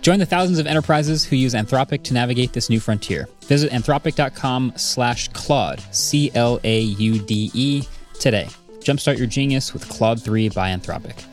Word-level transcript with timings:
Join 0.00 0.18
the 0.18 0.26
thousands 0.26 0.58
of 0.58 0.66
enterprises 0.66 1.24
who 1.24 1.36
use 1.36 1.54
Anthropic 1.54 2.02
to 2.04 2.14
navigate 2.14 2.52
this 2.52 2.70
new 2.70 2.80
frontier. 2.80 3.28
Visit 3.44 3.70
anthropic.com 3.72 4.74
slash 4.76 5.28
Claude, 5.28 5.80
C 5.90 6.30
L 6.34 6.60
A 6.64 6.80
U 6.80 7.18
D 7.18 7.50
E, 7.52 7.82
today. 8.18 8.48
Jumpstart 8.80 9.18
your 9.18 9.26
genius 9.26 9.72
with 9.72 9.88
Claude 9.88 10.22
3 10.22 10.48
by 10.50 10.70
Anthropic. 10.70 11.24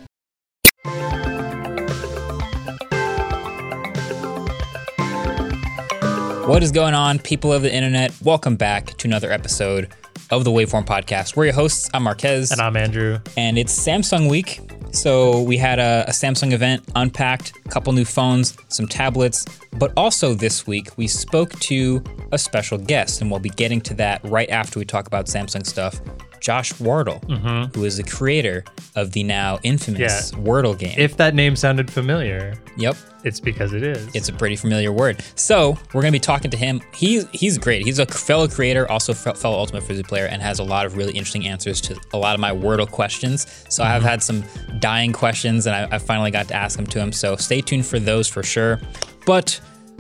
What 6.48 6.62
is 6.62 6.72
going 6.72 6.94
on, 6.94 7.18
people 7.20 7.52
of 7.52 7.64
the 7.64 7.74
internet? 7.74 8.14
Welcome 8.22 8.56
back 8.56 8.88
to 8.98 9.08
another 9.08 9.32
episode 9.32 9.90
of 10.30 10.44
the 10.44 10.52
Waveform 10.52 10.86
Podcast. 10.86 11.36
We're 11.36 11.46
your 11.46 11.54
hosts. 11.56 11.90
I'm 11.94 12.04
Marques. 12.04 12.52
And 12.52 12.62
I'm 12.62 12.78
Andrew. 12.78 13.20
And 13.36 13.58
it's 13.58 13.76
Samsung 13.78 14.30
week. 14.30 14.60
So 14.96 15.42
we 15.42 15.58
had 15.58 15.78
a, 15.78 16.06
a, 16.08 16.12
Samsung 16.12 16.54
event, 16.54 16.82
unpacked 16.96 17.52
a 17.66 17.70
couple 17.70 17.92
new 17.92 18.06
phones, 18.06 18.58
some 18.70 18.88
tablets, 18.88 19.46
but 19.74 19.92
also 19.98 20.34
this 20.34 20.66
week 20.66 20.98
we 20.98 21.06
spoke 21.06 21.52
to 21.60 22.02
a 22.32 22.38
special 22.38 22.78
guest, 22.78 23.20
and 23.20 23.30
we'll 23.30 23.42
be 23.42 23.50
getting 23.50 23.82
to 23.82 23.94
that 23.96 24.22
right 24.24 24.50
after 24.50 24.80
we 24.80 24.86
talk 24.86 25.06
about 25.06 25.26
Samsung 25.26 25.66
stuff. 25.66 26.00
Josh 26.40 26.80
Wardle, 26.80 27.20
mm-hmm. 27.22 27.78
who 27.78 27.86
is 27.86 27.98
the 27.98 28.04
creator 28.04 28.64
of 28.96 29.12
the 29.12 29.24
now 29.24 29.60
infamous 29.64 30.32
yeah. 30.32 30.40
Wordle 30.40 30.78
game. 30.78 30.96
If 30.98 31.18
that 31.18 31.36
name 31.36 31.56
sounded 31.56 31.92
familiar, 31.92 32.56
yep, 32.78 32.96
it's 33.24 33.40
because 33.40 33.74
it 33.74 33.84
is. 33.84 34.14
It's 34.16 34.30
a 34.30 34.34
pretty 34.34 34.56
familiar 34.56 34.92
word. 34.92 35.24
So 35.36 35.78
we're 35.94 36.02
gonna 36.02 36.12
be 36.12 36.20
talking 36.20 36.52
to 36.52 36.58
him. 36.58 36.82
He's 36.94 37.28
he's 37.32 37.58
great. 37.58 37.84
He's 37.84 38.00
a 38.00 38.06
fellow 38.06 38.48
creator, 38.48 38.90
also 38.90 39.14
fellow 39.14 39.58
Ultimate 39.58 39.84
Frisbee 39.84 40.04
player, 40.04 40.26
and 40.26 40.42
has 40.42 40.60
a 40.60 40.64
lot 40.64 40.86
of 40.86 40.96
really 40.96 41.14
interesting 41.14 41.48
answers 41.48 41.82
to 41.82 42.00
a 42.14 42.18
lot 42.18 42.36
of 42.36 42.40
my 42.40 42.52
Wordle 42.52 42.90
questions. 42.90 43.48
So 43.70 43.84
mm-hmm. 43.84 43.94
I've 43.94 44.04
had 44.04 44.22
some 44.22 44.44
dying 44.80 45.12
questions, 45.12 45.68
and 45.68 45.76
I, 45.76 45.96
I 45.96 45.98
finally 45.98 46.32
got 46.32 46.48
to 46.50 46.56
ask 46.56 46.78
them 46.78 46.88
to 46.88 47.00
him. 47.00 47.12
So 47.12 47.36
stay 47.36 47.62
tuned 47.62 47.86
for 47.86 48.00
those 48.00 48.28
for 48.28 48.44
sure. 48.44 48.80
But 49.26 49.60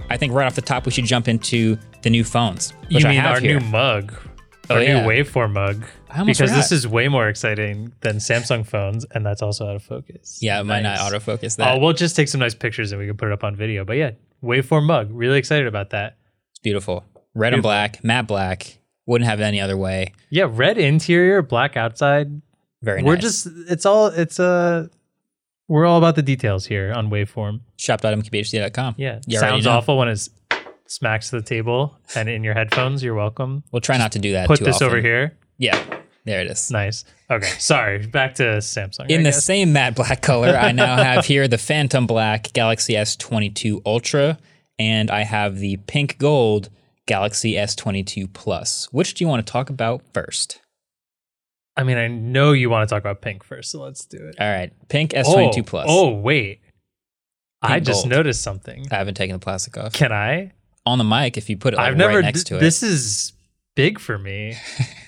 I 0.09 0.17
think 0.17 0.33
right 0.33 0.45
off 0.45 0.55
the 0.55 0.61
top, 0.61 0.86
we 0.86 0.92
should 0.92 1.05
jump 1.05 1.27
into 1.27 1.77
the 2.03 2.09
new 2.09 2.23
phones. 2.23 2.72
Which 2.92 3.03
you 3.03 3.09
mean 3.09 3.20
our 3.22 3.39
here. 3.39 3.59
new 3.59 3.66
mug? 3.67 4.14
Our 4.70 4.77
oh, 4.77 4.80
yeah. 4.80 5.02
new 5.02 5.08
waveform 5.08 5.53
mug 5.53 5.83
because 6.23 6.38
forgot. 6.38 6.55
this 6.55 6.71
is 6.71 6.88
way 6.88 7.08
more 7.08 7.27
exciting 7.27 7.94
than 8.02 8.17
Samsung 8.17 8.66
phones, 8.66 9.05
and 9.11 9.25
that's 9.25 9.41
also 9.41 9.67
out 9.67 9.75
of 9.75 9.83
focus. 9.83 10.39
Yeah, 10.41 10.59
it 10.59 10.63
nice. 10.63 10.83
might 10.83 10.89
not 10.89 10.99
autofocus 10.99 11.58
that. 11.58 11.75
Oh, 11.75 11.80
we'll 11.80 11.94
just 11.94 12.16
take 12.16 12.27
some 12.27 12.39
nice 12.39 12.55
pictures 12.55 12.91
and 12.91 13.02
we 13.02 13.08
can 13.08 13.17
put 13.17 13.27
it 13.27 13.33
up 13.33 13.44
on 13.44 13.55
video. 13.55 13.83
But 13.83 13.97
yeah, 13.97 14.11
waveform 14.43 14.86
mug. 14.86 15.09
Really 15.11 15.38
excited 15.38 15.67
about 15.67 15.89
that. 15.91 16.17
It's 16.52 16.59
beautiful. 16.59 17.03
Red 17.33 17.52
beautiful. 17.52 17.55
and 17.55 17.61
black, 17.61 18.03
matte 18.03 18.27
black. 18.27 18.80
Wouldn't 19.08 19.30
have 19.30 19.39
it 19.39 19.43
any 19.43 19.59
other 19.59 19.77
way. 19.77 20.13
Yeah, 20.30 20.47
red 20.49 20.77
interior, 20.77 21.41
black 21.41 21.77
outside. 21.77 22.41
Very 22.81 23.02
nice. 23.02 23.08
We're 23.08 23.16
nice. 23.16 23.23
just 23.23 23.47
it's 23.69 23.86
all 23.86 24.08
it's 24.08 24.39
a 24.39 24.43
uh, 24.43 24.88
we're 25.67 25.86
all 25.86 25.97
about 25.97 26.16
the 26.16 26.21
details 26.21 26.66
here 26.66 26.93
on 26.93 27.09
waveform. 27.09 27.61
Shop.mkbhd.com. 27.77 28.95
Yeah. 28.97 29.19
You 29.25 29.39
Sounds 29.39 29.66
awful 29.66 29.97
when 29.97 30.08
it 30.09 30.30
smacks 30.86 31.31
the 31.31 31.41
table 31.41 31.97
and 32.16 32.30
in 32.30 32.43
your 32.43 32.53
headphones. 32.53 33.02
You're 33.03 33.16
welcome. 33.16 33.63
We'll 33.71 33.81
try 33.81 33.97
not 33.97 34.11
to 34.13 34.19
do 34.19 34.33
that. 34.33 34.47
Put 34.47 34.59
this 34.59 34.75
often. 34.75 34.88
over 34.88 35.02
here. 35.02 35.38
Yeah. 35.58 35.95
There 36.26 36.42
it 36.42 36.48
is. 36.48 36.72
Nice. 36.72 37.06
Okay. 37.30 37.45
Sorry. 37.59 38.06
Back 38.08 38.36
to 38.36 38.44
Samsung. 38.44 39.09
In 39.09 39.23
the 39.23 39.31
same 39.31 39.73
matte 39.73 39.95
black 39.95 40.22
color, 40.22 40.50
I 40.50 40.72
now 40.72 40.95
have 41.04 41.26
here 41.26 41.48
the 41.48 41.60
Phantom 41.60 42.08
Black 42.08 42.52
Galaxy 42.54 42.94
S22 42.94 43.82
Ultra, 43.86 44.39
and 44.80 45.11
I 45.11 45.23
have 45.23 45.60
the 45.60 45.77
pink 45.77 46.17
gold 46.17 46.70
Galaxy 47.05 47.54
S22 47.54 48.33
Plus. 48.33 48.92
Which 48.92 49.14
do 49.14 49.23
you 49.23 49.27
want 49.27 49.45
to 49.45 49.52
talk 49.52 49.70
about 49.70 50.02
first? 50.14 50.60
I 51.77 51.83
mean, 51.83 51.98
I 51.98 52.08
know 52.08 52.54
you 52.54 52.70
want 52.70 52.88
to 52.88 52.94
talk 52.94 53.02
about 53.02 53.22
pink 53.22 53.44
first, 53.44 53.70
so 53.70 53.82
let's 53.82 54.05
do 54.05 54.17
it. 54.17 54.36
All 54.39 54.49
right. 54.49 54.72
Pink 54.88 55.11
S22 55.11 55.60
oh, 55.60 55.64
Plus. 55.64 55.86
Oh, 55.88 56.10
wait. 56.10 56.61
Pink 57.61 57.73
I 57.73 57.80
just 57.80 58.04
gold. 58.04 58.11
noticed 58.11 58.42
something. 58.42 58.88
I 58.92 58.95
haven't 58.95 59.16
taken 59.16 59.33
the 59.33 59.39
plastic 59.39 59.78
off. 59.78 59.94
Can 59.94 60.11
I? 60.11 60.54
On 60.88 60.98
the 60.98 61.04
mic, 61.04 61.38
if 61.38 61.49
you 61.49 61.58
put 61.58 61.73
it 61.73 61.78
like, 61.78 61.88
I've 61.88 61.98
never, 61.98 62.16
right 62.16 62.26
next 62.26 62.45
to 62.45 62.58
it. 62.58 62.60
This 62.60 62.82
is 62.82 63.33
big 63.76 63.99
for 63.99 64.17
me. 64.17 64.55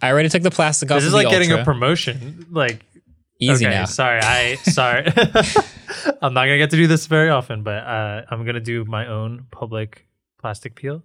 I 0.00 0.10
already 0.10 0.28
took 0.28 0.42
the 0.42 0.50
plastic 0.50 0.90
off. 0.90 0.98
This 0.98 1.06
is 1.06 1.14
like 1.14 1.28
getting 1.28 1.52
a 1.52 1.64
promotion. 1.64 2.46
Like 2.50 2.84
easy 3.40 3.66
okay, 3.66 3.74
now. 3.74 3.84
Sorry, 3.84 4.20
I 4.20 4.56
sorry. 4.56 5.06
I'm 6.22 6.34
not 6.34 6.44
gonna 6.44 6.58
get 6.58 6.70
to 6.70 6.76
do 6.76 6.86
this 6.86 7.06
very 7.06 7.30
often, 7.30 7.62
but 7.62 7.84
uh, 7.84 8.22
I'm 8.30 8.44
gonna 8.44 8.60
do 8.60 8.84
my 8.84 9.06
own 9.06 9.46
public 9.50 10.06
plastic 10.38 10.74
peel. 10.76 11.02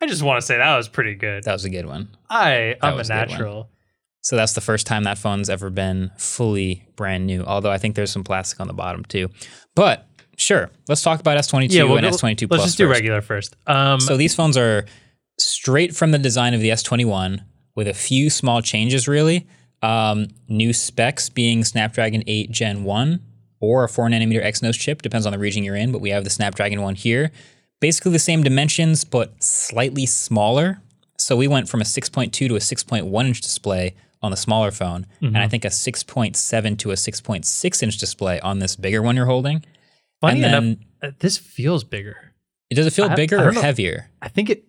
I 0.00 0.06
just 0.06 0.22
want 0.22 0.38
to 0.38 0.46
say 0.46 0.58
that 0.58 0.76
was 0.76 0.88
pretty 0.88 1.14
good. 1.14 1.44
That 1.44 1.52
was 1.52 1.64
a 1.64 1.70
good 1.70 1.86
one. 1.86 2.14
I 2.28 2.76
I'm 2.82 2.98
a 2.98 3.04
natural. 3.04 3.70
So 4.20 4.36
that's 4.36 4.52
the 4.54 4.60
first 4.60 4.86
time 4.86 5.04
that 5.04 5.18
phone's 5.18 5.50
ever 5.50 5.70
been 5.70 6.10
fully 6.18 6.86
brand 6.96 7.26
new. 7.26 7.42
Although 7.44 7.70
I 7.70 7.78
think 7.78 7.94
there's 7.94 8.10
some 8.10 8.24
plastic 8.24 8.60
on 8.60 8.66
the 8.66 8.74
bottom 8.74 9.04
too. 9.04 9.30
But 9.74 10.06
Sure. 10.36 10.70
Let's 10.88 11.02
talk 11.02 11.20
about 11.20 11.38
S22 11.38 11.70
yeah, 11.72 11.82
and 11.82 12.06
S22 12.06 12.48
Plus. 12.48 12.50
Let's 12.50 12.64
just 12.64 12.78
do 12.78 12.88
regular 12.88 13.20
first. 13.20 13.56
Um, 13.66 14.00
so 14.00 14.16
these 14.16 14.34
phones 14.34 14.56
are 14.56 14.86
straight 15.38 15.94
from 15.94 16.10
the 16.10 16.18
design 16.18 16.54
of 16.54 16.60
the 16.60 16.70
S21 16.70 17.44
with 17.74 17.88
a 17.88 17.94
few 17.94 18.30
small 18.30 18.62
changes, 18.62 19.08
really. 19.08 19.46
Um, 19.82 20.28
new 20.48 20.72
specs 20.72 21.28
being 21.28 21.64
Snapdragon 21.64 22.24
8 22.26 22.50
Gen 22.50 22.84
1 22.84 23.20
or 23.60 23.84
a 23.84 23.88
4 23.88 24.08
nanometer 24.08 24.44
Exynos 24.44 24.78
chip, 24.78 25.02
depends 25.02 25.26
on 25.26 25.32
the 25.32 25.38
region 25.38 25.64
you're 25.64 25.76
in, 25.76 25.92
but 25.92 26.00
we 26.00 26.10
have 26.10 26.24
the 26.24 26.30
Snapdragon 26.30 26.82
one 26.82 26.94
here. 26.94 27.30
Basically 27.80 28.12
the 28.12 28.18
same 28.18 28.42
dimensions, 28.42 29.04
but 29.04 29.42
slightly 29.42 30.06
smaller. 30.06 30.80
So 31.18 31.36
we 31.36 31.48
went 31.48 31.68
from 31.68 31.80
a 31.80 31.84
6.2 31.84 32.32
to 32.32 32.56
a 32.56 32.58
6.1 32.58 33.26
inch 33.26 33.40
display 33.40 33.94
on 34.22 34.30
the 34.30 34.36
smaller 34.36 34.70
phone, 34.70 35.06
mm-hmm. 35.16 35.26
and 35.26 35.38
I 35.38 35.48
think 35.48 35.64
a 35.64 35.68
6.7 35.68 36.78
to 36.78 36.90
a 36.90 36.94
6.6 36.94 37.82
inch 37.82 37.98
display 37.98 38.40
on 38.40 38.58
this 38.58 38.74
bigger 38.74 39.02
one 39.02 39.16
you're 39.16 39.26
holding. 39.26 39.62
Funny 40.28 40.42
and 40.44 40.54
enough, 40.54 40.78
uh, 41.02 41.10
this 41.18 41.36
feels 41.38 41.84
bigger. 41.84 42.16
It 42.70 42.74
Does 42.74 42.86
it 42.86 42.92
feel 42.92 43.06
I, 43.06 43.14
bigger 43.14 43.38
I 43.38 43.44
or 43.44 43.52
know. 43.52 43.60
heavier? 43.60 44.10
I 44.22 44.28
think 44.28 44.50
it. 44.50 44.64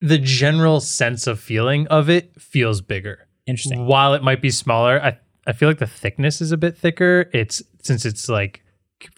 The 0.00 0.18
general 0.18 0.80
sense 0.80 1.26
of 1.26 1.40
feeling 1.40 1.86
of 1.88 2.10
it 2.10 2.40
feels 2.40 2.80
bigger. 2.80 3.26
Interesting. 3.46 3.86
While 3.86 4.14
it 4.14 4.22
might 4.22 4.42
be 4.42 4.50
smaller, 4.50 5.00
I 5.02 5.18
I 5.46 5.52
feel 5.52 5.68
like 5.68 5.78
the 5.78 5.86
thickness 5.86 6.40
is 6.40 6.52
a 6.52 6.56
bit 6.56 6.76
thicker. 6.76 7.28
It's 7.32 7.62
since 7.82 8.04
it's 8.04 8.28
like 8.28 8.62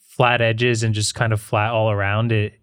flat 0.03 0.41
edges 0.41 0.83
and 0.83 0.95
just 0.95 1.15
kind 1.15 1.33
of 1.33 1.41
flat 1.41 1.73
all 1.73 1.91
around 1.91 2.33
it. 2.33 2.55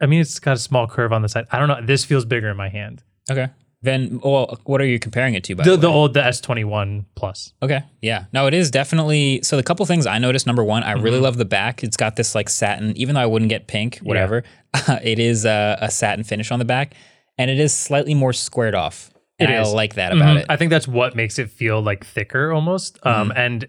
I 0.00 0.06
mean, 0.06 0.20
it's 0.20 0.38
got 0.38 0.56
a 0.56 0.60
small 0.60 0.86
curve 0.86 1.12
on 1.12 1.22
the 1.22 1.28
side. 1.28 1.46
I 1.50 1.58
don't 1.58 1.68
know. 1.68 1.80
This 1.84 2.04
feels 2.04 2.24
bigger 2.24 2.48
in 2.48 2.56
my 2.56 2.68
hand. 2.68 3.02
Okay. 3.30 3.48
Then, 3.86 4.20
well, 4.22 4.58
what 4.64 4.80
are 4.80 4.84
you 4.84 4.98
comparing 4.98 5.34
it 5.34 5.44
to? 5.44 5.54
By 5.54 5.62
the, 5.62 5.70
the, 5.70 5.76
the 5.76 5.88
old 5.88 6.12
the 6.12 6.24
S 6.24 6.40
twenty 6.40 6.64
one 6.64 7.06
plus. 7.14 7.52
Okay, 7.62 7.84
yeah, 8.02 8.24
no, 8.32 8.48
it 8.48 8.54
is 8.54 8.68
definitely. 8.70 9.40
So 9.42 9.56
the 9.56 9.62
couple 9.62 9.86
things 9.86 10.06
I 10.06 10.18
noticed. 10.18 10.44
Number 10.44 10.64
one, 10.64 10.82
I 10.82 10.94
mm-hmm. 10.94 11.04
really 11.04 11.20
love 11.20 11.36
the 11.36 11.44
back. 11.44 11.84
It's 11.84 11.96
got 11.96 12.16
this 12.16 12.34
like 12.34 12.48
satin. 12.48 12.96
Even 12.96 13.14
though 13.14 13.20
I 13.20 13.26
wouldn't 13.26 13.48
get 13.48 13.68
pink, 13.68 13.98
whatever, 13.98 14.42
yeah. 14.74 14.98
it 15.04 15.20
is 15.20 15.44
a, 15.44 15.78
a, 15.80 15.90
satin 15.90 16.24
finish 16.24 16.50
on 16.50 16.58
the 16.58 16.64
back, 16.64 16.94
and 17.38 17.48
it 17.48 17.60
is 17.60 17.72
slightly 17.72 18.12
more 18.12 18.32
squared 18.32 18.74
off. 18.74 19.10
And 19.38 19.52
I 19.52 19.62
like 19.62 19.94
that 19.94 20.12
about 20.12 20.30
mm-hmm. 20.30 20.38
it. 20.38 20.46
I 20.48 20.56
think 20.56 20.70
that's 20.70 20.88
what 20.88 21.14
makes 21.14 21.38
it 21.38 21.48
feel 21.48 21.80
like 21.80 22.04
thicker 22.04 22.52
almost. 22.52 22.98
Um, 23.04 23.28
mm-hmm. 23.28 23.38
and 23.38 23.68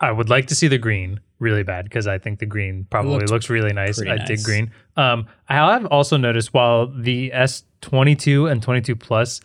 I 0.00 0.10
would 0.10 0.30
like 0.30 0.46
to 0.46 0.54
see 0.54 0.68
the 0.68 0.78
green 0.78 1.20
really 1.44 1.62
bad 1.62 1.84
because 1.84 2.06
I 2.06 2.18
think 2.18 2.38
the 2.40 2.46
green 2.46 2.86
probably 2.90 3.26
looks 3.26 3.50
really 3.50 3.72
nice. 3.72 4.00
I 4.00 4.16
nice. 4.16 4.26
dig 4.26 4.42
green. 4.42 4.72
Um, 4.96 5.26
I 5.48 5.54
have 5.54 5.86
also 5.86 6.16
noticed 6.16 6.54
while 6.54 6.86
the 6.86 7.30
S22 7.30 8.50
and 8.50 8.62
22 8.62 8.96
Plus 8.96 9.40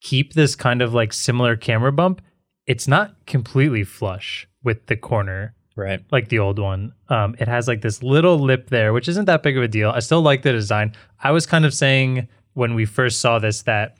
keep 0.00 0.32
this 0.32 0.56
kind 0.56 0.82
of 0.82 0.94
like 0.94 1.12
similar 1.12 1.54
camera 1.54 1.92
bump, 1.92 2.22
it's 2.66 2.88
not 2.88 3.14
completely 3.26 3.84
flush 3.84 4.48
with 4.64 4.86
the 4.86 4.96
corner. 4.96 5.54
Right. 5.76 6.02
Like 6.10 6.28
the 6.28 6.38
old 6.38 6.58
one. 6.58 6.92
Um, 7.08 7.36
it 7.38 7.48
has 7.48 7.68
like 7.68 7.82
this 7.82 8.02
little 8.02 8.38
lip 8.38 8.70
there, 8.70 8.92
which 8.92 9.08
isn't 9.08 9.26
that 9.26 9.42
big 9.42 9.56
of 9.56 9.62
a 9.62 9.68
deal. 9.68 9.90
I 9.90 10.00
still 10.00 10.20
like 10.20 10.42
the 10.42 10.52
design. 10.52 10.94
I 11.22 11.30
was 11.30 11.46
kind 11.46 11.64
of 11.64 11.72
saying 11.72 12.28
when 12.54 12.74
we 12.74 12.84
first 12.84 13.20
saw 13.20 13.38
this 13.38 13.62
that 13.62 13.96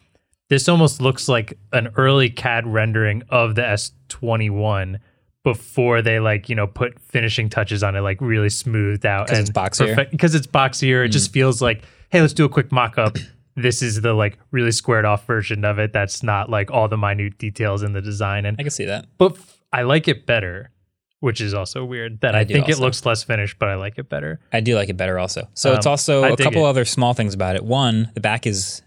this 0.48 0.68
almost 0.68 1.00
looks 1.00 1.28
like 1.28 1.58
an 1.72 1.88
early 1.96 2.28
CAD 2.28 2.66
rendering 2.66 3.22
of 3.30 3.54
the 3.54 3.62
S21 3.62 4.98
before 5.44 6.02
they 6.02 6.20
like, 6.20 6.48
you 6.48 6.54
know, 6.54 6.66
put 6.66 7.00
finishing 7.00 7.48
touches 7.48 7.82
on 7.82 7.96
it, 7.96 8.00
like 8.00 8.20
really 8.20 8.50
smoothed 8.50 9.06
out. 9.06 9.26
Because 9.26 9.40
it's 9.40 9.50
boxier. 9.50 10.10
Because 10.10 10.34
it's 10.34 10.46
boxier. 10.46 11.04
It 11.04 11.08
mm. 11.08 11.12
just 11.12 11.32
feels 11.32 11.60
like, 11.60 11.82
hey, 12.10 12.20
let's 12.20 12.32
do 12.32 12.44
a 12.44 12.48
quick 12.48 12.70
mock 12.72 12.98
up 12.98 13.16
this 13.54 13.82
is 13.82 14.00
the 14.00 14.14
like 14.14 14.38
really 14.50 14.72
squared 14.72 15.04
off 15.04 15.26
version 15.26 15.64
of 15.64 15.78
it 15.78 15.92
that's 15.92 16.22
not 16.22 16.48
like 16.48 16.70
all 16.70 16.88
the 16.88 16.96
minute 16.96 17.36
details 17.38 17.82
in 17.82 17.92
the 17.92 18.00
design 18.00 18.46
and 18.46 18.56
I 18.58 18.62
can 18.62 18.70
see 18.70 18.86
that. 18.86 19.06
But 19.18 19.32
f- 19.32 19.60
I 19.72 19.82
like 19.82 20.08
it 20.08 20.26
better 20.26 20.70
which 21.22 21.40
is 21.40 21.54
also 21.54 21.84
weird. 21.84 22.20
That 22.20 22.34
I, 22.34 22.40
I 22.40 22.44
think 22.44 22.64
also. 22.64 22.78
it 22.78 22.80
looks 22.80 23.06
less 23.06 23.22
finished, 23.22 23.56
but 23.60 23.68
I 23.68 23.76
like 23.76 23.96
it 23.96 24.08
better. 24.08 24.40
I 24.52 24.58
do 24.58 24.74
like 24.74 24.88
it 24.88 24.96
better 24.96 25.20
also. 25.20 25.48
So 25.54 25.70
um, 25.70 25.76
it's 25.76 25.86
also 25.86 26.24
I 26.24 26.30
a 26.30 26.36
couple 26.36 26.66
it. 26.66 26.68
other 26.68 26.84
small 26.84 27.14
things 27.14 27.32
about 27.32 27.54
it. 27.54 27.64
One, 27.64 28.10
the 28.14 28.20
back 28.20 28.44
is 28.44 28.82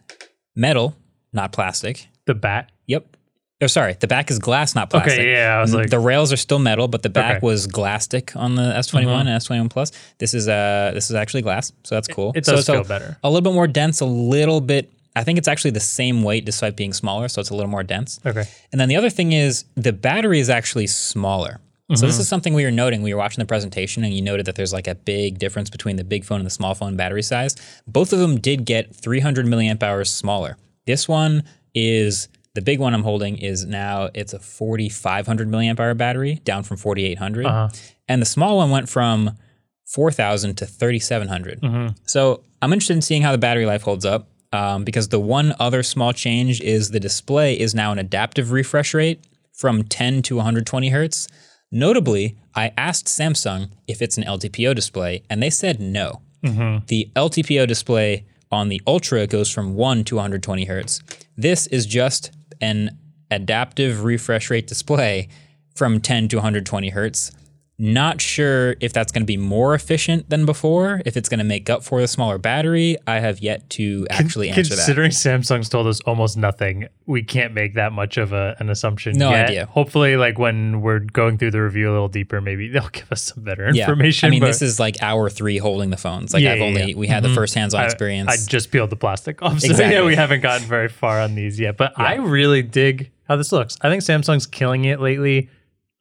metal, 0.53 0.97
not 1.31 1.53
plastic. 1.53 2.09
The 2.25 2.35
back? 2.35 2.71
Yep. 2.87 3.14
Oh, 3.61 3.67
sorry. 3.67 3.95
The 3.97 4.07
back 4.07 4.29
is 4.29 4.39
glass, 4.39 4.75
not 4.75 4.89
plastic. 4.89 5.13
Okay, 5.13 5.31
yeah. 5.31 5.57
I 5.57 5.61
was 5.61 5.73
like, 5.73 5.89
the 5.89 5.99
rails 5.99 6.33
are 6.33 6.37
still 6.37 6.59
metal, 6.59 6.89
but 6.89 7.03
the 7.03 7.09
back 7.09 7.37
okay. 7.37 7.45
was 7.45 7.67
glasstic 7.67 8.35
on 8.35 8.55
the 8.55 8.61
S21 8.61 9.05
mm-hmm. 9.05 9.27
and 9.27 9.29
S21 9.29 9.69
Plus. 9.69 9.91
This 10.17 10.33
is 10.33 10.49
uh, 10.49 10.91
this 10.93 11.09
is 11.09 11.15
actually 11.15 11.41
glass, 11.41 11.71
so 11.83 11.95
that's 11.95 12.07
cool. 12.07 12.31
It, 12.31 12.39
it 12.39 12.43
does 12.43 12.65
so 12.65 12.73
feel 12.73 12.81
a, 12.81 12.85
better. 12.85 13.17
A 13.23 13.29
little 13.29 13.49
bit 13.49 13.53
more 13.53 13.67
dense, 13.67 14.01
a 14.01 14.05
little 14.05 14.59
bit. 14.59 14.91
I 15.15 15.23
think 15.23 15.37
it's 15.37 15.47
actually 15.47 15.71
the 15.71 15.79
same 15.79 16.23
weight 16.23 16.43
despite 16.43 16.75
being 16.75 16.91
smaller, 16.91 17.29
so 17.29 17.39
it's 17.39 17.49
a 17.49 17.55
little 17.55 17.69
more 17.69 17.83
dense. 17.83 18.19
Okay. 18.25 18.43
And 18.73 18.81
then 18.81 18.89
the 18.89 18.97
other 18.97 19.09
thing 19.09 19.31
is 19.31 19.63
the 19.75 19.93
battery 19.93 20.41
is 20.41 20.49
actually 20.49 20.87
smaller. 20.87 21.61
Mm-hmm. 21.89 21.95
So 21.95 22.07
this 22.07 22.19
is 22.19 22.27
something 22.27 22.53
we 22.53 22.65
were 22.65 22.71
noting. 22.71 23.03
We 23.03 23.13
were 23.13 23.19
watching 23.19 23.41
the 23.41 23.47
presentation, 23.47 24.03
and 24.03 24.13
you 24.13 24.21
noted 24.21 24.47
that 24.47 24.55
there's 24.55 24.73
like 24.73 24.87
a 24.87 24.95
big 24.95 25.39
difference 25.39 25.69
between 25.69 25.95
the 25.95 26.03
big 26.03 26.25
phone 26.25 26.41
and 26.41 26.45
the 26.45 26.51
small 26.51 26.75
phone 26.75 26.97
battery 26.97 27.23
size. 27.23 27.55
Both 27.87 28.11
of 28.11 28.19
them 28.19 28.37
did 28.37 28.65
get 28.65 28.93
300 28.93 29.45
milliamp 29.45 29.81
hours 29.81 30.11
smaller. 30.11 30.57
This 30.85 31.07
one 31.07 31.43
is 31.73 32.27
the 32.55 32.61
big 32.61 32.79
one 32.79 32.93
I'm 32.93 33.03
holding 33.03 33.37
is 33.37 33.65
now 33.65 34.09
it's 34.13 34.33
a 34.33 34.39
4500 34.39 35.47
milliamp 35.47 35.79
hour 35.79 35.93
battery 35.93 36.35
down 36.43 36.63
from 36.63 36.77
4800, 36.77 37.45
uh-huh. 37.45 37.69
and 38.07 38.21
the 38.21 38.25
small 38.25 38.57
one 38.57 38.71
went 38.71 38.89
from 38.89 39.37
4000 39.85 40.55
to 40.55 40.65
3700. 40.65 41.61
Mm-hmm. 41.61 41.95
So 42.05 42.43
I'm 42.61 42.73
interested 42.73 42.93
in 42.93 43.01
seeing 43.01 43.21
how 43.21 43.31
the 43.31 43.37
battery 43.37 43.65
life 43.65 43.83
holds 43.83 44.05
up. 44.05 44.29
Um, 44.53 44.85
because 44.85 45.09
the 45.09 45.19
one 45.19 45.53
other 45.59 45.83
small 45.83 46.13
change 46.13 46.61
is 46.61 46.91
the 46.91 46.99
display 46.99 47.59
is 47.59 47.75
now 47.75 47.91
an 47.91 47.99
adaptive 47.99 48.51
refresh 48.51 48.93
rate 48.93 49.19
from 49.51 49.83
10 49.83 50.21
to 50.21 50.37
120 50.37 50.89
hertz. 50.89 51.27
Notably, 51.73 52.37
I 52.55 52.71
asked 52.77 53.07
Samsung 53.07 53.71
if 53.85 54.01
it's 54.01 54.17
an 54.17 54.23
LTPO 54.23 54.73
display, 54.73 55.23
and 55.29 55.43
they 55.43 55.49
said 55.49 55.81
no. 55.81 56.21
Mm-hmm. 56.41 56.85
The 56.87 57.11
LTPO 57.17 57.67
display 57.67 58.25
on 58.51 58.69
the 58.69 58.81
Ultra 58.87 59.27
goes 59.27 59.51
from 59.51 59.75
1 59.75 60.03
to 60.05 60.15
120 60.15 60.65
hertz. 60.65 61.01
This 61.35 61.67
is 61.67 61.85
just 61.85 62.31
an 62.61 62.97
adaptive 63.31 64.03
refresh 64.03 64.49
rate 64.49 64.67
display 64.67 65.27
from 65.75 65.99
10 65.99 66.29
to 66.29 66.37
120 66.37 66.89
hertz. 66.89 67.31
Not 67.77 68.21
sure 68.21 68.75
if 68.79 68.93
that's 68.93 69.11
going 69.11 69.23
to 69.23 69.27
be 69.27 69.35
more 69.35 69.75
efficient 69.75 70.29
than 70.29 70.45
before, 70.45 71.01
if 71.05 71.17
it's 71.17 71.27
going 71.27 71.39
to 71.39 71.43
make 71.43 71.69
up 71.69 71.83
for 71.83 71.99
the 71.99 72.07
smaller 72.07 72.37
battery. 72.37 72.95
I 73.05 73.19
have 73.19 73.39
yet 73.39 73.69
to 73.71 74.07
actually 74.09 74.47
Con- 74.47 74.59
answer 74.59 74.75
considering 74.75 75.09
that. 75.09 75.15
Considering 75.15 75.41
Samsung's 75.41 75.67
told 75.67 75.87
us 75.87 75.99
almost 76.01 76.37
nothing, 76.37 76.87
we 77.05 77.21
can't 77.21 77.53
make 77.53 77.73
that 77.73 77.91
much 77.91 78.15
of 78.15 78.31
a, 78.31 78.55
an 78.59 78.69
assumption. 78.69 79.17
No 79.17 79.29
yet. 79.29 79.49
idea. 79.49 79.65
Hopefully, 79.65 80.15
like 80.15 80.39
when 80.39 80.79
we're 80.79 80.99
going 80.99 81.37
through 81.37 81.51
the 81.51 81.61
review 81.61 81.89
a 81.89 81.91
little 81.91 82.07
deeper, 82.07 82.39
maybe 82.39 82.67
they'll 82.71 82.87
give 82.87 83.11
us 83.11 83.23
some 83.23 83.43
better 83.43 83.67
information. 83.67 84.27
Yeah. 84.27 84.37
I 84.37 84.39
mean, 84.39 84.43
this 84.43 84.61
is 84.61 84.79
like 84.79 84.95
hour 85.01 85.29
three 85.29 85.57
holding 85.57 85.89
the 85.89 85.97
phones. 85.97 86.33
Like 86.33 86.43
yeah, 86.43 86.53
I've 86.53 86.59
yeah, 86.59 86.65
only 86.65 86.95
we 86.95 87.07
had 87.07 87.23
mm-hmm. 87.23 87.33
the 87.33 87.35
first 87.35 87.55
hands-on 87.55 87.83
experience. 87.83 88.29
I, 88.29 88.33
I, 88.35 88.37
just 88.47 88.71
peeled 88.71 88.89
the 88.89 88.95
plastic 88.95 89.41
off, 89.41 89.59
so 89.59 89.67
exactly. 89.67 89.95
yeah, 89.95 90.05
we 90.05 90.15
haven't 90.15 90.39
gotten 90.39 90.65
very 90.65 90.87
far 90.87 91.19
on 91.19 91.35
these 91.35 91.59
yet. 91.59 91.75
But 91.75 91.99
I 91.99 92.15
really 92.15 92.61
dig 92.61 93.11
how 93.27 93.35
this 93.35 93.51
looks. 93.51 93.77
I 93.81 93.89
think 93.89 94.01
Samsung's 94.01 94.47
killing 94.47 94.85
it 94.85 95.01
lately. 95.01 95.49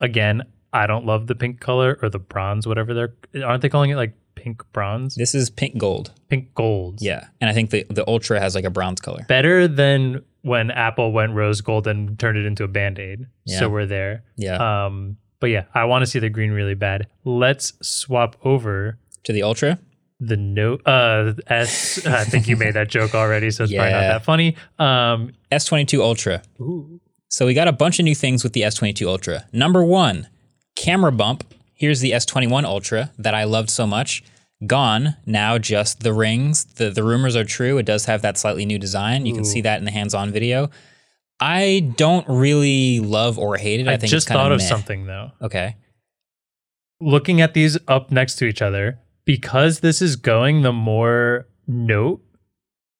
Again, 0.00 0.42
I 0.74 0.88
don't 0.88 1.06
love 1.06 1.28
the 1.28 1.36
pink 1.36 1.60
color 1.60 1.98
or 2.02 2.10
the 2.10 2.18
bronze, 2.18 2.66
whatever 2.66 2.92
they're. 2.92 3.44
Aren't 3.44 3.62
they 3.62 3.68
calling 3.68 3.90
it 3.90 3.96
like 3.96 4.12
pink 4.34 4.62
bronze? 4.72 5.14
This 5.14 5.34
is 5.34 5.48
pink 5.48 5.78
gold. 5.78 6.10
Pink 6.28 6.52
gold. 6.54 7.00
Yeah, 7.00 7.28
and 7.40 7.48
I 7.48 7.54
think 7.54 7.70
the 7.70 7.86
the 7.88 8.06
Ultra 8.08 8.40
has 8.40 8.54
like 8.56 8.64
a 8.64 8.70
bronze 8.70 9.00
color. 9.00 9.24
Better 9.28 9.68
than 9.68 10.24
when 10.42 10.72
Apple 10.72 11.12
went 11.12 11.32
rose 11.32 11.60
gold 11.60 11.86
and 11.86 12.18
turned 12.18 12.36
it 12.36 12.44
into 12.44 12.64
a 12.64 12.68
band 12.68 12.98
aid. 12.98 13.26
Yeah. 13.44 13.60
So 13.60 13.68
we're 13.68 13.86
there. 13.86 14.24
Yeah. 14.36 14.84
Um. 14.86 15.16
But 15.38 15.50
yeah, 15.50 15.64
I 15.74 15.84
want 15.84 16.02
to 16.02 16.06
see 16.06 16.18
the 16.18 16.28
green 16.28 16.50
really 16.50 16.74
bad. 16.74 17.06
Let's 17.24 17.74
swap 17.80 18.36
over 18.44 18.98
to 19.22 19.32
the 19.32 19.44
Ultra. 19.44 19.78
The 20.18 20.36
note 20.36 20.82
uh 20.86 21.34
S. 21.46 22.04
I 22.06 22.24
think 22.24 22.48
you 22.48 22.56
made 22.56 22.74
that 22.74 22.88
joke 22.88 23.14
already, 23.14 23.50
so 23.52 23.64
it's 23.64 23.72
yeah. 23.72 23.80
probably 23.80 23.92
not 23.92 24.12
that 24.12 24.24
funny. 24.24 24.56
Um. 24.78 25.32
S22 25.52 26.00
Ultra. 26.00 26.42
Ooh. 26.60 27.00
So 27.28 27.46
we 27.46 27.54
got 27.54 27.68
a 27.68 27.72
bunch 27.72 27.98
of 27.98 28.04
new 28.04 28.14
things 28.14 28.44
with 28.44 28.52
the 28.52 28.62
S22 28.62 29.06
Ultra. 29.06 29.46
Number 29.52 29.82
one, 29.82 30.28
Camera 30.76 31.12
bump. 31.12 31.44
Here's 31.74 32.00
the 32.00 32.12
S21 32.12 32.64
Ultra 32.64 33.12
that 33.18 33.34
I 33.34 33.44
loved 33.44 33.70
so 33.70 33.86
much. 33.86 34.22
Gone. 34.66 35.16
Now 35.26 35.58
just 35.58 36.00
the 36.00 36.12
rings. 36.12 36.64
The 36.64 36.90
the 36.90 37.02
rumors 37.02 37.36
are 37.36 37.44
true. 37.44 37.78
It 37.78 37.86
does 37.86 38.06
have 38.06 38.22
that 38.22 38.38
slightly 38.38 38.64
new 38.64 38.78
design. 38.78 39.26
You 39.26 39.32
Ooh. 39.32 39.36
can 39.36 39.44
see 39.44 39.60
that 39.62 39.78
in 39.78 39.84
the 39.84 39.90
hands-on 39.90 40.30
video. 40.30 40.70
I 41.40 41.92
don't 41.96 42.26
really 42.28 43.00
love 43.00 43.38
or 43.38 43.56
hate 43.56 43.80
it. 43.80 43.88
I, 43.88 43.94
I 43.94 43.96
think 43.96 44.10
just 44.10 44.28
thought 44.28 44.52
of 44.52 44.58
meh. 44.58 44.64
something 44.64 45.06
though. 45.06 45.32
Okay. 45.42 45.76
Looking 47.00 47.40
at 47.40 47.54
these 47.54 47.76
up 47.88 48.10
next 48.10 48.36
to 48.36 48.46
each 48.46 48.62
other, 48.62 49.00
because 49.24 49.80
this 49.80 50.00
is 50.00 50.16
going 50.16 50.62
the 50.62 50.72
more 50.72 51.46
note 51.66 52.22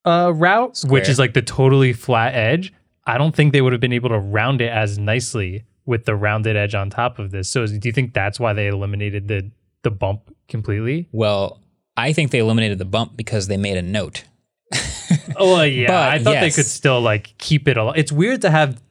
uh, 0.03 0.31
route, 0.35 0.77
Square. 0.77 0.91
which 0.91 1.09
is 1.09 1.17
like 1.17 1.33
the 1.33 1.41
totally 1.41 1.93
flat 1.93 2.35
edge, 2.35 2.73
I 3.05 3.17
don't 3.17 3.35
think 3.35 3.53
they 3.53 3.61
would 3.61 3.71
have 3.71 3.81
been 3.81 3.93
able 3.93 4.09
to 4.09 4.19
round 4.19 4.61
it 4.61 4.69
as 4.69 4.99
nicely 4.99 5.63
with 5.85 6.05
the 6.05 6.15
rounded 6.15 6.55
edge 6.55 6.75
on 6.75 6.89
top 6.89 7.19
of 7.19 7.31
this. 7.31 7.49
So 7.49 7.65
do 7.65 7.79
you 7.83 7.91
think 7.91 8.13
that's 8.13 8.39
why 8.39 8.53
they 8.53 8.67
eliminated 8.67 9.27
the 9.27 9.49
the 9.83 9.91
bump 9.91 10.35
completely? 10.47 11.07
Well, 11.11 11.61
I 11.95 12.13
think 12.13 12.31
they 12.31 12.39
eliminated 12.39 12.79
the 12.79 12.85
bump 12.85 13.15
because 13.15 13.47
they 13.47 13.57
made 13.57 13.77
a 13.77 13.81
note. 13.81 14.25
oh 15.35 15.61
yeah, 15.61 15.87
but, 15.87 16.09
I 16.09 16.19
thought 16.19 16.33
yes. 16.33 16.41
they 16.41 16.61
could 16.61 16.69
still 16.69 17.01
like 17.01 17.37
keep 17.37 17.67
it. 17.67 17.77
Al- 17.77 17.93
it's 17.93 18.11
weird 18.11 18.41
to 18.41 18.49
have 18.49 18.81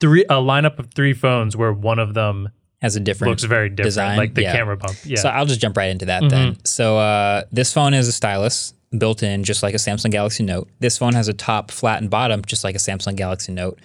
three 0.00 0.24
a 0.24 0.34
lineup 0.34 0.78
of 0.78 0.92
three 0.92 1.14
phones 1.14 1.56
where 1.56 1.72
one 1.72 1.98
of 1.98 2.14
them 2.14 2.50
has 2.82 2.96
a 2.96 3.00
different 3.00 3.30
looks 3.30 3.44
very 3.44 3.68
different, 3.68 3.84
design. 3.84 4.16
like 4.18 4.34
the 4.34 4.42
yeah. 4.42 4.52
camera 4.52 4.76
bump. 4.76 4.96
Yeah. 5.04 5.20
So 5.20 5.28
I'll 5.28 5.46
just 5.46 5.60
jump 5.60 5.76
right 5.76 5.90
into 5.90 6.06
that 6.06 6.22
mm-hmm. 6.22 6.30
then. 6.30 6.64
So 6.64 6.98
uh, 6.98 7.44
this 7.52 7.72
phone 7.72 7.94
is 7.94 8.08
a 8.08 8.12
stylus 8.12 8.74
built 8.98 9.22
in, 9.22 9.44
just 9.44 9.62
like 9.62 9.74
a 9.74 9.78
Samsung 9.78 10.10
Galaxy 10.10 10.42
Note. 10.42 10.68
This 10.80 10.98
phone 10.98 11.14
has 11.14 11.28
a 11.28 11.32
top, 11.32 11.70
flat, 11.70 12.02
and 12.02 12.10
bottom, 12.10 12.42
just 12.44 12.64
like 12.64 12.74
a 12.74 12.78
Samsung 12.78 13.16
Galaxy 13.16 13.52
Note. 13.52 13.78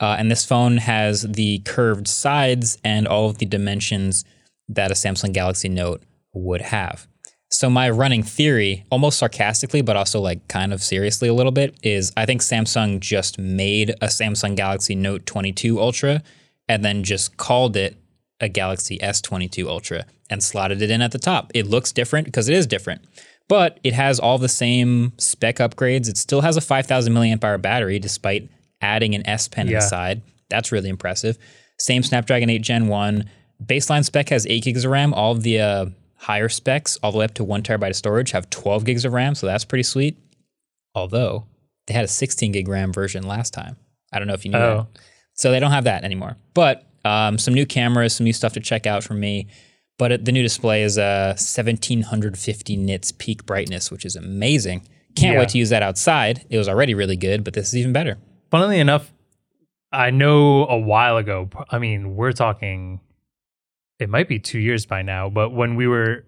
Uh, 0.00 0.16
and 0.18 0.30
this 0.30 0.44
phone 0.44 0.78
has 0.78 1.22
the 1.22 1.58
curved 1.60 2.08
sides 2.08 2.78
and 2.82 3.06
all 3.06 3.28
of 3.28 3.38
the 3.38 3.46
dimensions 3.46 4.24
that 4.68 4.90
a 4.90 4.94
Samsung 4.94 5.32
Galaxy 5.32 5.68
Note 5.68 6.02
would 6.32 6.62
have. 6.62 7.06
So 7.52 7.68
my 7.68 7.90
running 7.90 8.22
theory, 8.22 8.86
almost 8.90 9.18
sarcastically, 9.18 9.82
but 9.82 9.96
also 9.96 10.20
like 10.20 10.46
kind 10.48 10.72
of 10.72 10.82
seriously 10.82 11.28
a 11.28 11.34
little 11.34 11.52
bit, 11.52 11.76
is 11.82 12.12
I 12.16 12.24
think 12.24 12.40
Samsung 12.40 13.00
just 13.00 13.38
made 13.38 13.90
a 13.90 14.06
Samsung 14.06 14.56
Galaxy 14.56 14.94
Note 14.94 15.26
22 15.26 15.80
Ultra 15.80 16.22
and 16.68 16.84
then 16.84 17.02
just 17.02 17.36
called 17.36 17.76
it 17.76 17.96
a 18.38 18.48
Galaxy 18.48 18.98
S22 18.98 19.66
Ultra 19.66 20.06
and 20.30 20.42
slotted 20.42 20.80
it 20.80 20.92
in 20.92 21.02
at 21.02 21.10
the 21.10 21.18
top. 21.18 21.50
It 21.52 21.66
looks 21.66 21.90
different 21.90 22.26
because 22.26 22.48
it 22.48 22.56
is 22.56 22.68
different, 22.68 23.02
but 23.48 23.80
it 23.82 23.94
has 23.94 24.20
all 24.20 24.38
the 24.38 24.48
same 24.48 25.12
spec 25.18 25.56
upgrades. 25.56 26.08
It 26.08 26.16
still 26.16 26.42
has 26.42 26.56
a 26.56 26.60
5000 26.60 27.12
milliamp 27.12 27.42
hour 27.42 27.58
battery 27.58 27.98
despite 27.98 28.48
adding 28.80 29.14
an 29.14 29.26
S 29.26 29.48
Pen 29.48 29.68
yeah. 29.68 29.76
inside. 29.76 30.22
That's 30.48 30.72
really 30.72 30.88
impressive. 30.88 31.38
Same 31.78 32.02
Snapdragon 32.02 32.50
8 32.50 32.58
Gen 32.62 32.88
1. 32.88 33.24
Baseline 33.64 34.04
spec 34.04 34.28
has 34.30 34.46
8 34.46 34.62
gigs 34.62 34.84
of 34.84 34.90
RAM. 34.90 35.14
All 35.14 35.32
of 35.32 35.42
the 35.42 35.60
uh, 35.60 35.86
higher 36.16 36.48
specs, 36.48 36.98
all 37.02 37.12
the 37.12 37.18
way 37.18 37.24
up 37.24 37.34
to 37.34 37.44
1 37.44 37.62
terabyte 37.62 37.90
of 37.90 37.96
storage, 37.96 38.32
have 38.32 38.50
12 38.50 38.84
gigs 38.84 39.04
of 39.04 39.12
RAM, 39.12 39.34
so 39.34 39.46
that's 39.46 39.64
pretty 39.64 39.82
sweet. 39.82 40.18
Although 40.94 41.46
they 41.86 41.94
had 41.94 42.04
a 42.04 42.08
16 42.08 42.52
gig 42.52 42.68
RAM 42.68 42.92
version 42.92 43.26
last 43.26 43.54
time. 43.54 43.76
I 44.12 44.18
don't 44.18 44.28
know 44.28 44.34
if 44.34 44.44
you 44.44 44.50
knew 44.50 44.58
oh. 44.58 44.88
that. 44.92 45.00
So 45.34 45.50
they 45.50 45.60
don't 45.60 45.70
have 45.70 45.84
that 45.84 46.04
anymore. 46.04 46.36
But 46.52 46.86
um, 47.04 47.38
some 47.38 47.54
new 47.54 47.64
cameras, 47.64 48.14
some 48.14 48.24
new 48.24 48.32
stuff 48.32 48.52
to 48.54 48.60
check 48.60 48.86
out 48.86 49.02
from 49.02 49.20
me. 49.20 49.46
But 49.98 50.24
the 50.24 50.32
new 50.32 50.42
display 50.42 50.82
is 50.82 50.98
a 50.98 51.28
1750 51.38 52.76
nits 52.76 53.12
peak 53.12 53.46
brightness, 53.46 53.90
which 53.90 54.04
is 54.04 54.16
amazing. 54.16 54.82
Can't 55.14 55.34
yeah. 55.34 55.40
wait 55.40 55.50
to 55.50 55.58
use 55.58 55.70
that 55.70 55.82
outside. 55.82 56.44
It 56.50 56.58
was 56.58 56.68
already 56.68 56.94
really 56.94 57.16
good, 57.16 57.44
but 57.44 57.54
this 57.54 57.68
is 57.68 57.76
even 57.76 57.92
better 57.92 58.18
funnily 58.50 58.78
enough, 58.78 59.12
I 59.92 60.10
know 60.10 60.66
a 60.66 60.78
while 60.78 61.16
ago. 61.16 61.48
I 61.70 61.78
mean, 61.78 62.16
we're 62.16 62.32
talking. 62.32 63.00
It 63.98 64.08
might 64.08 64.28
be 64.28 64.38
two 64.38 64.58
years 64.58 64.86
by 64.86 65.02
now, 65.02 65.28
but 65.28 65.50
when 65.50 65.74
we 65.74 65.86
were, 65.86 66.24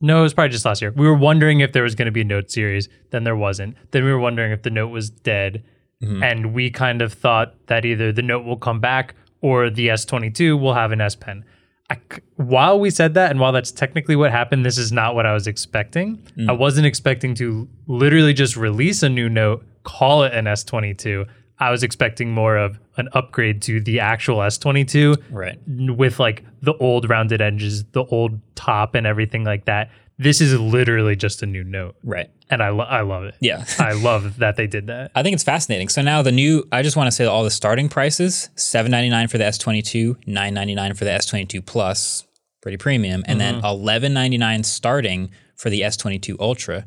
no, 0.00 0.20
it 0.20 0.22
was 0.22 0.34
probably 0.34 0.50
just 0.50 0.64
last 0.64 0.80
year. 0.80 0.92
We 0.94 1.06
were 1.06 1.16
wondering 1.16 1.60
if 1.60 1.72
there 1.72 1.82
was 1.82 1.94
going 1.94 2.06
to 2.06 2.12
be 2.12 2.20
a 2.20 2.24
Note 2.24 2.50
series. 2.50 2.88
Then 3.10 3.24
there 3.24 3.36
wasn't. 3.36 3.76
Then 3.90 4.04
we 4.04 4.12
were 4.12 4.20
wondering 4.20 4.52
if 4.52 4.62
the 4.62 4.70
Note 4.70 4.88
was 4.88 5.10
dead, 5.10 5.64
mm-hmm. 6.02 6.22
and 6.22 6.54
we 6.54 6.70
kind 6.70 7.02
of 7.02 7.12
thought 7.12 7.54
that 7.66 7.84
either 7.84 8.12
the 8.12 8.22
Note 8.22 8.44
will 8.44 8.56
come 8.56 8.80
back 8.80 9.14
or 9.40 9.70
the 9.70 9.88
S22 9.88 10.60
will 10.60 10.74
have 10.74 10.92
an 10.92 11.00
S 11.00 11.16
Pen. 11.16 11.44
I, 11.90 11.98
while 12.36 12.78
we 12.78 12.90
said 12.90 13.14
that, 13.14 13.30
and 13.30 13.40
while 13.40 13.52
that's 13.52 13.72
technically 13.72 14.14
what 14.14 14.30
happened, 14.30 14.64
this 14.64 14.76
is 14.76 14.92
not 14.92 15.14
what 15.14 15.24
I 15.24 15.32
was 15.32 15.46
expecting. 15.46 16.18
Mm. 16.36 16.50
I 16.50 16.52
wasn't 16.52 16.86
expecting 16.86 17.34
to 17.36 17.66
literally 17.86 18.34
just 18.34 18.56
release 18.56 19.02
a 19.02 19.08
new 19.08 19.28
Note, 19.28 19.64
call 19.84 20.22
it 20.22 20.34
an 20.34 20.44
S22, 20.44 21.26
I 21.60 21.70
was 21.70 21.82
expecting 21.82 22.30
more 22.30 22.56
of 22.56 22.78
an 22.96 23.08
upgrade 23.12 23.62
to 23.62 23.80
the 23.80 24.00
actual 24.00 24.38
S22, 24.38 25.22
right? 25.30 25.58
With 25.66 26.20
like 26.20 26.44
the 26.62 26.74
old 26.74 27.08
rounded 27.08 27.40
edges, 27.40 27.84
the 27.92 28.04
old 28.04 28.38
top, 28.54 28.94
and 28.94 29.06
everything 29.06 29.44
like 29.44 29.64
that. 29.64 29.90
This 30.20 30.40
is 30.40 30.58
literally 30.58 31.14
just 31.14 31.42
a 31.44 31.46
new 31.46 31.62
note, 31.62 31.94
right? 32.02 32.28
And 32.50 32.60
I, 32.60 32.70
lo- 32.70 32.84
I 32.84 33.02
love 33.02 33.24
it. 33.24 33.36
Yeah, 33.40 33.64
I 33.78 33.92
love 33.92 34.38
that 34.38 34.56
they 34.56 34.66
did 34.66 34.88
that. 34.88 35.12
I 35.14 35.22
think 35.22 35.34
it's 35.34 35.44
fascinating. 35.44 35.88
So 35.88 36.02
now 36.02 36.22
the 36.22 36.32
new, 36.32 36.66
I 36.72 36.82
just 36.82 36.96
want 36.96 37.06
to 37.06 37.12
say 37.12 37.24
all 37.24 37.44
the 37.44 37.50
starting 37.50 37.88
prices: 37.88 38.50
seven 38.56 38.90
ninety 38.90 39.10
nine 39.10 39.28
for 39.28 39.38
the 39.38 39.44
S22, 39.44 40.26
nine 40.26 40.54
ninety 40.54 40.74
nine 40.74 40.94
for 40.94 41.04
the 41.04 41.10
S22 41.10 41.64
Plus. 41.64 42.24
pretty 42.60 42.76
premium, 42.76 43.24
and 43.26 43.40
mm-hmm. 43.40 43.60
then 43.60 43.64
eleven 43.64 44.12
ninety 44.12 44.38
nine 44.38 44.62
starting 44.64 45.30
for 45.56 45.70
the 45.70 45.82
S 45.82 45.96
twenty 45.96 46.18
two 46.18 46.36
Ultra. 46.38 46.86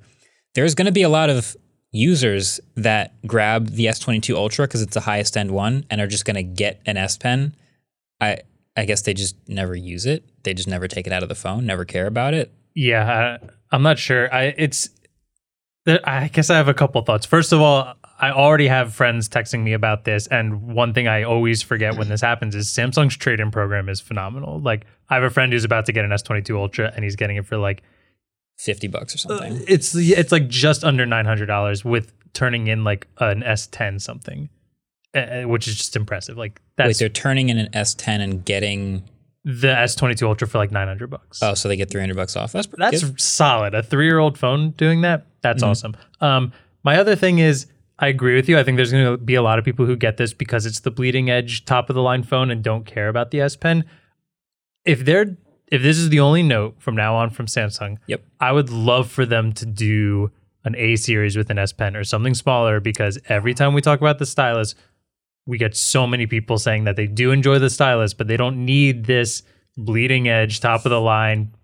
There's 0.54 0.76
going 0.76 0.88
to 0.88 0.92
be 0.92 1.04
a 1.04 1.10
lot 1.10 1.30
of 1.30 1.56
users 1.92 2.60
that 2.76 3.14
grab 3.28 3.70
the 3.70 3.88
S 3.88 4.00
twenty 4.00 4.20
two 4.20 4.38
Ultra 4.38 4.68
because 4.68 4.82
it's 4.82 4.94
the 4.94 5.02
highest 5.02 5.36
end 5.36 5.52
one 5.52 5.86
and 5.90 6.00
are 6.02 6.08
just 6.08 6.26
going 6.26 6.36
to 6.36 6.44
get 6.44 6.82
an 6.86 6.98
S 6.98 7.18
Pen. 7.18 7.56
I 8.20 8.40
I 8.76 8.86
guess 8.86 9.02
they 9.02 9.14
just 9.14 9.36
never 9.48 9.76
use 9.76 10.06
it. 10.06 10.24
They 10.44 10.54
just 10.54 10.68
never 10.68 10.88
take 10.88 11.08
it 11.08 11.14
out 11.14 11.24
of 11.24 11.30
the 11.30 11.36
phone, 11.36 11.66
never 11.66 11.86
care 11.86 12.08
about 12.08 12.34
it. 12.34 12.54
Yeah, 12.74 13.38
I, 13.72 13.76
am 13.76 13.84
not 13.84 14.00
sure. 14.00 14.34
I 14.34 14.54
it's 14.58 14.90
I 15.88 16.30
guess 16.32 16.50
I 16.50 16.58
have 16.58 16.68
a 16.68 16.74
couple 16.74 17.02
thoughts. 17.02 17.26
First 17.26 17.52
of 17.52 17.60
all, 17.60 17.96
I 18.20 18.32
already 18.32 18.68
have 18.68 18.94
friends 18.94 19.28
texting 19.28 19.64
me 19.64 19.74
about 19.74 20.06
this, 20.06 20.28
and 20.28 20.62
one 20.62 20.94
thing 20.94 21.08
I 21.08 21.24
always 21.24 21.64
forget 21.64 21.98
when 21.98 22.08
this 22.08 22.22
happens 22.22 22.54
is 22.54 22.68
Samsung's 22.68 23.18
trade-in 23.18 23.50
program 23.50 23.90
is 23.90 24.00
phenomenal. 24.00 24.60
Like, 24.60 24.86
I 25.10 25.16
have 25.16 25.24
a 25.24 25.32
friend 25.32 25.52
who's 25.52 25.64
about 25.64 25.88
to 25.88 25.92
get 25.92 26.06
an 26.06 26.12
S22 26.12 26.56
Ultra, 26.56 26.94
and 26.96 27.04
he's 27.04 27.16
getting 27.16 27.38
it 27.38 27.48
for 27.48 27.58
like 27.58 27.82
fifty 28.64 28.88
bucks 28.88 29.16
or 29.16 29.18
something. 29.18 29.54
Uh, 29.54 29.66
it's 29.68 29.96
it's 29.96 30.32
like 30.32 30.48
just 30.48 30.84
under 30.84 31.06
nine 31.06 31.26
hundred 31.26 31.48
dollars 31.48 31.84
with 31.84 32.14
turning 32.34 32.68
in 32.68 32.84
like 32.84 33.08
an 33.18 33.42
S10 33.42 34.02
something, 34.02 34.50
uh, 35.14 35.44
which 35.44 35.68
is 35.68 35.76
just 35.76 35.96
impressive. 35.96 36.38
Like, 36.38 36.62
that's 36.76 36.88
wait, 36.88 36.98
they're 37.00 37.10
turning 37.10 37.50
in 37.50 37.58
an 37.58 37.70
S10 37.74 38.22
and 38.22 38.46
getting 38.46 39.04
the 39.44 39.70
S22 39.70 40.24
Ultra 40.24 40.48
for 40.48 40.58
like 40.58 40.72
900 40.72 41.10
bucks. 41.10 41.42
Oh, 41.42 41.54
so 41.54 41.68
they 41.68 41.76
get 41.76 41.90
300 41.90 42.16
bucks 42.16 42.36
off. 42.36 42.52
That's 42.52 42.68
that's 42.78 43.04
good. 43.04 43.20
solid. 43.20 43.74
A 43.74 43.82
three 43.82 44.06
year 44.06 44.20
old 44.20 44.38
phone 44.38 44.72
doing 44.72 45.02
that. 45.02 45.26
That's 45.42 45.64
mm-hmm. 45.64 45.72
awesome. 45.72 45.98
Um, 46.20 46.54
my 46.84 46.98
other 46.98 47.16
thing 47.16 47.40
is, 47.40 47.68
I 48.00 48.08
agree 48.08 48.36
with 48.36 48.50
you. 48.50 48.58
I 48.58 48.64
think 48.64 48.78
there's 48.78 48.92
going 48.92 49.06
to 49.06 49.18
be 49.18 49.36
a 49.36 49.42
lot 49.42 49.60
of 49.60 49.66
people 49.66 49.86
who 49.86 49.96
get 49.96 50.18
this 50.18 50.34
because 50.34 50.66
it's 50.66 50.80
the 50.80 50.92
bleeding 50.92 51.30
edge 51.30 51.66
top 51.66 51.90
of 51.90 51.96
the 51.96 52.02
line 52.02 52.24
phone 52.24 52.50
and 52.50 52.64
don't 52.64 52.86
care 52.86 53.10
about 53.10 53.32
the 53.32 53.42
S 53.42 53.56
Pen. 53.56 53.86
If 54.86 55.06
they're 55.06 55.38
if 55.72 55.82
this 55.82 55.98
is 55.98 56.10
the 56.10 56.20
only 56.20 56.44
note 56.44 56.76
from 56.80 56.96
now 56.96 57.16
on 57.16 57.30
from 57.30 57.48
Samsung, 57.48 57.98
yep, 58.06 58.24
I 58.40 58.52
would 58.52 58.70
love 58.70 59.10
for 59.10 59.26
them 59.26 59.54
to 59.54 59.66
do 59.66 60.30
an 60.64 60.76
A 60.76 60.98
series 60.98 61.36
with 61.36 61.50
an 61.50 61.58
S 61.58 61.74
Pen 61.74 61.96
or 61.96 62.04
something 62.04 62.36
smaller 62.36 62.80
because 62.80 63.18
every 63.30 63.54
time 63.54 63.74
we 63.74 63.82
talk 63.82 64.00
about 64.00 64.20
the 64.20 64.26
stylus, 64.26 64.76
we 65.48 65.58
get 65.58 65.76
so 65.76 66.06
many 66.06 66.28
people 66.28 66.60
saying 66.60 66.84
that 66.84 66.98
they 66.98 67.08
do 67.08 67.32
enjoy 67.32 67.58
the 67.58 67.70
stylus, 67.70 68.14
but 68.14 68.28
they 68.28 68.38
don't 68.38 68.64
need 68.64 69.06
this 69.06 69.42
bleeding 69.78 70.28
edge, 70.28 70.60
top 70.60 70.86
of 70.86 70.92
the 70.92 71.02
line, 71.02 71.56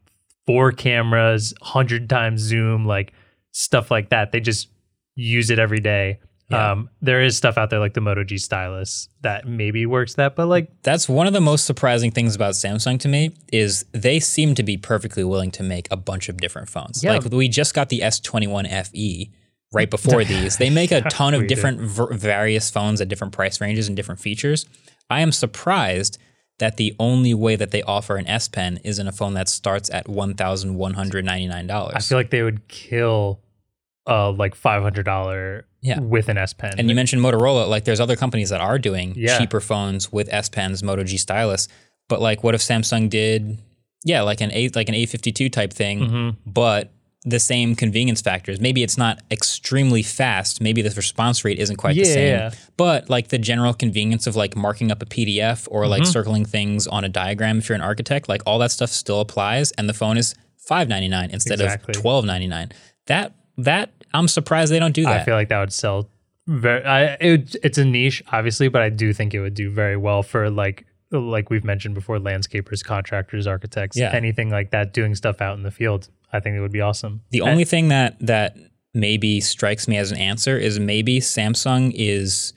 four 0.47 0.71
cameras, 0.71 1.53
hundred 1.61 2.09
times 2.09 2.41
zoom, 2.41 2.85
like 2.85 3.13
stuff 3.51 3.91
like 3.91 4.09
that. 4.09 4.31
They 4.31 4.39
just 4.39 4.69
use 5.15 5.49
it 5.49 5.59
every 5.59 5.79
day. 5.79 6.19
Yeah. 6.49 6.71
Um, 6.71 6.89
there 7.01 7.21
is 7.21 7.35
stuff 7.35 7.57
out 7.57 7.69
there 7.69 7.79
like 7.79 7.93
the 7.93 8.01
Moto 8.01 8.23
G 8.23 8.37
stylus 8.37 9.09
that 9.21 9.45
maybe 9.45 9.85
works 9.85 10.13
that, 10.13 10.35
but 10.35 10.47
like 10.47 10.71
that's 10.81 11.09
one 11.09 11.27
of 11.27 11.33
the 11.33 11.41
most 11.41 11.65
surprising 11.65 12.09
things 12.09 12.35
about 12.35 12.53
Samsung 12.53 12.99
to 13.01 13.09
me 13.09 13.35
is 13.51 13.85
they 13.91 14.19
seem 14.21 14.55
to 14.55 14.63
be 14.63 14.77
perfectly 14.77 15.25
willing 15.25 15.51
to 15.51 15.63
make 15.63 15.87
a 15.91 15.97
bunch 15.97 16.29
of 16.29 16.37
different 16.37 16.69
phones. 16.69 17.03
Yeah. 17.03 17.13
Like 17.13 17.25
we 17.25 17.49
just 17.49 17.73
got 17.73 17.89
the 17.89 17.99
S21 17.99 18.87
FE 18.87 19.29
right 19.73 19.89
before 19.89 20.23
these. 20.25 20.57
They 20.57 20.69
make 20.69 20.91
a 20.91 21.01
ton 21.01 21.33
of 21.33 21.47
different 21.47 21.81
various 21.81 22.69
phones 22.69 23.01
at 23.01 23.09
different 23.09 23.33
price 23.33 23.59
ranges 23.59 23.87
and 23.87 23.95
different 23.97 24.21
features. 24.21 24.65
I 25.09 25.19
am 25.21 25.33
surprised 25.33 26.17
that 26.59 26.77
the 26.77 26.95
only 26.97 27.33
way 27.33 27.55
that 27.55 27.71
they 27.71 27.83
offer 27.83 28.15
an 28.17 28.27
S 28.27 28.47
Pen 28.47 28.79
is 28.83 28.99
in 28.99 29.07
a 29.07 29.11
phone 29.11 29.33
that 29.33 29.47
starts 29.49 29.89
at 29.91 30.07
one 30.07 30.33
thousand 30.33 30.75
one 30.75 30.93
hundred 30.93 31.25
ninety 31.25 31.47
nine 31.47 31.67
dollars. 31.67 31.93
I 31.95 31.99
feel 31.99 32.17
like 32.17 32.29
they 32.29 32.41
would 32.41 32.67
kill 32.67 33.41
uh 34.07 34.31
like 34.31 34.55
five 34.55 34.81
hundred 34.81 35.03
dollar 35.03 35.66
yeah. 35.81 35.99
with 35.99 36.29
an 36.29 36.37
S 36.37 36.53
Pen. 36.53 36.73
And 36.77 36.89
you 36.89 36.95
mentioned 36.95 37.21
Motorola, 37.21 37.67
like 37.67 37.85
there's 37.85 37.99
other 37.99 38.15
companies 38.15 38.49
that 38.49 38.61
are 38.61 38.79
doing 38.79 39.13
yeah. 39.15 39.37
cheaper 39.37 39.59
phones 39.59 40.11
with 40.11 40.27
S 40.31 40.49
Pens, 40.49 40.83
Moto 40.83 41.03
G 41.03 41.17
stylus. 41.17 41.67
But 42.07 42.21
like 42.21 42.43
what 42.43 42.55
if 42.55 42.61
Samsung 42.61 43.09
did 43.09 43.59
yeah, 44.03 44.21
like 44.21 44.41
an 44.41 44.51
A 44.53 44.69
like 44.69 44.89
an 44.89 44.95
A 44.95 45.05
fifty 45.05 45.31
two 45.31 45.49
type 45.49 45.73
thing, 45.73 45.99
mm-hmm. 45.99 46.29
but 46.45 46.93
the 47.23 47.39
same 47.39 47.75
convenience 47.75 48.21
factors. 48.21 48.59
Maybe 48.61 48.83
it's 48.83 48.97
not 48.97 49.21
extremely 49.29 50.01
fast. 50.01 50.61
Maybe 50.61 50.81
the 50.81 50.91
response 50.91 51.43
rate 51.43 51.59
isn't 51.59 51.75
quite 51.75 51.95
yeah, 51.95 52.03
the 52.03 52.09
same. 52.09 52.37
Yeah. 52.37 52.51
But 52.77 53.09
like 53.09 53.27
the 53.29 53.37
general 53.37 53.73
convenience 53.73 54.27
of 54.27 54.37
like 54.37 54.55
marking 54.55 54.91
up 54.91 55.01
a 55.01 55.05
PDF 55.05 55.67
or 55.69 55.81
mm-hmm. 55.81 55.91
like 55.91 56.05
circling 56.05 56.45
things 56.45 56.87
on 56.87 57.03
a 57.03 57.09
diagram 57.09 57.57
if 57.57 57.67
you're 57.67 57.75
an 57.75 57.81
architect, 57.81 58.29
like 58.29 58.41
all 58.45 58.59
that 58.59 58.71
stuff 58.71 58.89
still 58.89 59.19
applies 59.19 59.71
and 59.73 59.89
the 59.89 59.93
phone 59.93 60.17
is 60.17 60.35
five 60.55 60.87
ninety 60.87 61.09
nine 61.09 61.29
instead 61.31 61.59
exactly. 61.59 61.93
of 61.93 62.01
twelve 62.01 62.23
ninety 62.23 62.47
nine. 62.47 62.71
That 63.07 63.33
that 63.57 63.96
I'm 64.13 64.27
surprised 64.27 64.71
they 64.71 64.79
don't 64.79 64.93
do 64.93 65.03
that. 65.03 65.21
I 65.21 65.23
feel 65.23 65.35
like 65.35 65.49
that 65.49 65.59
would 65.59 65.73
sell 65.73 66.09
very 66.47 66.83
I 66.85 67.17
it 67.19 67.55
it's 67.63 67.77
a 67.77 67.85
niche 67.85 68.23
obviously, 68.31 68.69
but 68.69 68.81
I 68.81 68.89
do 68.89 69.13
think 69.13 69.33
it 69.33 69.41
would 69.41 69.53
do 69.53 69.69
very 69.69 69.97
well 69.97 70.23
for 70.23 70.49
like 70.49 70.85
like 71.11 71.49
we've 71.49 71.63
mentioned 71.63 71.95
before 71.95 72.17
landscapers, 72.17 72.83
contractors, 72.83 73.47
architects, 73.47 73.97
yeah. 73.97 74.11
anything 74.13 74.49
like 74.49 74.71
that 74.71 74.93
doing 74.93 75.15
stuff 75.15 75.41
out 75.41 75.57
in 75.57 75.63
the 75.63 75.71
field. 75.71 76.09
I 76.33 76.39
think 76.39 76.55
it 76.55 76.61
would 76.61 76.71
be 76.71 76.81
awesome. 76.81 77.21
The 77.31 77.41
only 77.41 77.65
thing 77.65 77.87
that 77.89 78.17
that 78.19 78.57
maybe 78.93 79.39
strikes 79.39 79.87
me 79.87 79.97
as 79.97 80.11
an 80.11 80.17
answer 80.17 80.57
is 80.57 80.79
maybe 80.79 81.19
Samsung 81.19 81.91
is 81.95 82.53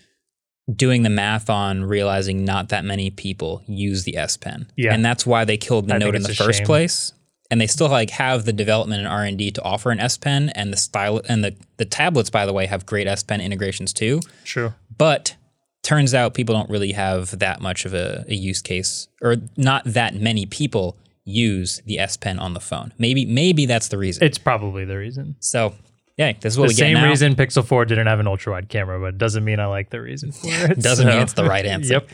doing 0.75 1.03
the 1.03 1.11
math 1.11 1.51
on 1.51 1.85
realizing 1.85 2.45
not 2.45 2.69
that 2.69 2.85
many 2.85 3.11
people 3.11 3.63
use 3.67 4.05
the 4.05 4.17
S 4.17 4.37
Pen. 4.37 4.71
Yeah. 4.77 4.95
And 4.95 5.05
that's 5.05 5.27
why 5.27 5.45
they 5.45 5.57
killed 5.57 5.89
the 5.89 5.95
I 5.95 5.99
Note 5.99 6.15
in 6.15 6.23
the 6.23 6.35
first 6.35 6.59
shame. 6.59 6.67
place. 6.67 7.13
And 7.51 7.61
they 7.61 7.67
still 7.67 7.89
like 7.89 8.11
have 8.11 8.45
the 8.45 8.53
development 8.53 9.01
and 9.01 9.09
R 9.09 9.25
and 9.25 9.37
D 9.37 9.51
to 9.51 9.63
offer 9.63 9.91
an 9.91 9.99
S 10.01 10.17
Pen 10.17 10.51
and 10.51 10.73
the 10.73 10.77
style 10.77 11.21
and 11.29 11.43
the, 11.43 11.57
the 11.79 11.85
tablets, 11.85 12.31
by 12.31 12.47
the 12.47 12.53
way, 12.53 12.67
have 12.67 12.87
great 12.87 13.07
S 13.07 13.23
Pen 13.23 13.41
integrations 13.41 13.93
too. 13.93 14.21
True. 14.45 14.73
But 14.97 15.37
turns 15.83 16.15
out 16.15 16.35
people 16.35 16.55
don't 16.55 16.71
really 16.71 16.93
have 16.93 17.39
that 17.39 17.61
much 17.61 17.85
of 17.85 17.95
a, 17.95 18.25
a 18.29 18.35
use 18.35 18.61
case 18.63 19.09
or 19.23 19.37
not 19.57 19.83
that 19.85 20.15
many 20.15 20.47
people 20.47 20.97
use 21.25 21.81
the 21.87 21.99
S 21.99 22.17
Pen 22.17 22.39
on 22.39 22.55
the 22.55 22.61
phone. 22.61 22.93
Maybe 22.99 23.25
maybe 23.27 23.67
that's 23.67 23.89
the 23.89 23.99
reason. 23.99 24.23
It's 24.25 24.39
probably 24.39 24.85
the 24.85 24.97
reason. 24.97 25.37
So 25.41 25.75
yeah, 26.17 26.33
this 26.41 26.53
is 26.55 26.59
what 26.59 26.67
the 26.67 26.73
we 26.73 26.75
get. 26.75 26.85
Same 26.85 26.95
now. 26.95 27.09
reason 27.09 27.35
Pixel 27.35 27.65
4 27.65 27.87
didn't 27.87 28.07
have 28.07 28.21
an 28.21 28.27
ultra 28.27 28.53
wide 28.53 28.69
camera, 28.69 29.01
but 29.01 29.15
it 29.15 29.19
doesn't 29.19 29.43
mean 29.43 29.59
I 29.59 29.67
like 29.67 29.91
the 29.91 30.01
reason 30.01 30.33
for 30.33 30.47
it. 30.49 30.79
doesn't 30.81 31.07
so. 31.07 31.11
mean 31.11 31.23
it's 31.23 31.33
the 31.33 31.45
right 31.45 31.65
answer. 31.65 31.93
yep. 31.95 32.09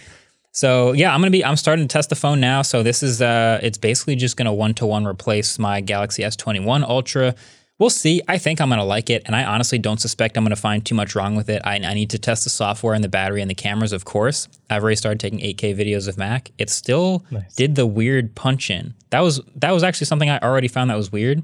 So 0.57 0.93
yeah, 0.93 1.15
I'm 1.15 1.21
gonna 1.21 1.31
be 1.31 1.45
I'm 1.45 1.57
starting 1.57 1.87
to 1.87 1.93
test 1.93 2.09
the 2.09 2.17
phone 2.17 2.41
now. 2.41 2.63
So 2.63 2.83
this 2.83 3.03
is 3.03 3.21
uh 3.21 3.61
it's 3.63 3.79
basically 3.79 4.17
just 4.17 4.37
gonna 4.37 4.55
one 4.55 4.75
to 4.75 4.87
one 4.87 5.07
replace 5.07 5.59
my 5.59 5.81
Galaxy 5.81 6.23
S21 6.23 6.83
Ultra 6.83 7.35
we'll 7.79 7.91
see. 7.91 8.23
I 8.29 8.39
think 8.39 8.61
I'm 8.61 8.69
going 8.69 8.79
to 8.79 8.85
like 8.85 9.11
it. 9.11 9.23
And 9.27 9.35
I 9.37 9.45
honestly 9.45 9.79
don't 9.79 10.01
suspect 10.01 10.37
I'm 10.37 10.45
going 10.45 10.55
to 10.55 10.61
find 10.61 10.85
too 10.85 10.95
much 10.95 11.15
wrong 11.15 11.37
with 11.37 11.49
it. 11.49 11.63
I, 11.65 11.77
I, 11.77 11.95
need 11.95 12.11
to 12.11 12.19
test 12.19 12.45
the 12.45 12.51
software 12.51 12.95
and 12.95 13.05
the 13.05 13.09
battery 13.09 13.41
and 13.41 13.51
the 13.51 13.55
cameras, 13.55 13.93
of 13.93 14.05
course. 14.05 14.49
I've 14.71 14.83
already 14.83 14.97
started 14.97 15.21
taking 15.21 15.41
8K 15.41 15.77
videos 15.77 16.09
of 16.09 16.17
Mac. 16.17 16.51
It 16.59 16.71
still 16.71 17.25
nice. 17.31 17.55
did 17.55 17.75
the 17.75 17.87
weird 17.87 18.35
punch 18.35 18.71
in. 18.71 18.95
That 19.11 19.21
was 19.21 19.41
that 19.57 19.73
was 19.73 19.83
actually 19.83 20.07
something 20.07 20.31
I 20.31 20.39
already 20.39 20.69
found 20.69 20.91
that 20.91 20.97
was 20.97 21.13
weird. 21.13 21.39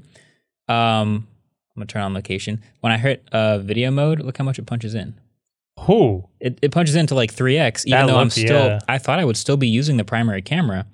Um, 0.67 1.27
I'm 1.75 1.79
going 1.79 1.87
to 1.87 1.93
turn 1.93 2.03
on 2.03 2.13
location. 2.13 2.61
When 2.81 2.91
I 2.91 2.97
hit 2.97 3.27
uh, 3.31 3.59
video 3.59 3.89
mode, 3.91 4.19
look 4.19 4.37
how 4.37 4.43
much 4.43 4.59
it 4.59 4.65
punches 4.65 4.93
in. 4.95 5.15
Oh, 5.87 6.29
it, 6.39 6.59
it 6.61 6.71
punches 6.71 6.95
into 6.95 7.15
like 7.15 7.33
3x, 7.33 7.85
even 7.85 7.99
that 7.99 8.11
though 8.11 8.19
I'm 8.19 8.29
still, 8.29 8.65
yeah. 8.65 8.79
I 8.87 8.97
thought 8.97 9.19
I 9.19 9.25
would 9.25 9.37
still 9.37 9.57
be 9.57 9.67
using 9.67 9.97
the 9.97 10.03
primary 10.03 10.41
camera, 10.41 10.85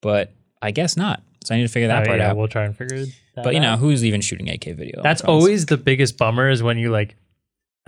but 0.00 0.32
I 0.62 0.70
guess 0.70 0.96
not. 0.96 1.22
So 1.44 1.54
I 1.54 1.58
need 1.58 1.66
to 1.66 1.72
figure 1.72 1.88
that 1.88 2.02
oh, 2.02 2.06
part 2.06 2.18
yeah, 2.18 2.30
out. 2.30 2.36
We'll 2.36 2.48
try 2.48 2.64
and 2.64 2.76
figure 2.76 2.96
it 2.96 3.08
but 3.44 3.54
you 3.54 3.60
know, 3.60 3.76
who's 3.76 4.04
even 4.04 4.20
shooting 4.20 4.46
8K 4.46 4.76
video? 4.76 5.02
That's 5.02 5.22
always 5.22 5.66
the 5.66 5.76
biggest 5.76 6.16
bummer 6.18 6.48
is 6.48 6.62
when 6.62 6.78
you 6.78 6.90
like, 6.90 7.16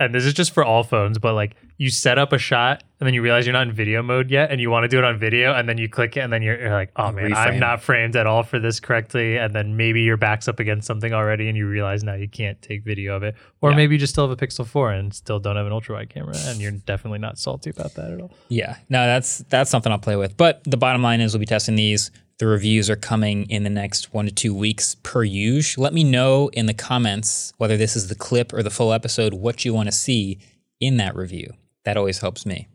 and 0.05 0.15
this 0.15 0.25
is 0.25 0.33
just 0.33 0.53
for 0.53 0.63
all 0.63 0.83
phones, 0.83 1.17
but 1.17 1.33
like 1.33 1.55
you 1.77 1.89
set 1.89 2.19
up 2.19 2.31
a 2.31 2.37
shot 2.37 2.83
and 2.99 3.07
then 3.07 3.13
you 3.13 3.21
realize 3.21 3.45
you're 3.45 3.53
not 3.53 3.67
in 3.67 3.73
video 3.73 4.03
mode 4.03 4.29
yet 4.29 4.51
and 4.51 4.61
you 4.61 4.69
want 4.69 4.83
to 4.83 4.87
do 4.87 4.99
it 4.99 5.03
on 5.03 5.17
video 5.17 5.53
and 5.53 5.67
then 5.67 5.79
you 5.79 5.89
click 5.89 6.15
it 6.15 6.19
and 6.19 6.31
then 6.31 6.43
you're, 6.43 6.59
you're 6.59 6.71
like, 6.71 6.91
oh 6.95 7.11
man, 7.11 7.31
Reframe. 7.31 7.35
I'm 7.35 7.59
not 7.59 7.81
framed 7.81 8.15
at 8.15 8.27
all 8.27 8.43
for 8.43 8.59
this 8.59 8.79
correctly. 8.79 9.37
And 9.37 9.55
then 9.55 9.75
maybe 9.77 10.01
your 10.01 10.17
back's 10.17 10.47
up 10.47 10.59
against 10.59 10.85
something 10.85 11.11
already 11.11 11.47
and 11.47 11.57
you 11.57 11.67
realize 11.67 12.03
now 12.03 12.13
you 12.13 12.29
can't 12.29 12.61
take 12.61 12.83
video 12.83 13.15
of 13.15 13.23
it. 13.23 13.35
Or 13.61 13.71
yeah. 13.71 13.77
maybe 13.77 13.95
you 13.95 13.99
just 13.99 14.13
still 14.13 14.29
have 14.29 14.39
a 14.39 14.45
Pixel 14.45 14.65
4 14.65 14.91
and 14.91 15.13
still 15.13 15.39
don't 15.39 15.55
have 15.55 15.65
an 15.65 15.71
ultra 15.71 15.95
wide 15.95 16.09
camera 16.09 16.35
and 16.37 16.61
you're 16.61 16.71
definitely 16.71 17.19
not 17.19 17.39
salty 17.39 17.71
about 17.71 17.95
that 17.95 18.11
at 18.11 18.21
all. 18.21 18.31
Yeah, 18.49 18.77
no, 18.89 19.05
that's 19.07 19.39
that's 19.49 19.71
something 19.71 19.91
I'll 19.91 19.97
play 19.97 20.15
with. 20.15 20.37
But 20.37 20.63
the 20.65 20.77
bottom 20.77 21.01
line 21.01 21.19
is 21.19 21.33
we'll 21.33 21.39
be 21.39 21.47
testing 21.47 21.75
these 21.75 22.11
the 22.41 22.47
reviews 22.47 22.89
are 22.89 22.95
coming 22.95 23.47
in 23.51 23.63
the 23.63 23.69
next 23.69 24.15
one 24.15 24.25
to 24.25 24.31
two 24.31 24.51
weeks 24.51 24.95
per 25.03 25.23
usual. 25.23 25.83
Let 25.83 25.93
me 25.93 26.03
know 26.03 26.47
in 26.53 26.65
the 26.65 26.73
comments 26.73 27.53
whether 27.57 27.77
this 27.77 27.95
is 27.95 28.07
the 28.07 28.15
clip 28.15 28.51
or 28.51 28.63
the 28.63 28.71
full 28.71 28.93
episode, 28.93 29.35
what 29.35 29.63
you 29.63 29.75
want 29.75 29.89
to 29.89 29.91
see 29.91 30.39
in 30.79 30.97
that 30.97 31.15
review. 31.15 31.53
That 31.85 31.97
always 31.97 32.17
helps 32.17 32.43
me. 32.43 32.67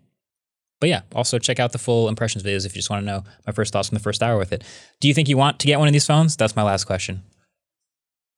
But 0.81 0.89
yeah, 0.89 1.01
also 1.17 1.41
check 1.41 1.59
out 1.59 1.73
the 1.73 1.79
full 1.79 2.09
impressions 2.09 2.45
videos 2.45 2.65
if 2.65 2.77
you 2.77 2.79
just 2.79 2.91
want 2.91 3.03
to 3.03 3.07
know 3.07 3.25
my 3.45 3.53
first 3.53 3.73
thoughts 3.73 3.89
from 3.89 3.97
the 3.97 4.03
first 4.03 4.23
hour 4.23 4.39
with 4.39 4.53
it. 4.53 4.63
Do 5.01 5.09
you 5.09 5.15
think 5.15 5.29
you 5.29 5.37
want 5.37 5.59
to 5.59 5.67
get 5.67 5.81
one 5.81 5.89
of 5.89 5.93
these 5.93 6.07
phones? 6.07 6.37
That's 6.37 6.55
my 6.55 6.63
last 6.63 6.85
question. 6.85 7.25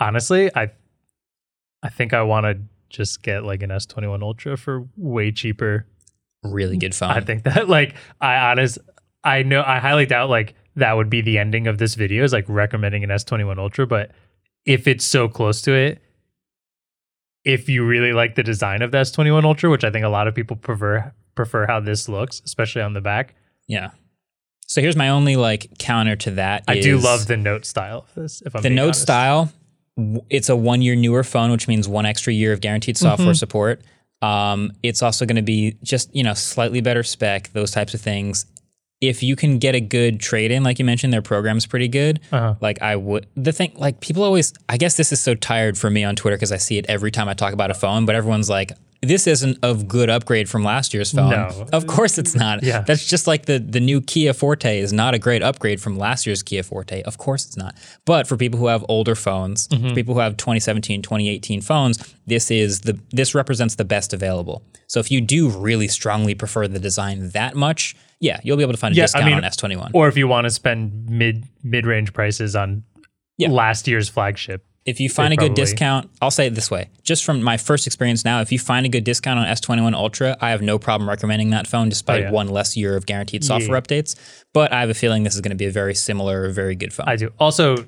Honestly, 0.01 0.51
I 0.57 0.71
I 1.83 1.91
think 1.91 2.15
I 2.15 2.23
want 2.23 2.45
to 2.45 2.59
just 2.89 3.23
get 3.23 3.45
like 3.45 3.63
an 3.63 3.69
S21 3.69 4.23
Ultra 4.23 4.57
for 4.57 4.89
way 4.97 5.31
cheaper. 5.31 5.85
Really 6.43 6.79
good 6.79 6.95
phone. 6.95 7.11
I 7.11 7.21
think 7.21 7.43
that 7.45 7.69
like 7.69 7.97
I 8.19 8.51
honest 8.51 8.79
I 9.23 9.43
know 9.43 9.63
I 9.67 9.79
highly 9.79 10.07
doubt 10.07 10.31
like 10.31 10.55
that 10.79 10.97
would 10.97 11.11
be 11.11 11.21
the 11.21 11.39
ending 11.39 11.67
of 11.67 11.79
this 11.79 11.95
video 11.95 12.25
is 12.25 12.33
like 12.33 12.45
recommending 12.49 13.05
an 13.05 13.11
S21 13.11 13.59
Ultra. 13.59 13.87
But 13.87 14.13
if 14.65 14.87
it's 14.87 15.05
so 15.05 15.29
close 15.29 15.61
to 15.63 15.73
it, 15.73 16.01
if 17.45 17.69
you 17.69 17.87
really 17.87 18.13
like 18.13 18.35
the 18.35 18.43
design 18.43 18.83
of 18.83 18.91
the 18.91 18.99
S21 18.99 19.45
Ultra, 19.45 19.71
which 19.71 19.85
I 19.85 19.91
think 19.91 20.05
a 20.05 20.09
lot 20.09 20.29
of 20.29 20.35
people 20.35 20.57
prefer 20.57 21.13
prefer 21.35 21.67
how 21.67 21.81
this 21.81 22.09
looks, 22.09 22.43
especially 22.45 22.83
on 22.83 22.95
the 22.95 23.01
back. 23.01 23.35
Yeah. 23.69 23.91
So 24.67 24.81
here's 24.81 24.97
my 24.97 25.09
only 25.09 25.37
like 25.37 25.79
counter 25.79 26.17
to 26.17 26.33
that. 26.33 26.65
I 26.69 26.81
do 26.81 26.99
love 26.99 27.27
the 27.27 27.37
note 27.37 27.65
style 27.65 28.07
of 28.09 28.15
this. 28.15 28.43
If 28.45 28.55
I'm 28.55 28.63
the 28.63 28.71
note 28.71 28.85
honest. 28.85 29.03
style, 29.03 29.53
it's 30.29 30.49
a 30.49 30.57
one 30.57 30.83
year 30.83 30.95
newer 30.95 31.25
phone, 31.25 31.51
which 31.51 31.67
means 31.67 31.89
one 31.89 32.07
extra 32.07 32.33
year 32.33 32.53
of 32.53 32.61
guaranteed 32.61 32.97
software 32.97 33.29
mm-hmm. 33.29 33.35
support. 33.35 33.83
Um, 34.21 34.73
it's 34.83 35.01
also 35.01 35.27
going 35.27 35.37
to 35.37 35.43
be 35.43 35.77
just 35.83 36.15
you 36.15 36.23
know 36.23 36.35
slightly 36.35 36.81
better 36.81 37.03
spec, 37.03 37.49
those 37.53 37.71
types 37.71 37.95
of 37.95 38.01
things. 38.01 38.47
If 39.01 39.23
you 39.23 39.37
can 39.37 39.59
get 39.59 39.75
a 39.75 39.81
good 39.81 40.19
trade 40.19 40.51
in, 40.51 40.65
like 40.65 40.79
you 40.79 40.85
mentioned, 40.85 41.13
their 41.13 41.23
program's 41.23 41.67
pretty 41.67 41.89
good. 41.89 42.21
Uh-huh. 42.33 42.57
Like 42.61 42.83
I 42.83 42.97
would, 42.97 43.27
the 43.37 43.53
thing, 43.53 43.73
like 43.77 44.01
people 44.01 44.25
always, 44.25 44.53
I 44.69 44.77
guess 44.77 44.97
this 44.97 45.13
is 45.13 45.21
so 45.21 45.35
tired 45.35 45.79
for 45.79 45.89
me 45.89 46.03
on 46.03 46.17
Twitter 46.17 46.37
because 46.37 46.51
I 46.51 46.57
see 46.57 46.79
it 46.79 46.87
every 46.89 47.13
time 47.13 47.29
I 47.29 47.35
talk 47.35 47.53
about 47.53 47.71
a 47.71 47.75
phone. 47.75 48.07
But 48.07 48.17
everyone's 48.17 48.51
like, 48.51 48.73
this 49.01 49.27
isn't 49.27 49.59
a 49.63 49.75
good 49.75 50.11
upgrade 50.11 50.49
from 50.49 50.65
last 50.65 50.93
year's 50.93 51.13
phone. 51.13 51.31
No. 51.31 51.67
Of 51.73 51.87
course 51.87 52.19
it's 52.19 52.35
not. 52.35 52.63
Yeah. 52.63 52.81
That's 52.81 53.07
just 53.07 53.27
like 53.27 53.47
the 53.47 53.59
the 53.59 53.81
new 53.81 54.01
Kia 54.01 54.33
Forte 54.33 54.79
is 54.79 54.93
not 54.93 55.15
a 55.15 55.19
great 55.19 55.43
upgrade 55.43 55.81
from 55.81 55.97
last 55.99 56.27
year's 56.27 56.43
Kia 56.43 56.63
Forte. 56.63 57.03
Of 57.03 57.19
course 57.19 57.47
it's 57.47 57.57
not. 57.57 57.77
But 58.05 58.27
for 58.27 58.37
people 58.37 58.59
who 58.59 58.67
have 58.67 58.85
older 58.89 59.15
phones, 59.15 59.69
mm-hmm. 59.69 59.95
people 59.95 60.15
who 60.15 60.21
have 60.21 60.37
2017, 60.37 61.03
2018 61.03 61.61
phones, 61.61 62.15
this 62.27 62.51
is 62.51 62.81
the 62.81 62.99
this 63.11 63.35
represents 63.35 63.77
the 63.77 63.85
best 63.85 64.13
available. 64.13 64.63
So 64.89 64.99
if 65.01 65.11
you 65.11 65.21
do 65.21 65.49
really 65.49 65.89
strongly 65.89 66.35
prefer 66.35 66.67
the 66.67 66.81
design 66.81 67.31
that 67.31 67.55
much, 67.55 67.95
yeah, 68.21 68.41
you'll 68.43 68.57
be 68.57 68.63
able 68.63 68.73
to 68.73 68.79
find 68.79 68.95
a 68.95 68.97
yeah, 68.97 69.05
discount 69.05 69.25
I 69.25 69.29
mean, 69.29 69.37
on 69.37 69.43
S21. 69.43 69.91
Or 69.95 70.09
if 70.09 70.17
you 70.17 70.29
want 70.29 70.45
to 70.47 70.51
spend 70.51 71.09
mid 71.09 71.45
mid 71.63 71.87
range 71.87 72.13
prices 72.13 72.57
on 72.57 72.85
yeah. 73.37 73.49
last 73.49 73.87
year's 73.87 74.09
flagship 74.09 74.65
if 74.89 75.01
you 75.01 75.11
find 75.11 75.35
a 75.35 75.37
good 75.37 75.53
discount, 75.53 76.09
I'll 76.23 76.31
say 76.31 76.47
it 76.47 76.55
this 76.55 76.71
way. 76.71 76.89
Just 77.03 77.23
from 77.23 77.43
my 77.43 77.59
first 77.59 77.87
experience 77.87 78.25
now, 78.25 78.41
if 78.41 78.51
you 78.51 78.59
find 78.59 78.87
a 78.87 78.89
good 78.89 79.05
discount 79.05 79.39
on 79.39 79.45
S21 79.47 79.93
Ultra, 79.93 80.35
I 80.41 80.49
have 80.49 80.63
no 80.63 80.79
problem 80.79 81.07
recommending 81.07 81.51
that 81.51 81.67
phone 81.67 81.91
despite 81.91 82.23
oh, 82.23 82.25
yeah. 82.25 82.31
one 82.31 82.49
less 82.49 82.75
year 82.75 82.97
of 82.97 83.05
guaranteed 83.05 83.45
software 83.45 83.77
yeah. 83.77 83.83
updates. 83.83 84.17
But 84.55 84.73
I 84.73 84.81
have 84.81 84.89
a 84.89 84.95
feeling 84.95 85.25
this 85.25 85.35
is 85.35 85.43
going 85.43 85.51
to 85.51 85.57
be 85.57 85.67
a 85.67 85.71
very 85.71 85.95
similar, 85.95 86.49
very 86.49 86.75
good 86.75 86.95
phone. 86.95 87.07
I 87.07 87.17
do. 87.17 87.31
Also, 87.39 87.87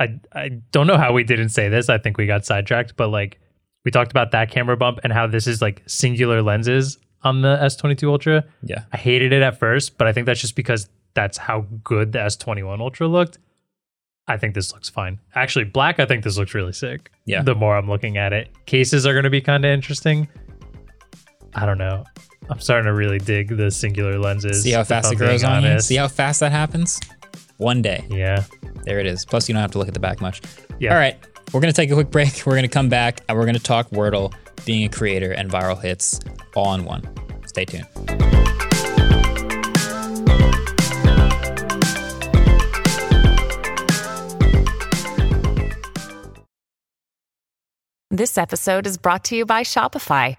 I 0.00 0.18
I 0.34 0.48
don't 0.72 0.88
know 0.88 0.96
how 0.96 1.12
we 1.12 1.22
didn't 1.22 1.50
say 1.50 1.68
this. 1.68 1.88
I 1.88 1.98
think 1.98 2.18
we 2.18 2.26
got 2.26 2.44
sidetracked, 2.44 2.96
but 2.96 3.10
like 3.10 3.38
we 3.84 3.92
talked 3.92 4.10
about 4.10 4.32
that 4.32 4.50
camera 4.50 4.76
bump 4.76 4.98
and 5.04 5.12
how 5.12 5.28
this 5.28 5.46
is 5.46 5.62
like 5.62 5.84
singular 5.86 6.42
lenses 6.42 6.98
on 7.22 7.42
the 7.42 7.56
S22 7.56 8.08
Ultra. 8.08 8.44
Yeah. 8.62 8.84
I 8.92 8.96
hated 8.96 9.32
it 9.32 9.42
at 9.42 9.58
first, 9.58 9.98
but 9.98 10.06
I 10.06 10.12
think 10.12 10.26
that's 10.26 10.40
just 10.40 10.56
because 10.56 10.88
that's 11.14 11.36
how 11.36 11.66
good 11.84 12.12
the 12.12 12.18
S21 12.20 12.80
Ultra 12.80 13.08
looked. 13.08 13.38
I 14.28 14.36
think 14.36 14.54
this 14.54 14.72
looks 14.72 14.88
fine. 14.88 15.18
Actually, 15.34 15.64
black, 15.64 15.98
I 15.98 16.06
think 16.06 16.22
this 16.22 16.38
looks 16.38 16.54
really 16.54 16.72
sick. 16.72 17.10
Yeah. 17.24 17.42
The 17.42 17.54
more 17.54 17.76
I'm 17.76 17.88
looking 17.88 18.16
at 18.16 18.32
it, 18.32 18.48
cases 18.66 19.04
are 19.06 19.12
going 19.12 19.24
to 19.24 19.30
be 19.30 19.40
kind 19.40 19.64
of 19.64 19.70
interesting. 19.70 20.28
I 21.54 21.66
don't 21.66 21.78
know. 21.78 22.04
I'm 22.48 22.60
starting 22.60 22.86
to 22.86 22.94
really 22.94 23.18
dig 23.18 23.56
the 23.56 23.70
singular 23.70 24.18
lenses. 24.18 24.62
See 24.62 24.70
how 24.70 24.84
fast 24.84 25.12
it 25.12 25.16
grows 25.16 25.42
on 25.42 25.64
you? 25.64 25.80
See 25.80 25.96
how 25.96 26.08
fast 26.08 26.40
that 26.40 26.52
happens? 26.52 27.00
One 27.56 27.82
day. 27.82 28.06
Yeah. 28.08 28.44
There 28.84 28.98
it 28.98 29.06
is. 29.06 29.24
Plus, 29.24 29.48
you 29.48 29.52
don't 29.52 29.62
have 29.62 29.72
to 29.72 29.78
look 29.78 29.88
at 29.88 29.94
the 29.94 30.00
back 30.00 30.20
much. 30.20 30.42
Yeah. 30.78 30.92
All 30.92 30.98
right. 30.98 31.16
We're 31.52 31.60
going 31.60 31.72
to 31.72 31.76
take 31.76 31.90
a 31.90 31.94
quick 31.94 32.10
break. 32.10 32.46
We're 32.46 32.52
going 32.52 32.62
to 32.62 32.68
come 32.68 32.88
back 32.88 33.20
and 33.28 33.36
we're 33.36 33.44
going 33.44 33.56
to 33.56 33.62
talk 33.62 33.90
Wordle, 33.90 34.32
being 34.64 34.84
a 34.84 34.88
creator, 34.88 35.32
and 35.32 35.50
viral 35.50 35.80
hits 35.80 36.20
all 36.54 36.74
in 36.74 36.84
one. 36.84 37.02
Stay 37.46 37.64
tuned. 37.64 37.86
This 48.12 48.36
episode 48.36 48.86
is 48.86 48.98
brought 48.98 49.24
to 49.24 49.36
you 49.36 49.46
by 49.46 49.62
Shopify. 49.62 50.36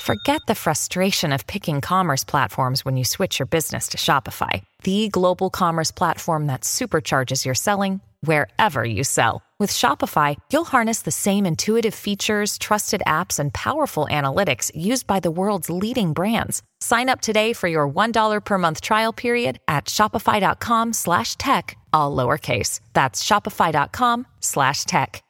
Forget 0.00 0.40
the 0.46 0.54
frustration 0.54 1.32
of 1.32 1.46
picking 1.46 1.80
commerce 1.80 2.24
platforms 2.24 2.84
when 2.84 2.96
you 2.96 3.04
switch 3.04 3.38
your 3.38 3.46
business 3.46 3.88
to 3.88 3.98
Shopify, 3.98 4.62
the 4.84 5.08
global 5.08 5.50
commerce 5.50 5.90
platform 5.90 6.46
that 6.46 6.62
supercharges 6.62 7.44
your 7.44 7.54
selling 7.54 8.00
wherever 8.20 8.84
you 8.84 9.02
sell. 9.02 9.42
With 9.58 9.72
Shopify, 9.72 10.36
you'll 10.52 10.64
harness 10.64 11.02
the 11.02 11.10
same 11.10 11.44
intuitive 11.44 11.94
features, 11.94 12.58
trusted 12.58 13.02
apps, 13.04 13.40
and 13.40 13.52
powerful 13.52 14.06
analytics 14.08 14.70
used 14.72 15.08
by 15.08 15.18
the 15.18 15.32
world's 15.32 15.68
leading 15.68 16.12
brands. 16.12 16.62
Sign 16.80 17.08
up 17.08 17.20
today 17.20 17.52
for 17.52 17.66
your 17.66 17.88
$1 17.88 18.44
per 18.44 18.58
month 18.58 18.80
trial 18.80 19.12
period 19.12 19.58
at 19.66 19.86
shopify.com 19.86 20.92
slash 20.92 21.34
tech, 21.36 21.76
all 21.92 22.14
lowercase. 22.14 22.78
That's 22.92 23.24
shopify.com 23.24 24.28
slash 24.38 24.84
tech. 24.84 25.24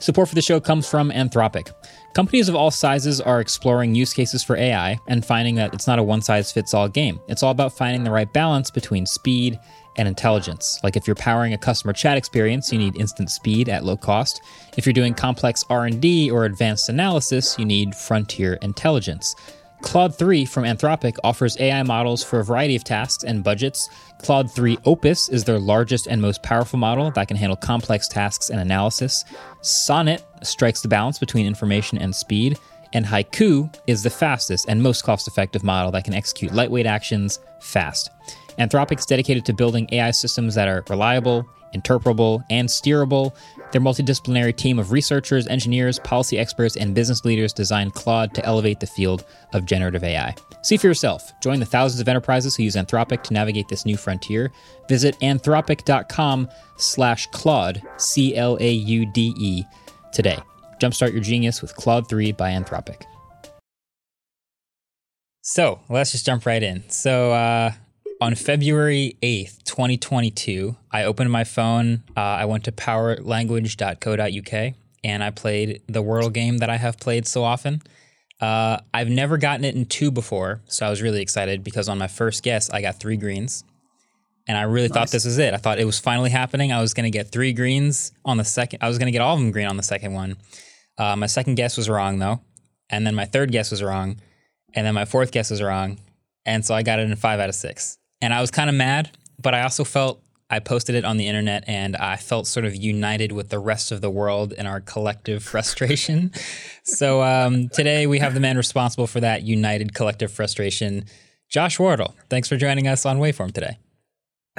Support 0.00 0.28
for 0.28 0.34
the 0.36 0.42
show 0.42 0.60
comes 0.60 0.88
from 0.88 1.10
Anthropic. 1.10 1.72
Companies 2.14 2.48
of 2.48 2.54
all 2.54 2.70
sizes 2.70 3.20
are 3.20 3.40
exploring 3.40 3.96
use 3.96 4.14
cases 4.14 4.44
for 4.44 4.56
AI 4.56 4.96
and 5.08 5.24
finding 5.24 5.56
that 5.56 5.74
it's 5.74 5.88
not 5.88 5.98
a 5.98 6.02
one 6.04 6.22
size 6.22 6.52
fits 6.52 6.72
all 6.72 6.88
game. 6.88 7.18
It's 7.28 7.42
all 7.42 7.50
about 7.50 7.76
finding 7.76 8.04
the 8.04 8.10
right 8.12 8.32
balance 8.32 8.70
between 8.70 9.06
speed 9.06 9.58
and 9.98 10.08
intelligence. 10.08 10.80
Like 10.82 10.96
if 10.96 11.06
you're 11.06 11.16
powering 11.16 11.52
a 11.52 11.58
customer 11.58 11.92
chat 11.92 12.16
experience, 12.16 12.72
you 12.72 12.78
need 12.78 12.96
instant 12.96 13.30
speed 13.30 13.68
at 13.68 13.84
low 13.84 13.96
cost. 13.96 14.40
If 14.76 14.86
you're 14.86 14.92
doing 14.92 15.12
complex 15.12 15.64
R&D 15.68 16.30
or 16.30 16.44
advanced 16.44 16.88
analysis, 16.88 17.58
you 17.58 17.64
need 17.64 17.94
frontier 17.94 18.54
intelligence. 18.62 19.34
Claude 19.80 20.16
3 20.16 20.44
from 20.44 20.64
Anthropic 20.64 21.16
offers 21.22 21.56
AI 21.60 21.82
models 21.84 22.24
for 22.24 22.40
a 22.40 22.44
variety 22.44 22.74
of 22.74 22.82
tasks 22.82 23.22
and 23.22 23.44
budgets. 23.44 23.88
Claude 24.18 24.50
3 24.50 24.78
Opus 24.84 25.28
is 25.28 25.44
their 25.44 25.58
largest 25.58 26.08
and 26.08 26.20
most 26.20 26.42
powerful 26.42 26.78
model 26.78 27.12
that 27.12 27.28
can 27.28 27.36
handle 27.36 27.56
complex 27.56 28.08
tasks 28.08 28.50
and 28.50 28.60
analysis. 28.60 29.24
Sonnet 29.60 30.24
strikes 30.42 30.80
the 30.80 30.88
balance 30.88 31.18
between 31.18 31.46
information 31.46 31.98
and 31.98 32.14
speed. 32.14 32.58
And 32.92 33.04
Haiku 33.04 33.72
is 33.86 34.02
the 34.02 34.10
fastest 34.10 34.66
and 34.68 34.82
most 34.82 35.04
cost 35.04 35.28
effective 35.28 35.62
model 35.62 35.92
that 35.92 36.04
can 36.04 36.14
execute 36.14 36.52
lightweight 36.52 36.86
actions 36.86 37.38
fast. 37.60 38.10
Anthropic's 38.58 39.06
dedicated 39.06 39.44
to 39.46 39.52
building 39.52 39.88
AI 39.92 40.10
systems 40.10 40.54
that 40.54 40.68
are 40.68 40.84
reliable, 40.88 41.48
interpretable, 41.74 42.42
and 42.50 42.68
steerable. 42.68 43.34
Their 43.72 43.80
multidisciplinary 43.80 44.56
team 44.56 44.78
of 44.78 44.92
researchers, 44.92 45.46
engineers, 45.46 45.98
policy 46.00 46.38
experts, 46.38 46.76
and 46.76 46.94
business 46.94 47.24
leaders 47.24 47.52
designed 47.52 47.94
Claude 47.94 48.34
to 48.34 48.44
elevate 48.44 48.80
the 48.80 48.86
field 48.86 49.24
of 49.52 49.66
generative 49.66 50.02
AI. 50.02 50.34
See 50.62 50.76
for 50.76 50.86
yourself. 50.86 51.32
Join 51.40 51.60
the 51.60 51.66
thousands 51.66 52.00
of 52.00 52.08
enterprises 52.08 52.56
who 52.56 52.62
use 52.62 52.76
Anthropic 52.76 53.22
to 53.24 53.34
navigate 53.34 53.68
this 53.68 53.86
new 53.86 53.96
frontier. 53.96 54.50
Visit 54.88 55.18
anthropic.com 55.20 56.48
slash 56.76 57.26
Claude, 57.28 57.82
C-L-A-U-D-E, 57.96 59.64
today. 60.12 60.38
Jumpstart 60.80 61.12
your 61.12 61.22
genius 61.22 61.60
with 61.60 61.74
Claude 61.76 62.08
3 62.08 62.32
by 62.32 62.50
Anthropic. 62.50 63.02
So 65.42 65.80
let's 65.88 66.12
just 66.12 66.26
jump 66.26 66.44
right 66.46 66.62
in. 66.62 66.88
So, 66.90 67.32
uh, 67.32 67.72
on 68.20 68.34
February 68.34 69.16
8th, 69.22 69.62
2022, 69.64 70.76
I 70.90 71.04
opened 71.04 71.30
my 71.30 71.44
phone. 71.44 72.02
Uh, 72.16 72.20
I 72.20 72.46
went 72.46 72.64
to 72.64 72.72
powerlanguage.co.uk 72.72 74.74
and 75.04 75.22
I 75.22 75.30
played 75.30 75.82
the 75.86 76.02
Wordle 76.02 76.32
game 76.32 76.58
that 76.58 76.68
I 76.68 76.74
have 76.76 76.98
played 76.98 77.28
so 77.28 77.44
often. 77.44 77.80
Uh, 78.40 78.78
I've 78.92 79.08
never 79.08 79.38
gotten 79.38 79.64
it 79.64 79.76
in 79.76 79.86
two 79.86 80.10
before, 80.10 80.60
so 80.66 80.84
I 80.86 80.90
was 80.90 81.00
really 81.02 81.22
excited 81.22 81.62
because 81.62 81.88
on 81.88 81.98
my 81.98 82.08
first 82.08 82.42
guess, 82.42 82.68
I 82.70 82.82
got 82.82 82.98
three 83.00 83.16
greens. 83.16 83.62
And 84.46 84.56
I 84.56 84.62
really 84.62 84.88
nice. 84.88 84.94
thought 84.94 85.10
this 85.10 85.26
was 85.26 85.38
it. 85.38 85.54
I 85.54 85.58
thought 85.58 85.78
it 85.78 85.84
was 85.84 85.98
finally 85.98 86.30
happening. 86.30 86.72
I 86.72 86.80
was 86.80 86.94
going 86.94 87.04
to 87.04 87.16
get 87.16 87.30
three 87.30 87.52
greens 87.52 88.12
on 88.24 88.38
the 88.38 88.44
second. 88.44 88.78
I 88.82 88.88
was 88.88 88.96
going 88.96 89.06
to 89.06 89.12
get 89.12 89.20
all 89.20 89.34
of 89.34 89.40
them 89.40 89.50
green 89.50 89.66
on 89.66 89.76
the 89.76 89.82
second 89.82 90.14
one. 90.14 90.36
Uh, 90.96 91.16
my 91.16 91.26
second 91.26 91.56
guess 91.56 91.76
was 91.76 91.88
wrong, 91.88 92.18
though. 92.18 92.40
And 92.88 93.06
then 93.06 93.14
my 93.14 93.26
third 93.26 93.52
guess 93.52 93.70
was 93.70 93.82
wrong. 93.82 94.20
And 94.74 94.86
then 94.86 94.94
my 94.94 95.04
fourth 95.04 95.32
guess 95.32 95.50
was 95.50 95.62
wrong. 95.62 95.98
And 96.46 96.64
so 96.64 96.74
I 96.74 96.82
got 96.82 96.98
it 96.98 97.10
in 97.10 97.16
five 97.16 97.40
out 97.40 97.50
of 97.50 97.54
six 97.54 97.98
and 98.20 98.34
I 98.34 98.40
was 98.40 98.50
kind 98.50 98.68
of 98.68 98.76
mad, 98.76 99.10
but 99.40 99.54
I 99.54 99.62
also 99.62 99.84
felt 99.84 100.22
I 100.50 100.60
posted 100.60 100.94
it 100.94 101.04
on 101.04 101.18
the 101.18 101.26
internet 101.26 101.64
and 101.66 101.94
I 101.96 102.16
felt 102.16 102.46
sort 102.46 102.64
of 102.64 102.74
united 102.74 103.32
with 103.32 103.50
the 103.50 103.58
rest 103.58 103.92
of 103.92 104.00
the 104.00 104.10
world 104.10 104.52
in 104.52 104.66
our 104.66 104.80
collective 104.80 105.42
frustration. 105.52 106.32
so 106.84 107.22
um, 107.22 107.68
today 107.68 108.06
we 108.06 108.18
have 108.18 108.34
the 108.34 108.40
man 108.40 108.56
responsible 108.56 109.06
for 109.06 109.20
that 109.20 109.42
united 109.42 109.94
collective 109.94 110.32
frustration, 110.32 111.04
Josh 111.50 111.78
Wardle. 111.78 112.14
Thanks 112.30 112.48
for 112.48 112.56
joining 112.56 112.86
us 112.86 113.04
on 113.04 113.18
Waveform 113.18 113.52
today. 113.52 113.78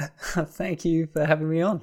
Thank 0.00 0.84
you 0.84 1.08
for 1.12 1.24
having 1.26 1.50
me 1.50 1.60
on. 1.60 1.82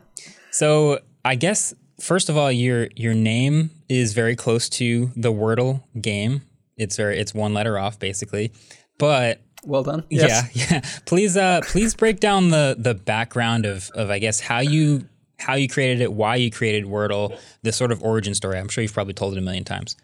So 0.52 1.00
I 1.24 1.36
guess 1.36 1.74
first 2.00 2.30
of 2.30 2.38
all, 2.38 2.52
your 2.52 2.88
your 2.96 3.14
name 3.14 3.72
is 3.90 4.14
very 4.14 4.36
close 4.36 4.70
to 4.70 5.12
the 5.16 5.32
Wordle 5.32 5.84
game. 6.00 6.42
It's 6.78 6.96
very 6.96 7.20
it's 7.20 7.34
one 7.34 7.54
letter 7.54 7.78
off 7.78 8.00
basically, 8.00 8.52
but 8.98 9.42
well 9.68 9.84
done. 9.84 10.04
Yes. 10.10 10.56
Yeah, 10.56 10.66
yeah. 10.72 10.82
Please, 11.06 11.38
uh, 11.38 11.62
please 11.64 11.94
break 11.94 12.20
down 12.20 12.50
the 12.50 12.76
the 12.78 12.94
background 12.94 13.66
of 13.66 13.90
of 13.92 14.10
I 14.10 14.20
guess 14.20 14.40
how 14.40 14.60
you 14.60 15.08
how 15.40 15.56
you 15.56 15.68
created 15.68 16.02
it, 16.02 16.14
why 16.14 16.36
you 16.36 16.50
created 16.50 16.86
Wordle, 16.86 17.38
the 17.62 17.72
sort 17.72 17.92
of 17.92 18.04
origin 18.04 18.34
story. 18.34 18.58
I'm 18.58 18.70
sure 18.70 18.82
you've 18.82 18.94
probably 18.94 19.14
told 19.14 19.34
it 19.34 19.38
a 19.38 19.42
million 19.42 19.64
times. 19.64 19.96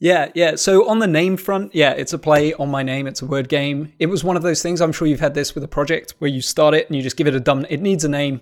Yeah, 0.00 0.30
yeah. 0.34 0.54
So 0.54 0.88
on 0.88 1.00
the 1.00 1.08
name 1.08 1.36
front, 1.36 1.74
yeah, 1.74 1.90
it's 1.90 2.12
a 2.12 2.18
play 2.18 2.54
on 2.54 2.70
my 2.70 2.82
name. 2.82 3.06
It's 3.06 3.20
a 3.20 3.26
word 3.26 3.48
game. 3.48 3.92
It 3.98 4.06
was 4.06 4.22
one 4.22 4.36
of 4.36 4.42
those 4.42 4.62
things. 4.62 4.80
I'm 4.80 4.92
sure 4.92 5.08
you've 5.08 5.18
had 5.18 5.34
this 5.34 5.54
with 5.54 5.64
a 5.64 5.68
project 5.68 6.14
where 6.18 6.30
you 6.30 6.40
start 6.40 6.74
it 6.74 6.86
and 6.86 6.94
you 6.94 7.02
just 7.02 7.16
give 7.16 7.26
it 7.26 7.34
a 7.34 7.40
dumb. 7.40 7.66
It 7.68 7.80
needs 7.80 8.04
a 8.04 8.08
name. 8.08 8.40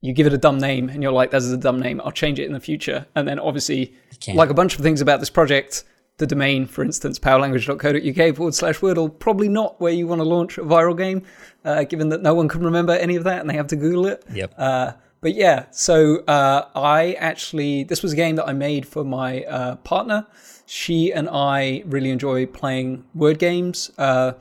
You 0.00 0.12
give 0.12 0.26
it 0.26 0.32
a 0.32 0.38
dumb 0.38 0.58
name, 0.58 0.88
and 0.88 1.02
you're 1.02 1.12
like, 1.12 1.30
"That's 1.30 1.46
a 1.46 1.56
dumb 1.56 1.80
name. 1.80 2.00
I'll 2.04 2.12
change 2.12 2.38
it 2.38 2.46
in 2.46 2.52
the 2.52 2.60
future." 2.60 3.06
And 3.14 3.26
then 3.26 3.38
obviously, 3.38 3.94
like 4.28 4.50
a 4.50 4.54
bunch 4.54 4.76
of 4.76 4.82
things 4.82 5.00
about 5.00 5.20
this 5.20 5.30
project, 5.30 5.84
the 6.18 6.26
domain, 6.26 6.66
for 6.66 6.82
instance, 6.82 7.18
powerlanguage.co.uk 7.18 8.36
forward 8.36 8.54
slash 8.54 8.78
Wordle, 8.78 9.18
probably 9.18 9.48
not 9.48 9.80
where 9.80 9.92
you 9.92 10.06
want 10.06 10.20
to 10.20 10.24
launch 10.24 10.56
a 10.56 10.62
viral 10.62 10.96
game, 10.96 11.22
uh, 11.64 11.84
given 11.84 12.08
that 12.08 12.22
no 12.22 12.34
one 12.34 12.48
can 12.48 12.62
remember 12.62 12.94
any 12.94 13.16
of 13.16 13.24
that 13.24 13.40
and 13.40 13.50
they 13.50 13.54
have 13.54 13.66
to 13.68 13.76
Google 13.76 14.06
it. 14.06 14.24
Yep. 14.32 14.54
Uh, 14.56 14.92
but 15.20 15.34
yeah, 15.34 15.66
so 15.70 16.18
uh, 16.26 16.68
I 16.74 17.12
actually, 17.14 17.84
this 17.84 18.02
was 18.02 18.12
a 18.12 18.16
game 18.16 18.36
that 18.36 18.46
I 18.46 18.52
made 18.52 18.86
for 18.86 19.04
my 19.04 19.42
uh, 19.44 19.76
partner. 19.76 20.26
She 20.66 21.12
and 21.12 21.28
I 21.28 21.82
really 21.86 22.10
enjoy 22.10 22.46
playing 22.46 23.04
word 23.14 23.38
games, 23.38 23.90
uh, 23.98 24.32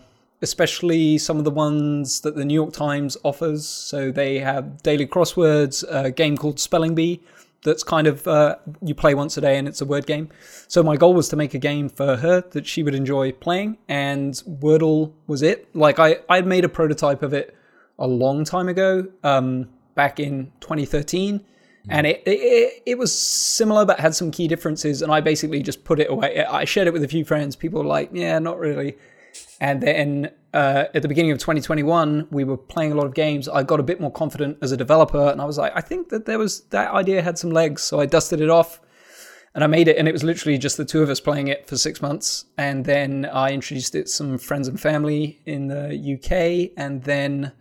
especially 0.42 1.18
some 1.18 1.38
of 1.38 1.44
the 1.44 1.52
ones 1.52 2.22
that 2.22 2.36
the 2.36 2.46
New 2.46 2.54
York 2.54 2.74
Times 2.74 3.18
offers. 3.24 3.68
So 3.68 4.12
they 4.12 4.40
have 4.40 4.82
daily 4.82 5.08
crosswords, 5.08 5.84
a 5.90 6.12
game 6.12 6.38
called 6.38 6.60
Spelling 6.60 6.96
Bee 6.96 7.22
that's 7.66 7.84
kind 7.84 8.08
of 8.08 8.26
uh, 8.28 8.56
you 8.82 8.96
play 8.96 9.14
once 9.14 9.36
a 9.38 9.42
day 9.42 9.58
and 9.58 9.68
it's 9.68 9.82
a 9.82 9.86
word 9.86 10.06
game. 10.06 10.30
So 10.70 10.82
my 10.82 10.96
goal 10.96 11.14
was 11.14 11.28
to 11.30 11.36
make 11.36 11.54
a 11.54 11.60
game 11.60 11.90
for 11.90 12.16
her 12.16 12.42
that 12.52 12.66
she 12.66 12.84
would 12.84 12.96
enjoy 12.96 13.34
playing, 13.34 13.78
and 13.90 14.34
Wordle 14.48 15.12
was 15.28 15.42
it. 15.42 15.76
Like 15.76 16.00
I 16.00 16.20
I 16.30 16.42
made 16.42 16.64
a 16.64 16.70
prototype 16.70 17.22
of 17.22 17.34
it 17.34 17.54
a 18.00 18.08
long 18.08 18.46
time 18.46 18.70
ago, 18.70 19.08
um, 19.24 19.70
back 19.96 20.20
in 20.20 20.52
2013. 20.62 21.44
And 21.88 22.08
it, 22.08 22.24
it 22.26 22.82
it 22.86 22.98
was 22.98 23.14
similar, 23.16 23.86
but 23.86 24.00
had 24.00 24.16
some 24.16 24.32
key 24.32 24.48
differences. 24.48 25.04
And 25.04 25.12
I 25.12 25.22
basically 25.22 25.62
just 25.62 25.84
put 25.84 26.00
it 26.00 26.10
away. 26.10 26.44
I 26.44 26.66
shared 26.66 26.88
it 26.88 26.94
with 26.94 27.04
a 27.04 27.08
few 27.08 27.24
friends. 27.24 27.56
People 27.56 27.82
were 27.82 27.88
like, 27.88 28.10
"Yeah, 28.12 28.40
not 28.40 28.58
really." 28.58 28.98
And 29.62 29.82
then 29.82 30.32
uh, 30.54 30.86
at 30.94 31.02
the 31.02 31.08
beginning 31.08 31.32
of 31.32 31.38
2021, 31.40 32.28
we 32.32 32.44
were 32.44 32.58
playing 32.58 32.92
a 32.92 32.96
lot 32.96 33.06
of 33.06 33.14
games. 33.14 33.48
I 33.48 33.64
got 33.64 33.80
a 33.80 33.84
bit 33.84 34.00
more 34.02 34.12
confident 34.12 34.58
as 34.62 34.72
a 34.72 34.78
developer, 34.78 35.30
and 35.30 35.42
I 35.42 35.46
was 35.46 35.58
like, 35.58 35.72
I 35.76 35.82
think 35.82 36.10
that 36.10 36.26
there 36.26 36.40
was 36.40 36.62
that 36.70 36.92
idea 36.94 37.22
had 37.22 37.38
some 37.38 37.52
legs. 37.52 37.82
So 37.82 38.00
I 38.00 38.06
dusted 38.06 38.42
it 38.42 38.50
off, 38.50 38.80
and 39.54 39.64
I 39.64 39.68
made 39.68 39.88
it. 39.88 39.98
And 39.98 40.08
it 40.08 40.12
was 40.12 40.24
literally 40.24 40.58
just 40.58 40.78
the 40.78 40.86
two 40.86 41.02
of 41.02 41.10
us 41.10 41.20
playing 41.20 41.48
it 41.48 41.68
for 41.68 41.78
six 41.78 42.02
months. 42.02 42.46
And 42.58 42.86
then 42.86 43.26
I 43.26 43.52
introduced 43.52 43.96
it 43.96 44.04
to 44.04 44.12
some 44.12 44.38
friends 44.38 44.68
and 44.68 44.80
family 44.80 45.42
in 45.46 45.68
the 45.68 46.16
UK. 46.16 46.74
And 46.78 47.04
then, 47.04 47.54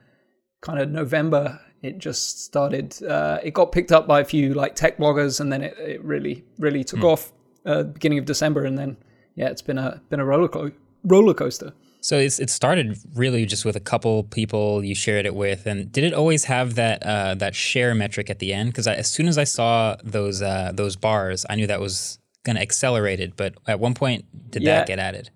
kind 0.61 0.81
of 0.81 0.91
November, 0.91 1.61
it 1.83 1.99
just 1.99 2.45
started. 2.45 3.01
Uh, 3.03 3.39
it 3.43 3.55
got 3.55 3.71
picked 3.73 3.93
up 3.93 4.07
by 4.07 4.21
a 4.21 4.25
few 4.25 4.55
like 4.55 4.75
tech 4.75 4.99
bloggers, 4.99 5.41
and 5.41 5.53
then 5.53 5.63
it, 5.63 5.77
it 5.79 6.05
really, 6.05 6.45
really 6.59 6.83
took 6.83 7.01
mm. 7.01 7.13
off. 7.13 7.33
Uh, 7.67 7.83
beginning 7.83 8.19
of 8.19 8.27
December, 8.27 8.65
and 8.65 8.77
then 8.77 8.97
yeah, 9.37 9.49
it's 9.49 9.63
been 9.63 9.79
a 9.79 10.03
been 10.11 10.21
a 10.21 10.25
roller 10.25 10.49
co- 10.49 10.73
roller 11.05 11.35
coaster. 11.35 11.73
So 12.01 12.19
it's, 12.19 12.39
it 12.39 12.51
started 12.51 12.99
really 13.15 13.47
just 13.47 13.65
with 13.65 13.77
a 13.77 13.81
couple 13.81 14.25
people 14.25 14.85
you 14.85 14.95
shared 14.95 15.25
it 15.25 15.35
with, 15.35 15.67
and 15.67 15.91
did 15.91 16.05
it 16.05 16.13
always 16.13 16.45
have 16.45 16.75
that 16.75 17.03
uh, 17.03 17.35
that 17.37 17.55
share 17.55 17.95
metric 17.95 18.29
at 18.29 18.41
the 18.41 18.53
end? 18.53 18.71
Because 18.71 18.87
as 18.87 19.11
soon 19.11 19.27
as 19.27 19.39
I 19.39 19.45
saw 19.45 19.97
those 20.05 20.43
uh, 20.43 20.73
those 20.75 20.97
bars, 20.97 21.47
I 21.49 21.57
knew 21.57 21.67
that 21.67 21.81
was 21.81 22.19
going 22.45 22.57
to 22.57 22.63
accelerate 22.63 23.21
it. 23.21 23.37
But 23.37 23.55
at 23.67 23.81
one 23.81 23.95
point, 23.95 24.27
did 24.51 24.63
yeah. 24.63 24.81
that 24.81 24.87
get 24.87 24.99
added? 24.99 25.31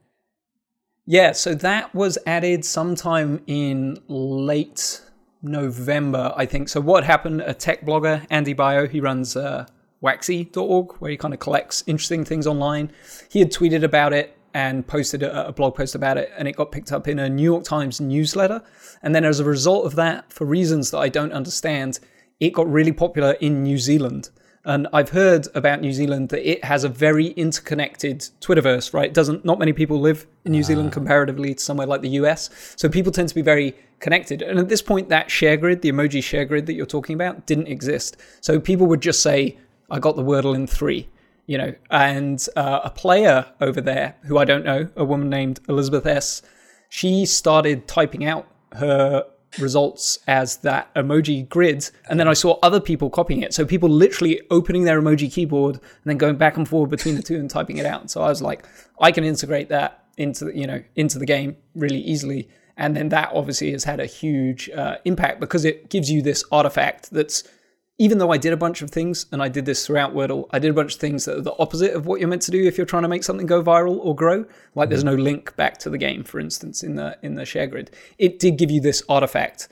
Yeah, 1.06 1.32
so 1.32 1.54
that 1.54 1.94
was 1.94 2.18
added 2.26 2.66
sometime 2.66 3.40
in 3.46 3.98
late 4.08 5.00
November, 5.40 6.34
I 6.36 6.44
think. 6.44 6.68
So 6.68 6.82
what 6.82 7.02
happened? 7.02 7.40
A 7.40 7.54
tech 7.54 7.80
blogger, 7.80 8.26
Andy 8.28 8.54
Baio, 8.54 8.90
he 8.90 9.00
runs 9.00 9.36
uh, 9.36 9.64
Waxy.org, 10.02 10.92
where 10.98 11.10
he 11.10 11.16
kind 11.16 11.32
of 11.32 11.40
collects 11.40 11.82
interesting 11.86 12.26
things 12.26 12.46
online. 12.46 12.92
He 13.30 13.38
had 13.38 13.50
tweeted 13.50 13.84
about 13.84 14.12
it 14.12 14.36
and 14.58 14.84
posted 14.84 15.22
a, 15.22 15.46
a, 15.46 15.52
blog 15.52 15.76
post 15.76 15.94
about 15.94 16.18
it, 16.18 16.32
and 16.36 16.48
it 16.48 16.56
got 16.56 16.72
picked 16.72 16.90
up 16.90 17.06
in 17.06 17.20
a 17.20 17.28
New 17.28 17.44
York 17.44 17.62
Times 17.62 18.00
newsletter. 18.00 18.60
And 19.02 19.14
then, 19.14 19.24
as 19.24 19.38
a 19.38 19.44
result 19.44 19.86
of 19.86 19.94
that, 19.94 20.32
for 20.32 20.44
reasons 20.46 20.90
that 20.90 20.98
I 20.98 21.08
don't 21.08 21.32
understand, 21.32 22.00
it 22.40 22.50
got 22.50 22.68
really 22.68 22.90
popular 22.90 23.32
in 23.40 23.62
New 23.62 23.78
Zealand. 23.78 24.30
And 24.64 24.88
I've 24.92 25.10
heard 25.10 25.46
about 25.54 25.80
New 25.80 25.92
Zealand 25.92 26.30
that 26.30 26.42
it 26.50 26.64
has 26.64 26.82
a 26.82 26.88
very 26.88 27.28
interconnected 27.28 28.28
Twitterverse, 28.40 28.92
right? 28.92 29.14
Doesn't 29.14 29.44
not 29.44 29.60
many 29.60 29.72
people 29.72 30.00
live 30.00 30.26
in 30.44 30.50
New 30.50 30.64
Zealand 30.64 30.88
ah. 30.90 30.94
comparatively 30.94 31.54
to 31.54 31.62
somewhere 31.62 31.86
like 31.86 32.02
the 32.02 32.16
US. 32.20 32.50
So 32.74 32.88
people 32.88 33.12
tend 33.12 33.28
to 33.28 33.36
be 33.36 33.42
very 33.42 33.76
connected. 34.00 34.42
And 34.42 34.58
at 34.58 34.68
this 34.68 34.82
point, 34.82 35.08
that 35.08 35.30
share 35.30 35.56
grid, 35.56 35.82
the 35.82 35.92
emoji 35.92 36.20
share 36.20 36.44
grid 36.44 36.66
that 36.66 36.74
you're 36.74 36.94
talking 36.96 37.14
about, 37.14 37.46
didn't 37.46 37.68
exist. 37.68 38.16
So 38.40 38.58
people 38.58 38.88
would 38.88 39.00
just 39.00 39.22
say, 39.22 39.56
I 39.88 40.00
got 40.00 40.16
the 40.16 40.24
Wordle 40.24 40.56
in 40.56 40.66
three 40.66 41.08
you 41.48 41.56
know, 41.56 41.74
and 41.90 42.46
uh, 42.56 42.80
a 42.84 42.90
player 42.90 43.46
over 43.60 43.80
there 43.80 44.16
who 44.24 44.36
I 44.38 44.44
don't 44.44 44.64
know, 44.64 44.88
a 44.94 45.04
woman 45.04 45.30
named 45.30 45.58
Elizabeth 45.68 46.06
S. 46.06 46.42
She 46.90 47.24
started 47.24 47.88
typing 47.88 48.24
out 48.24 48.46
her 48.74 49.24
results 49.58 50.18
as 50.26 50.58
that 50.58 50.94
emoji 50.94 51.48
grid, 51.48 51.90
and 52.10 52.20
then 52.20 52.28
I 52.28 52.34
saw 52.34 52.58
other 52.62 52.80
people 52.80 53.08
copying 53.08 53.40
it. 53.40 53.54
So 53.54 53.64
people 53.64 53.88
literally 53.88 54.42
opening 54.50 54.84
their 54.84 55.00
emoji 55.00 55.32
keyboard 55.32 55.76
and 55.76 56.04
then 56.04 56.18
going 56.18 56.36
back 56.36 56.58
and 56.58 56.68
forward 56.68 56.90
between 56.90 57.16
the 57.16 57.22
two 57.22 57.36
and 57.36 57.48
typing 57.48 57.78
it 57.78 57.86
out. 57.86 58.10
So 58.10 58.20
I 58.20 58.28
was 58.28 58.42
like, 58.42 58.66
I 59.00 59.10
can 59.10 59.24
integrate 59.24 59.70
that 59.70 60.04
into 60.18 60.44
the, 60.44 60.56
you 60.56 60.66
know 60.66 60.82
into 60.96 61.18
the 61.18 61.26
game 61.26 61.56
really 61.74 62.00
easily. 62.00 62.50
And 62.76 62.94
then 62.94 63.08
that 63.08 63.30
obviously 63.32 63.72
has 63.72 63.84
had 63.84 64.00
a 64.00 64.06
huge 64.06 64.68
uh, 64.70 64.96
impact 65.06 65.40
because 65.40 65.64
it 65.64 65.88
gives 65.88 66.10
you 66.10 66.20
this 66.20 66.44
artifact 66.52 67.10
that's 67.10 67.42
even 67.98 68.18
though 68.18 68.30
I 68.30 68.38
did 68.38 68.52
a 68.52 68.56
bunch 68.56 68.80
of 68.80 68.90
things, 68.90 69.26
and 69.32 69.42
I 69.42 69.48
did 69.48 69.66
this 69.66 69.84
throughout 69.84 70.14
Wordle, 70.14 70.46
I 70.52 70.60
did 70.60 70.70
a 70.70 70.74
bunch 70.74 70.94
of 70.94 71.00
things 71.00 71.24
that 71.24 71.36
are 71.36 71.42
the 71.42 71.54
opposite 71.58 71.94
of 71.94 72.06
what 72.06 72.20
you're 72.20 72.28
meant 72.28 72.42
to 72.42 72.52
do 72.52 72.64
if 72.64 72.78
you're 72.78 72.86
trying 72.86 73.02
to 73.02 73.08
make 73.08 73.24
something 73.24 73.46
go 73.46 73.62
viral 73.62 73.98
or 74.00 74.14
grow. 74.14 74.44
Like 74.76 74.88
there's 74.88 75.02
mm-hmm. 75.02 75.16
no 75.16 75.22
link 75.22 75.56
back 75.56 75.78
to 75.78 75.90
the 75.90 75.98
game, 75.98 76.22
for 76.22 76.38
instance, 76.38 76.82
in 76.82 76.94
the 76.94 77.18
in 77.22 77.34
the 77.34 77.44
share 77.44 77.66
grid. 77.66 77.90
It 78.16 78.38
did 78.38 78.56
give 78.56 78.70
you 78.70 78.80
this 78.80 79.02
artifact 79.08 79.68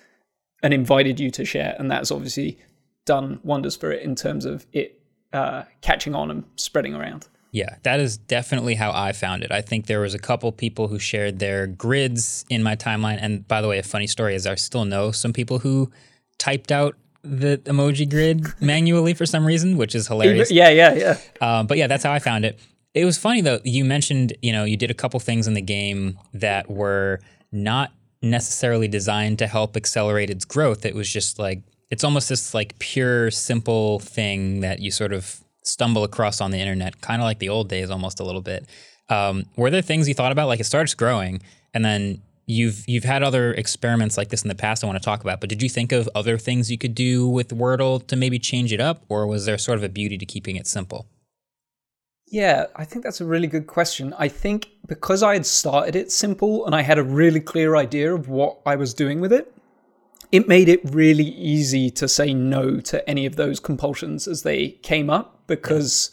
and 0.62 0.74
invited 0.74 1.20
you 1.20 1.30
to 1.30 1.44
share, 1.44 1.76
and 1.78 1.90
that's 1.90 2.10
obviously 2.10 2.58
done 3.04 3.38
wonders 3.44 3.76
for 3.76 3.92
it 3.92 4.02
in 4.02 4.16
terms 4.16 4.44
of 4.44 4.66
it 4.72 5.00
uh, 5.32 5.62
catching 5.80 6.14
on 6.14 6.30
and 6.30 6.44
spreading 6.56 6.94
around. 6.94 7.28
Yeah, 7.52 7.76
that 7.84 8.00
is 8.00 8.18
definitely 8.18 8.74
how 8.74 8.90
I 8.92 9.12
found 9.12 9.44
it. 9.44 9.52
I 9.52 9.62
think 9.62 9.86
there 9.86 10.00
was 10.00 10.14
a 10.14 10.18
couple 10.18 10.50
people 10.52 10.88
who 10.88 10.98
shared 10.98 11.38
their 11.38 11.66
grids 11.66 12.44
in 12.50 12.62
my 12.62 12.76
timeline. 12.76 13.18
And 13.20 13.46
by 13.46 13.62
the 13.62 13.68
way, 13.68 13.78
a 13.78 13.82
funny 13.82 14.06
story 14.08 14.34
is 14.34 14.46
I 14.46 14.56
still 14.56 14.84
know 14.84 15.10
some 15.10 15.32
people 15.32 15.60
who 15.60 15.90
typed 16.38 16.70
out 16.70 16.96
the 17.26 17.58
emoji 17.64 18.08
grid 18.08 18.46
manually 18.60 19.14
for 19.14 19.26
some 19.26 19.44
reason, 19.44 19.76
which 19.76 19.94
is 19.94 20.08
hilarious. 20.08 20.50
Yeah, 20.50 20.68
yeah, 20.70 20.94
yeah. 20.94 21.18
Um, 21.40 21.66
but 21.66 21.78
yeah, 21.78 21.86
that's 21.86 22.04
how 22.04 22.12
I 22.12 22.18
found 22.18 22.44
it. 22.44 22.58
It 22.94 23.04
was 23.04 23.18
funny 23.18 23.40
though. 23.40 23.60
You 23.64 23.84
mentioned, 23.84 24.32
you 24.42 24.52
know, 24.52 24.64
you 24.64 24.76
did 24.76 24.90
a 24.90 24.94
couple 24.94 25.20
things 25.20 25.46
in 25.46 25.54
the 25.54 25.60
game 25.60 26.18
that 26.32 26.70
were 26.70 27.20
not 27.52 27.92
necessarily 28.22 28.88
designed 28.88 29.38
to 29.40 29.46
help 29.46 29.76
accelerate 29.76 30.30
its 30.30 30.44
growth. 30.44 30.86
It 30.86 30.94
was 30.94 31.12
just 31.12 31.38
like 31.38 31.62
it's 31.90 32.04
almost 32.04 32.28
this 32.28 32.54
like 32.54 32.78
pure, 32.78 33.30
simple 33.30 34.00
thing 34.00 34.60
that 34.60 34.80
you 34.80 34.90
sort 34.90 35.12
of 35.12 35.40
stumble 35.62 36.04
across 36.04 36.40
on 36.40 36.50
the 36.50 36.58
internet, 36.58 37.00
kind 37.00 37.20
of 37.20 37.26
like 37.26 37.38
the 37.38 37.48
old 37.48 37.68
days, 37.68 37.90
almost 37.90 38.20
a 38.20 38.24
little 38.24 38.40
bit. 38.40 38.66
Um, 39.08 39.44
were 39.56 39.70
there 39.70 39.82
things 39.82 40.08
you 40.08 40.14
thought 40.14 40.32
about? 40.32 40.48
Like 40.48 40.60
it 40.60 40.64
starts 40.64 40.94
growing, 40.94 41.42
and 41.74 41.84
then 41.84 42.22
you've 42.46 42.84
you've 42.88 43.04
had 43.04 43.22
other 43.22 43.52
experiments 43.52 44.16
like 44.16 44.28
this 44.28 44.42
in 44.42 44.48
the 44.48 44.54
past 44.54 44.82
I 44.82 44.86
want 44.86 44.98
to 45.00 45.04
talk 45.04 45.20
about, 45.20 45.40
but 45.40 45.48
did 45.48 45.62
you 45.62 45.68
think 45.68 45.92
of 45.92 46.08
other 46.14 46.38
things 46.38 46.70
you 46.70 46.78
could 46.78 46.94
do 46.94 47.28
with 47.28 47.48
Wordle 47.48 48.04
to 48.06 48.16
maybe 48.16 48.38
change 48.38 48.72
it 48.72 48.80
up, 48.80 49.04
or 49.08 49.26
was 49.26 49.46
there 49.46 49.58
sort 49.58 49.78
of 49.78 49.84
a 49.84 49.88
beauty 49.88 50.16
to 50.18 50.26
keeping 50.26 50.56
it 50.56 50.66
simple? 50.66 51.06
Yeah, 52.28 52.66
I 52.74 52.84
think 52.84 53.04
that's 53.04 53.20
a 53.20 53.24
really 53.24 53.46
good 53.46 53.66
question. 53.66 54.14
I 54.18 54.28
think 54.28 54.68
because 54.88 55.22
I 55.22 55.34
had 55.34 55.46
started 55.46 55.94
it 55.94 56.10
simple 56.10 56.66
and 56.66 56.74
I 56.74 56.82
had 56.82 56.98
a 56.98 57.04
really 57.04 57.40
clear 57.40 57.76
idea 57.76 58.12
of 58.12 58.28
what 58.28 58.58
I 58.66 58.74
was 58.74 58.94
doing 58.94 59.20
with 59.20 59.32
it, 59.32 59.52
it 60.32 60.48
made 60.48 60.68
it 60.68 60.80
really 60.82 61.24
easy 61.24 61.88
to 61.90 62.08
say 62.08 62.34
no 62.34 62.80
to 62.80 63.08
any 63.08 63.26
of 63.26 63.36
those 63.36 63.60
compulsions 63.60 64.26
as 64.26 64.42
they 64.42 64.70
came 64.70 65.08
up 65.08 65.46
because 65.46 66.10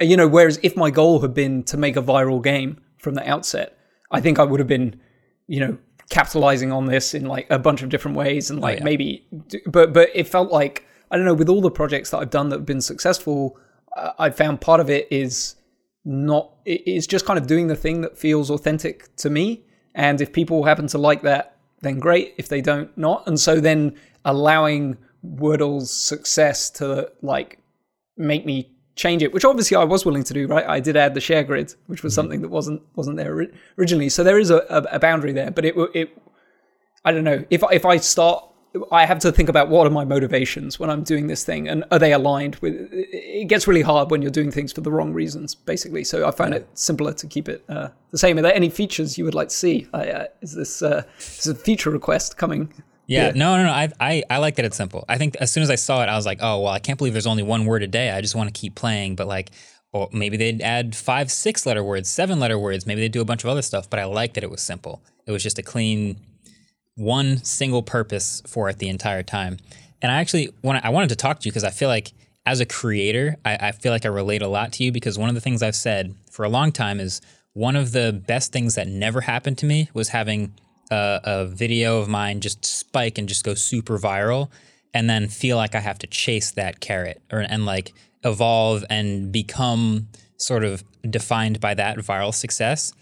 you 0.00 0.16
know, 0.16 0.28
whereas 0.28 0.60
if 0.62 0.76
my 0.76 0.90
goal 0.90 1.20
had 1.20 1.34
been 1.34 1.62
to 1.64 1.76
make 1.76 1.96
a 1.96 2.02
viral 2.02 2.42
game 2.42 2.80
from 2.98 3.14
the 3.14 3.28
outset, 3.28 3.76
I 4.10 4.20
think 4.20 4.38
I 4.38 4.44
would 4.44 4.60
have 4.60 4.68
been 4.68 5.00
you 5.48 5.60
know, 5.60 5.76
capitalizing 6.10 6.72
on 6.72 6.86
this 6.86 7.14
in 7.14 7.26
like 7.26 7.46
a 7.50 7.58
bunch 7.58 7.82
of 7.82 7.88
different 7.88 8.16
ways 8.16 8.50
and 8.50 8.60
oh, 8.60 8.62
like 8.62 8.76
oh, 8.76 8.78
yeah. 8.78 8.84
maybe 8.84 9.26
but 9.66 9.92
but 9.92 10.08
it 10.14 10.26
felt 10.26 10.50
like 10.50 10.86
I 11.10 11.16
don't 11.16 11.26
know 11.26 11.34
with 11.34 11.48
all 11.48 11.60
the 11.60 11.70
projects 11.70 12.10
that 12.10 12.18
I've 12.18 12.30
done 12.30 12.48
that 12.48 12.56
have 12.56 12.66
been 12.66 12.80
successful 12.80 13.58
uh, 13.96 14.12
I 14.18 14.30
found 14.30 14.60
part 14.60 14.80
of 14.80 14.88
it 14.88 15.06
is 15.10 15.56
not 16.04 16.52
it's 16.64 17.06
just 17.06 17.26
kind 17.26 17.38
of 17.38 17.46
doing 17.46 17.66
the 17.66 17.76
thing 17.76 18.00
that 18.02 18.16
feels 18.16 18.50
authentic 18.50 19.14
to 19.16 19.30
me. 19.30 19.64
And 19.94 20.20
if 20.20 20.32
people 20.32 20.64
happen 20.64 20.86
to 20.88 20.98
like 20.98 21.22
that 21.22 21.56
then 21.80 21.98
great. 21.98 22.34
If 22.38 22.48
they 22.48 22.60
don't 22.60 22.96
not. 22.96 23.26
And 23.26 23.38
so 23.38 23.60
then 23.60 23.94
allowing 24.24 24.96
Wordle's 25.22 25.90
success 25.90 26.70
to 26.70 27.10
like 27.22 27.58
make 28.16 28.44
me 28.46 28.72
change 28.98 29.22
it, 29.22 29.32
which 29.32 29.44
obviously 29.44 29.76
I 29.76 29.84
was 29.84 30.04
willing 30.04 30.24
to 30.24 30.34
do. 30.34 30.46
Right, 30.46 30.66
I 30.66 30.80
did 30.80 30.96
add 30.96 31.14
the 31.14 31.20
share 31.20 31.44
grid, 31.44 31.74
which 31.86 32.02
was 32.02 32.12
mm-hmm. 32.12 32.18
something 32.18 32.42
that 32.42 32.48
wasn't 32.48 32.82
wasn't 32.96 33.16
there 33.16 33.48
originally. 33.78 34.10
So 34.10 34.22
there 34.22 34.38
is 34.38 34.50
a, 34.50 34.58
a 34.90 34.98
boundary 34.98 35.32
there, 35.32 35.50
but 35.50 35.64
it 35.64 35.74
it 35.94 36.20
I 37.04 37.12
don't 37.12 37.24
know 37.24 37.44
if 37.48 37.62
if 37.70 37.86
I 37.86 37.96
start. 37.96 38.44
I 38.92 39.06
have 39.06 39.18
to 39.20 39.32
think 39.32 39.48
about 39.48 39.70
what 39.70 39.86
are 39.86 39.90
my 39.90 40.04
motivations 40.04 40.78
when 40.78 40.90
I'm 40.90 41.02
doing 41.02 41.26
this 41.26 41.42
thing, 41.42 41.68
and 41.68 41.84
are 41.90 41.98
they 41.98 42.12
aligned 42.12 42.56
with? 42.56 42.74
It 42.92 43.48
gets 43.48 43.66
really 43.66 43.80
hard 43.80 44.10
when 44.10 44.20
you're 44.20 44.30
doing 44.30 44.50
things 44.50 44.72
for 44.72 44.82
the 44.82 44.92
wrong 44.92 45.14
reasons, 45.14 45.54
basically. 45.54 46.04
So 46.04 46.28
I 46.28 46.32
find 46.32 46.52
it 46.52 46.68
simpler 46.74 47.14
to 47.14 47.26
keep 47.26 47.48
it 47.48 47.64
uh, 47.70 47.88
the 48.10 48.18
same. 48.18 48.36
Are 48.38 48.42
there 48.42 48.54
any 48.54 48.68
features 48.68 49.16
you 49.16 49.24
would 49.24 49.34
like 49.34 49.48
to 49.48 49.54
see? 49.54 49.88
Uh, 49.94 50.24
is 50.42 50.54
this 50.54 50.82
uh, 50.82 51.04
is 51.18 51.46
a 51.46 51.54
feature 51.54 51.90
request 51.90 52.36
coming 52.36 52.70
yeah, 53.08 53.30
no, 53.34 53.56
no, 53.56 53.64
no. 53.64 53.70
I, 53.70 53.88
I, 53.98 54.22
I 54.28 54.36
like 54.36 54.56
that 54.56 54.66
it's 54.66 54.76
simple. 54.76 55.04
I 55.08 55.16
think 55.16 55.36
as 55.36 55.50
soon 55.50 55.62
as 55.62 55.70
I 55.70 55.76
saw 55.76 56.02
it, 56.02 56.08
I 56.08 56.14
was 56.14 56.26
like, 56.26 56.38
oh, 56.42 56.60
well, 56.60 56.72
I 56.72 56.78
can't 56.78 56.98
believe 56.98 57.14
there's 57.14 57.26
only 57.26 57.42
one 57.42 57.64
word 57.64 57.82
a 57.82 57.86
day. 57.86 58.10
I 58.10 58.20
just 58.20 58.34
want 58.34 58.52
to 58.54 58.60
keep 58.60 58.74
playing. 58.74 59.16
But 59.16 59.26
like, 59.26 59.50
or 59.92 60.10
maybe 60.12 60.36
they'd 60.36 60.60
add 60.60 60.94
five, 60.94 61.30
six 61.30 61.64
letter 61.64 61.82
words, 61.82 62.10
seven 62.10 62.38
letter 62.38 62.58
words. 62.58 62.86
Maybe 62.86 63.00
they'd 63.00 63.10
do 63.10 63.22
a 63.22 63.24
bunch 63.24 63.44
of 63.44 63.50
other 63.50 63.62
stuff. 63.62 63.88
But 63.88 63.98
I 63.98 64.04
like 64.04 64.34
that 64.34 64.44
it 64.44 64.50
was 64.50 64.60
simple. 64.60 65.02
It 65.26 65.32
was 65.32 65.42
just 65.42 65.58
a 65.58 65.62
clean, 65.62 66.18
one 66.96 67.38
single 67.38 67.82
purpose 67.82 68.42
for 68.46 68.68
it 68.68 68.78
the 68.78 68.88
entire 68.88 69.22
time. 69.22 69.56
And 70.02 70.12
I 70.12 70.20
actually 70.20 70.50
want 70.62 70.84
I 70.84 70.90
wanted 70.90 71.08
to 71.08 71.16
talk 71.16 71.40
to 71.40 71.46
you 71.46 71.50
because 71.50 71.64
I 71.64 71.70
feel 71.70 71.88
like 71.88 72.12
as 72.44 72.60
a 72.60 72.66
creator, 72.66 73.36
I, 73.44 73.68
I 73.68 73.72
feel 73.72 73.92
like 73.92 74.04
I 74.04 74.08
relate 74.08 74.42
a 74.42 74.48
lot 74.48 74.72
to 74.74 74.84
you 74.84 74.92
because 74.92 75.18
one 75.18 75.30
of 75.30 75.34
the 75.34 75.40
things 75.40 75.62
I've 75.62 75.74
said 75.74 76.14
for 76.30 76.44
a 76.44 76.48
long 76.48 76.72
time 76.72 77.00
is 77.00 77.20
one 77.54 77.74
of 77.74 77.92
the 77.92 78.22
best 78.26 78.52
things 78.52 78.74
that 78.74 78.86
never 78.86 79.22
happened 79.22 79.58
to 79.58 79.66
me 79.66 79.88
was 79.92 80.10
having 80.10 80.52
a, 80.90 81.20
a 81.24 81.46
video 81.46 81.98
of 81.98 82.08
mine 82.08 82.40
just 82.40 82.64
spike 82.64 83.18
and 83.18 83.28
just 83.28 83.44
go 83.44 83.54
super 83.54 83.98
viral 83.98 84.50
and 84.94 85.08
then 85.08 85.28
feel 85.28 85.56
like 85.56 85.74
I 85.74 85.80
have 85.80 85.98
to 86.00 86.06
chase 86.06 86.52
that 86.52 86.80
carrot 86.80 87.20
or 87.30 87.40
and 87.40 87.66
like 87.66 87.92
evolve 88.24 88.84
and 88.90 89.30
become 89.30 90.08
sort 90.38 90.64
of 90.64 90.82
defined 91.08 91.60
by 91.60 91.74
that 91.74 91.98
viral 91.98 92.34
success. 92.34 92.92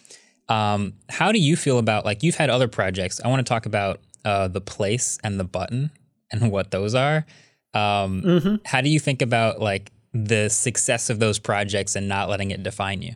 Um, 0.48 0.94
how 1.08 1.32
do 1.32 1.38
you 1.38 1.56
feel 1.56 1.78
about 1.78 2.04
like 2.04 2.22
you've 2.22 2.36
had 2.36 2.50
other 2.50 2.68
projects? 2.68 3.20
I 3.24 3.28
want 3.28 3.44
to 3.44 3.48
talk 3.48 3.66
about 3.66 4.00
uh, 4.24 4.48
the 4.48 4.60
place 4.60 5.18
and 5.24 5.38
the 5.38 5.44
button 5.44 5.90
and 6.30 6.50
what 6.50 6.70
those 6.70 6.94
are. 6.94 7.26
Um, 7.74 8.22
mm-hmm. 8.22 8.54
How 8.64 8.80
do 8.80 8.88
you 8.88 8.98
think 8.98 9.22
about 9.22 9.60
like 9.60 9.92
the 10.12 10.48
success 10.48 11.10
of 11.10 11.18
those 11.18 11.38
projects 11.38 11.94
and 11.94 12.08
not 12.08 12.28
letting 12.28 12.50
it 12.50 12.62
define 12.62 13.02
you? 13.02 13.14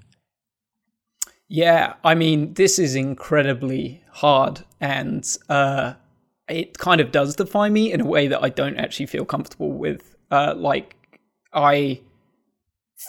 Yeah, 1.52 1.94
I 2.04 2.14
mean, 2.14 2.54
this 2.54 2.78
is 2.78 2.94
incredibly 2.94 4.04
hard, 4.12 4.64
and 4.80 5.26
uh, 5.48 5.94
it 6.48 6.78
kind 6.78 7.00
of 7.00 7.10
does 7.10 7.34
define 7.34 7.72
me 7.72 7.92
in 7.92 8.00
a 8.00 8.06
way 8.06 8.28
that 8.28 8.40
I 8.40 8.50
don't 8.50 8.76
actually 8.76 9.06
feel 9.06 9.24
comfortable 9.24 9.72
with. 9.72 10.14
Uh, 10.30 10.54
like, 10.56 10.94
I 11.52 12.02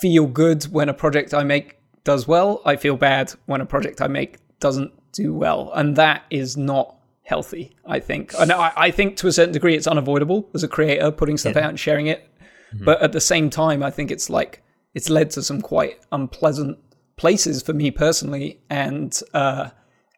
feel 0.01 0.25
good 0.25 0.63
when 0.63 0.89
a 0.89 0.93
project 0.95 1.35
I 1.35 1.43
make 1.43 1.77
does 2.03 2.27
well. 2.27 2.63
I 2.65 2.77
feel 2.77 2.97
bad 2.97 3.31
when 3.45 3.61
a 3.61 3.65
project 3.67 4.01
I 4.01 4.07
make 4.07 4.37
doesn't 4.59 4.91
do 5.13 5.35
well, 5.35 5.71
and 5.75 5.95
that 5.97 6.23
is 6.31 6.57
not 6.57 6.95
healthy. 7.21 7.75
I 7.85 7.99
think, 7.99 8.33
and 8.39 8.51
I, 8.51 8.71
I 8.75 8.89
think 8.89 9.17
to 9.17 9.27
a 9.27 9.31
certain 9.31 9.53
degree, 9.53 9.75
it's 9.75 9.85
unavoidable 9.85 10.49
as 10.55 10.63
a 10.63 10.67
creator 10.67 11.11
putting 11.11 11.37
stuff 11.37 11.55
yeah. 11.55 11.65
out 11.65 11.69
and 11.69 11.79
sharing 11.79 12.07
it. 12.07 12.27
Mm-hmm. 12.73 12.85
But 12.85 13.03
at 13.03 13.11
the 13.11 13.21
same 13.21 13.51
time, 13.51 13.83
I 13.83 13.91
think 13.91 14.09
it's 14.09 14.31
like 14.31 14.63
it's 14.95 15.11
led 15.11 15.29
to 15.31 15.43
some 15.43 15.61
quite 15.61 15.99
unpleasant 16.11 16.79
places 17.21 17.61
for 17.61 17.73
me 17.73 17.91
personally, 17.91 18.59
and 18.69 19.21
uh, 19.33 19.69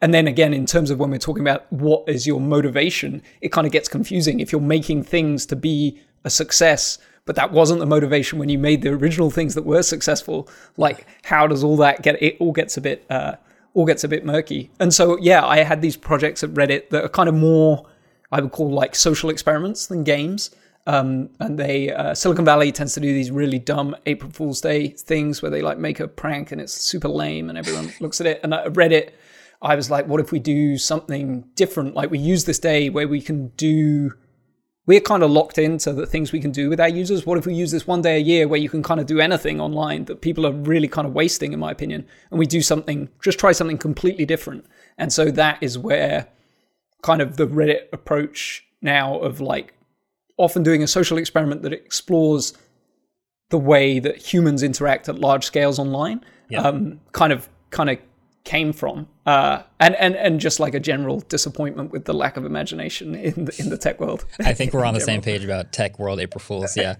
and 0.02 0.14
then 0.14 0.26
again, 0.26 0.54
in 0.54 0.66
terms 0.66 0.90
of 0.90 1.00
when 1.00 1.12
we're 1.12 1.28
talking 1.28 1.44
about 1.44 1.72
what 1.72 2.08
is 2.08 2.26
your 2.26 2.40
motivation, 2.40 3.22
it 3.42 3.52
kind 3.52 3.68
of 3.68 3.74
gets 3.74 3.90
confusing. 3.90 4.40
If 4.40 4.52
you're 4.52 4.62
making 4.78 5.04
things 5.04 5.46
to 5.48 5.56
be 5.56 6.00
a 6.24 6.30
success, 6.30 6.98
but 7.26 7.36
that 7.36 7.52
wasn't 7.52 7.82
the 7.82 7.86
motivation 7.86 8.40
when 8.40 8.50
you 8.50 8.58
made 8.58 8.82
the 8.82 8.90
original 8.90 9.30
things 9.30 9.54
that 9.56 9.66
were 9.66 9.84
successful. 9.84 10.48
Like, 10.78 11.06
how 11.24 11.48
does 11.48 11.64
all 11.64 11.78
that 11.78 12.02
get? 12.02 12.22
It 12.22 12.38
all 12.40 12.54
gets 12.54 12.78
a 12.78 12.82
bit, 12.82 13.06
uh, 13.10 13.34
all 13.74 13.86
gets 13.86 14.04
a 14.06 14.08
bit 14.08 14.26
murky. 14.26 14.72
And 14.80 14.94
so, 14.94 15.18
yeah, 15.18 15.46
I 15.46 15.58
had 15.64 15.82
these 15.82 15.98
projects 15.98 16.44
at 16.44 16.52
Reddit 16.52 16.90
that 16.92 17.04
are 17.04 17.10
kind 17.10 17.28
of 17.28 17.36
more, 17.36 17.86
I 18.32 18.40
would 18.42 18.52
call 18.52 18.72
like 18.72 18.96
social 18.96 19.30
experiments 19.30 19.88
than 19.88 20.04
games. 20.04 20.52
Um, 20.86 21.30
and 21.40 21.58
they 21.58 21.92
uh, 21.92 22.14
Silicon 22.14 22.44
Valley 22.44 22.72
tends 22.72 22.94
to 22.96 23.00
do 23.00 23.14
these 23.14 23.32
really 23.32 23.60
dumb 23.60 23.96
April 24.06 24.32
Fool's 24.32 24.60
Day 24.60 24.90
things 24.90 25.42
where 25.42 25.50
they 25.50 25.62
like 25.62 25.78
make 25.78 26.00
a 26.00 26.08
prank 26.08 26.52
and 26.52 26.60
it's 26.60 26.74
super 26.74 27.08
lame 27.08 27.50
and 27.50 27.58
everyone 27.58 27.94
looks 28.02 28.20
at 28.20 28.28
it. 28.28 28.42
And 28.44 28.54
at 28.54 28.74
Reddit, 28.74 29.12
I 29.62 29.76
was 29.76 29.90
like, 29.90 30.08
what 30.08 30.20
if 30.20 30.32
we 30.32 30.40
do 30.40 30.78
something 30.78 31.46
different? 31.56 31.96
Like 31.96 32.12
we 32.12 32.20
use 32.20 32.44
this 32.44 32.60
day 32.60 32.90
where 32.90 33.08
we 33.08 33.22
can 33.22 33.48
do 33.50 34.14
we're 34.86 35.00
kind 35.00 35.24
of 35.24 35.32
locked 35.32 35.58
into 35.58 35.94
the 35.94 36.06
things 36.06 36.32
we 36.32 36.42
can 36.42 36.52
do 36.52 36.70
with 36.70 36.80
our 36.80 36.90
users. 36.90 37.26
What 37.26 37.38
if 37.38 37.46
we 37.46 37.54
use 37.54 37.72
this 37.72 37.88
one 37.88 38.02
day 38.02 38.18
a 38.18 38.20
year 38.20 38.48
where 38.48 38.60
you 38.60 38.70
can 38.70 38.84
kind 38.84 39.00
of 39.00 39.06
do 39.06 39.22
anything 39.22 39.62
online 39.62 40.06
that 40.06 40.20
people 40.20 40.46
are 40.46 40.52
really 40.52 40.90
kind 40.90 41.08
of 41.08 41.14
wasting, 41.14 41.54
in 41.54 41.60
my 41.60 41.72
opinion, 41.72 42.06
and 42.30 42.38
we 42.38 42.46
do 42.46 42.62
something, 42.62 43.08
just 43.22 43.40
try 43.40 43.54
something 43.54 43.78
completely 43.78 44.26
different. 44.26 44.66
And 44.98 45.14
so 45.14 45.32
that 45.32 45.60
is 45.62 45.78
where 45.78 46.28
kind 47.02 47.22
of 47.22 47.38
the 47.38 47.48
Reddit 47.48 47.94
approach 47.94 48.66
now 48.82 49.20
of 49.20 49.40
like 49.40 49.74
often 50.38 50.64
doing 50.64 50.84
a 50.84 50.88
social 50.88 51.18
experiment 51.18 51.62
that 51.64 51.74
explores 51.74 52.54
the 53.50 53.58
way 53.58 54.00
that 54.00 54.18
humans 54.18 54.64
interact 54.64 55.08
at 55.08 55.20
large 55.20 55.46
scales 55.46 55.78
online, 55.78 56.24
yeah. 56.50 56.62
um, 56.62 57.00
kind 57.12 57.32
of 57.32 57.48
kind 57.70 57.90
of 57.90 58.00
came 58.44 58.74
from, 58.74 59.08
uh, 59.26 59.62
and 59.80 59.96
and 59.96 60.16
and 60.16 60.40
just 60.40 60.60
like 60.60 60.74
a 60.74 60.80
general 60.80 61.20
disappointment 61.22 61.92
with 61.92 62.06
the 62.06 62.14
lack 62.14 62.36
of 62.36 62.46
imagination 62.46 63.16
in 63.16 63.46
the, 63.46 63.56
in 63.60 63.70
the 63.70 63.78
tech 63.78 64.00
world. 64.00 64.26
I 64.40 64.54
think 64.54 64.74
we're 64.74 64.86
on 64.86 64.94
the 64.94 65.00
same 65.12 65.22
page 65.22 65.44
about 65.44 65.72
tech 65.72 66.00
world 66.00 66.20
April 66.20 66.40
Fools. 66.40 66.76
Yeah. 66.76 66.96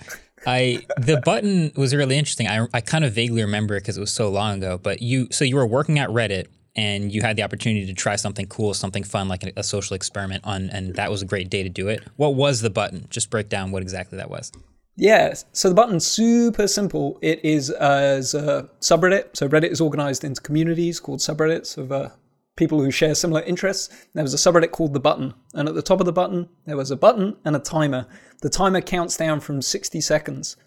I 0.46 0.86
the 0.98 1.22
button 1.24 1.72
was 1.76 1.96
really 1.96 2.18
interesting. 2.18 2.48
I, 2.48 2.68
I 2.74 2.82
kind 2.82 3.06
of 3.06 3.14
vaguely 3.14 3.42
remember 3.42 3.76
it 3.76 3.82
because 3.82 3.98
it 3.98 4.02
was 4.02 4.12
so 4.12 4.30
long 4.30 4.58
ago. 4.58 4.78
But 4.78 5.02
you 5.02 5.28
so 5.32 5.46
you 5.46 5.56
were 5.56 5.66
working 5.66 6.00
at 6.00 6.10
Reddit 6.10 6.48
and 6.76 7.12
you 7.14 7.22
had 7.22 7.36
the 7.36 7.44
opportunity 7.44 7.86
to 7.86 7.94
try 7.94 8.16
something 8.16 8.48
cool, 8.48 8.74
something 8.74 9.04
fun 9.04 9.28
like 9.28 9.44
a, 9.44 9.52
a 9.58 9.64
social 9.64 9.96
experiment 9.96 10.44
on, 10.46 10.70
and 10.70 10.96
that 10.96 11.12
was 11.12 11.22
a 11.22 11.26
great 11.26 11.50
day 11.50 11.64
to 11.64 11.70
do 11.70 11.88
it. 11.88 12.04
What 12.16 12.36
was 12.36 12.62
the 12.62 12.70
button? 12.70 13.08
Just 13.10 13.30
break 13.30 13.50
down 13.50 13.72
what 13.72 13.82
exactly 13.82 14.18
that 14.18 14.30
was. 14.30 14.52
Yeah, 14.96 15.34
so 15.54 15.70
the 15.70 15.76
button's 15.76 16.06
super 16.06 16.68
simple. 16.68 17.18
It 17.22 17.44
is 17.44 17.72
as 17.72 18.34
a 18.36 18.70
subreddit. 18.80 19.36
So 19.36 19.50
Reddit 19.50 19.72
is 19.72 19.82
organized 19.82 20.24
into 20.24 20.42
communities 20.42 21.00
called 21.00 21.20
subreddits 21.20 21.78
of 21.78 21.92
uh, 21.92 22.10
people 22.56 22.80
who 22.80 22.92
share 22.92 23.16
similar 23.16 23.42
interests. 23.42 24.08
There 24.14 24.24
was 24.24 24.36
a 24.36 24.38
subreddit 24.38 24.72
called 24.72 24.94
the 24.94 25.00
button, 25.00 25.34
and 25.56 25.68
at 25.68 25.74
the 25.74 25.82
top 25.82 26.00
of 26.00 26.06
the 26.06 26.14
button 26.14 26.48
there 26.66 26.78
was 26.78 26.92
a 26.92 26.96
button 26.96 27.38
and 27.44 27.56
a 27.56 27.60
timer. 27.60 28.06
The 28.42 28.50
timer 28.50 28.82
counts 28.82 29.18
down 29.18 29.40
from 29.40 29.62
60 29.62 30.00
seconds. 30.02 30.58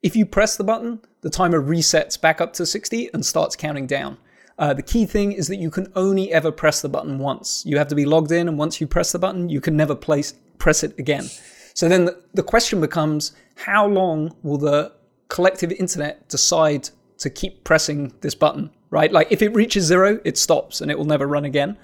If 0.00 0.14
you 0.14 0.26
press 0.26 0.56
the 0.56 0.64
button, 0.64 1.00
the 1.22 1.30
timer 1.30 1.60
resets 1.60 2.20
back 2.20 2.40
up 2.40 2.52
to 2.54 2.66
60 2.66 3.10
and 3.12 3.24
starts 3.24 3.56
counting 3.56 3.86
down. 3.86 4.18
Uh, 4.62 4.72
the 4.72 4.82
key 4.82 5.04
thing 5.04 5.32
is 5.32 5.48
that 5.48 5.56
you 5.56 5.68
can 5.68 5.90
only 5.96 6.32
ever 6.32 6.52
press 6.52 6.82
the 6.82 6.88
button 6.88 7.18
once. 7.18 7.64
You 7.66 7.78
have 7.78 7.88
to 7.88 7.96
be 7.96 8.04
logged 8.04 8.30
in, 8.30 8.46
and 8.46 8.56
once 8.56 8.80
you 8.80 8.86
press 8.86 9.10
the 9.10 9.18
button, 9.18 9.48
you 9.48 9.60
can 9.60 9.76
never 9.76 9.96
place 9.96 10.34
press 10.58 10.84
it 10.84 10.96
again. 11.00 11.28
So 11.74 11.88
then 11.88 12.08
the, 12.32 12.44
question 12.44 12.80
becomes 12.80 13.32
how 13.56 13.88
long 13.88 14.36
will 14.44 14.58
the 14.58 14.92
collective 15.26 15.72
internet 15.72 16.28
decide 16.28 16.90
to 17.18 17.28
keep 17.28 17.64
pressing 17.64 18.14
this 18.20 18.36
button, 18.36 18.70
right? 18.90 19.10
Like 19.10 19.32
if 19.32 19.42
it 19.42 19.52
reaches 19.52 19.86
zero, 19.86 20.20
it 20.24 20.38
stops 20.38 20.80
and 20.80 20.92
it 20.92 20.96
will 20.96 21.06
never 21.06 21.26
run 21.26 21.44
again. 21.44 21.76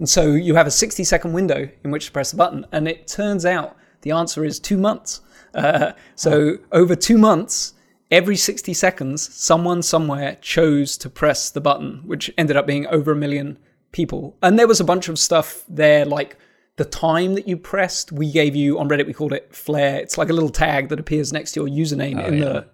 And 0.00 0.08
so 0.08 0.32
you 0.32 0.56
have 0.56 0.66
a 0.66 0.72
60 0.72 1.04
second 1.04 1.34
window 1.34 1.68
in 1.84 1.92
which 1.92 2.06
to 2.06 2.12
press 2.12 2.32
the 2.32 2.36
button. 2.36 2.66
And 2.72 2.88
it 2.88 3.06
turns 3.06 3.46
out 3.46 3.76
the 4.00 4.10
answer 4.10 4.44
is 4.44 4.58
two 4.58 4.76
months. 4.76 5.20
Uh, 5.54 5.92
so 6.16 6.58
over 6.72 6.96
two 6.96 7.16
months, 7.16 7.74
every 8.14 8.36
60 8.36 8.72
seconds, 8.74 9.34
someone 9.34 9.82
somewhere 9.82 10.38
chose 10.40 10.96
to 10.98 11.10
press 11.10 11.50
the 11.50 11.60
button, 11.60 12.00
which 12.06 12.32
ended 12.38 12.56
up 12.56 12.64
being 12.64 12.86
over 12.86 13.10
a 13.10 13.16
million 13.16 13.58
people. 13.90 14.36
And 14.40 14.56
there 14.56 14.68
was 14.68 14.78
a 14.78 14.84
bunch 14.84 15.08
of 15.08 15.18
stuff 15.18 15.64
there 15.68 16.04
like 16.04 16.36
the 16.76 16.84
time 16.84 17.34
that 17.34 17.48
you 17.48 17.56
pressed, 17.56 18.12
we 18.12 18.30
gave 18.30 18.54
you 18.54 18.78
on 18.78 18.88
Reddit, 18.88 19.06
we 19.06 19.12
called 19.12 19.32
it 19.32 19.52
Flare. 19.52 19.98
It's 19.98 20.16
like 20.16 20.28
a 20.28 20.32
little 20.32 20.48
tag 20.48 20.90
that 20.90 21.00
appears 21.00 21.32
next 21.32 21.52
to 21.52 21.64
your 21.64 21.68
username 21.68 22.22
oh, 22.22 22.26
in 22.26 22.34
yeah. 22.34 22.44
the 22.44 22.66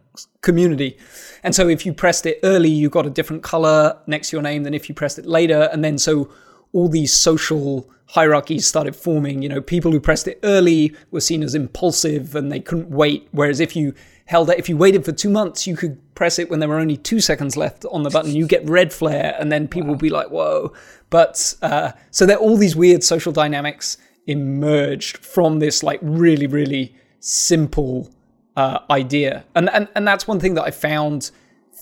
community. 0.42 0.98
And 1.42 1.54
so 1.54 1.68
if 1.68 1.86
you 1.86 1.94
pressed 1.94 2.26
it 2.26 2.38
early, 2.42 2.70
you 2.70 2.90
got 2.90 3.06
a 3.06 3.10
different 3.10 3.42
color 3.42 3.98
next 4.06 4.28
to 4.30 4.36
your 4.36 4.42
name 4.42 4.64
than 4.64 4.74
if 4.74 4.90
you 4.90 4.94
pressed 4.94 5.18
it 5.18 5.24
later. 5.24 5.70
And 5.72 5.82
then 5.82 5.96
so 5.96 6.30
all 6.72 6.88
these 6.90 7.14
social 7.14 7.90
hierarchies 8.08 8.66
started 8.66 8.94
forming. 8.94 9.40
You 9.40 9.48
know, 9.48 9.62
people 9.62 9.90
who 9.90 10.00
pressed 10.00 10.28
it 10.28 10.38
early 10.42 10.94
were 11.10 11.20
seen 11.20 11.42
as 11.42 11.54
impulsive 11.54 12.34
and 12.34 12.52
they 12.52 12.60
couldn't 12.60 12.90
wait. 12.90 13.28
Whereas 13.32 13.60
if 13.60 13.74
you 13.74 13.94
held 14.30 14.48
it, 14.48 14.60
if 14.60 14.68
you 14.68 14.76
waited 14.76 15.04
for 15.04 15.10
two 15.10 15.28
months, 15.28 15.66
you 15.66 15.76
could 15.76 15.98
press 16.14 16.38
it 16.38 16.48
when 16.48 16.60
there 16.60 16.68
were 16.68 16.78
only 16.78 16.96
two 16.96 17.20
seconds 17.20 17.56
left 17.56 17.84
on 17.90 18.04
the 18.04 18.10
button. 18.10 18.30
You 18.30 18.46
get 18.46 18.64
red 18.68 18.92
flare, 18.92 19.36
and 19.40 19.50
then 19.50 19.66
people 19.66 19.88
wow. 19.88 19.90
would 19.90 20.00
be 20.00 20.08
like, 20.08 20.28
"Whoa!" 20.28 20.72
But 21.10 21.52
uh, 21.62 21.90
so 22.12 22.26
there 22.26 22.36
all 22.36 22.56
these 22.56 22.76
weird 22.76 23.02
social 23.02 23.32
dynamics 23.32 23.98
emerged 24.28 25.16
from 25.18 25.58
this 25.58 25.82
like 25.82 25.98
really 26.00 26.46
really 26.46 26.94
simple 27.18 28.08
uh, 28.56 28.78
idea, 28.88 29.44
and 29.56 29.68
and 29.70 29.88
and 29.96 30.06
that's 30.06 30.28
one 30.28 30.38
thing 30.38 30.54
that 30.54 30.62
I 30.62 30.70
found 30.70 31.32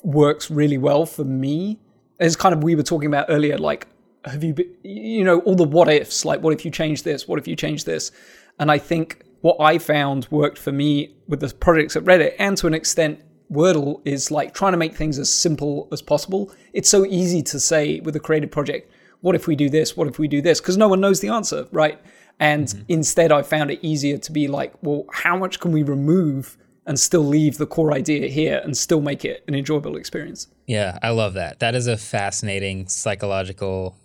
works 0.03 0.51
really 0.51 0.79
well 0.79 1.05
for 1.05 1.25
me. 1.25 1.79
Is 2.19 2.35
kind 2.35 2.55
of 2.55 2.63
we 2.65 2.75
were 2.75 2.83
talking 2.83 3.09
about 3.09 3.27
earlier, 3.29 3.59
like 3.59 3.87
have 4.25 4.43
you 4.43 4.55
been, 4.55 4.75
you 4.83 5.23
know 5.23 5.41
all 5.41 5.55
the 5.55 5.65
what 5.65 5.91
ifs, 5.91 6.25
like 6.25 6.41
what 6.41 6.55
if 6.55 6.65
you 6.65 6.71
change 6.71 7.03
this, 7.03 7.29
what 7.29 7.39
if 7.39 7.47
you 7.47 7.57
change 7.57 7.85
this, 7.85 8.11
and 8.59 8.71
I 8.71 8.79
think 8.79 9.23
what 9.41 9.57
I 9.61 9.79
found 9.79 10.27
worked 10.31 10.59
for 10.59 10.73
me 10.73 11.15
with 11.27 11.41
the 11.41 11.53
projects 11.55 11.97
at 11.97 12.05
Reddit 12.05 12.35
and 12.39 12.57
to 12.59 12.67
an 12.67 12.75
extent 12.75 13.21
Wordle 13.51 14.01
is 14.05 14.31
like 14.31 14.53
trying 14.53 14.73
to 14.73 14.79
make 14.79 14.95
things 14.95 15.19
as 15.19 15.31
simple 15.31 15.89
as 15.91 16.03
possible. 16.03 16.53
It's 16.73 16.89
so 16.89 17.07
easy 17.07 17.43
to 17.45 17.61
say 17.61 18.01
with 18.01 18.15
a 18.17 18.21
creative 18.21 18.51
project, 18.51 18.91
what 19.21 19.35
if 19.35 19.47
we 19.47 19.57
do 19.57 19.71
this? 19.71 19.97
What 19.97 20.07
if 20.07 20.19
we 20.19 20.29
do 20.29 20.43
this? 20.43 20.61
Because 20.61 20.77
no 20.77 20.89
one 20.89 21.01
knows 21.01 21.21
the 21.21 21.29
answer, 21.29 21.67
right? 21.73 21.99
And 22.39 22.67
mm-hmm. 22.67 22.83
instead, 22.89 23.33
I 23.33 23.43
found 23.43 23.71
it 23.71 23.81
easier 23.83 24.19
to 24.19 24.33
be 24.33 24.49
like, 24.49 24.75
well, 24.83 25.07
how 25.13 25.37
much 25.37 25.61
can 25.61 25.73
we 25.73 25.83
remove 25.83 26.57
and 26.87 26.99
still 26.99 27.25
leave 27.25 27.59
the 27.59 27.67
core 27.67 27.93
idea 27.93 28.29
here 28.29 28.61
and 28.63 28.77
still 28.77 29.01
make 29.01 29.25
it 29.25 29.45
an 29.49 29.55
enjoyable 29.55 29.97
experience? 29.97 30.47
Yeah, 30.67 30.99
I 31.03 31.11
love 31.11 31.35
that. 31.35 31.59
That 31.61 31.75
is 31.75 31.87
a 31.87 31.97
fascinating 31.97 32.89
psychological 32.89 33.97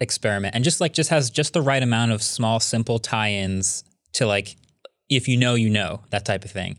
experiment 0.00 0.54
and 0.54 0.62
just 0.62 0.80
like 0.80 0.92
just 0.92 1.10
has 1.10 1.28
just 1.28 1.52
the 1.52 1.62
right 1.62 1.82
amount 1.82 2.12
of 2.12 2.22
small 2.22 2.60
simple 2.60 3.00
tie-ins 3.00 3.82
to 4.12 4.26
like 4.26 4.54
if 5.08 5.28
you 5.28 5.36
know, 5.36 5.54
you 5.54 5.70
know, 5.70 6.00
that 6.10 6.24
type 6.24 6.44
of 6.44 6.50
thing. 6.50 6.76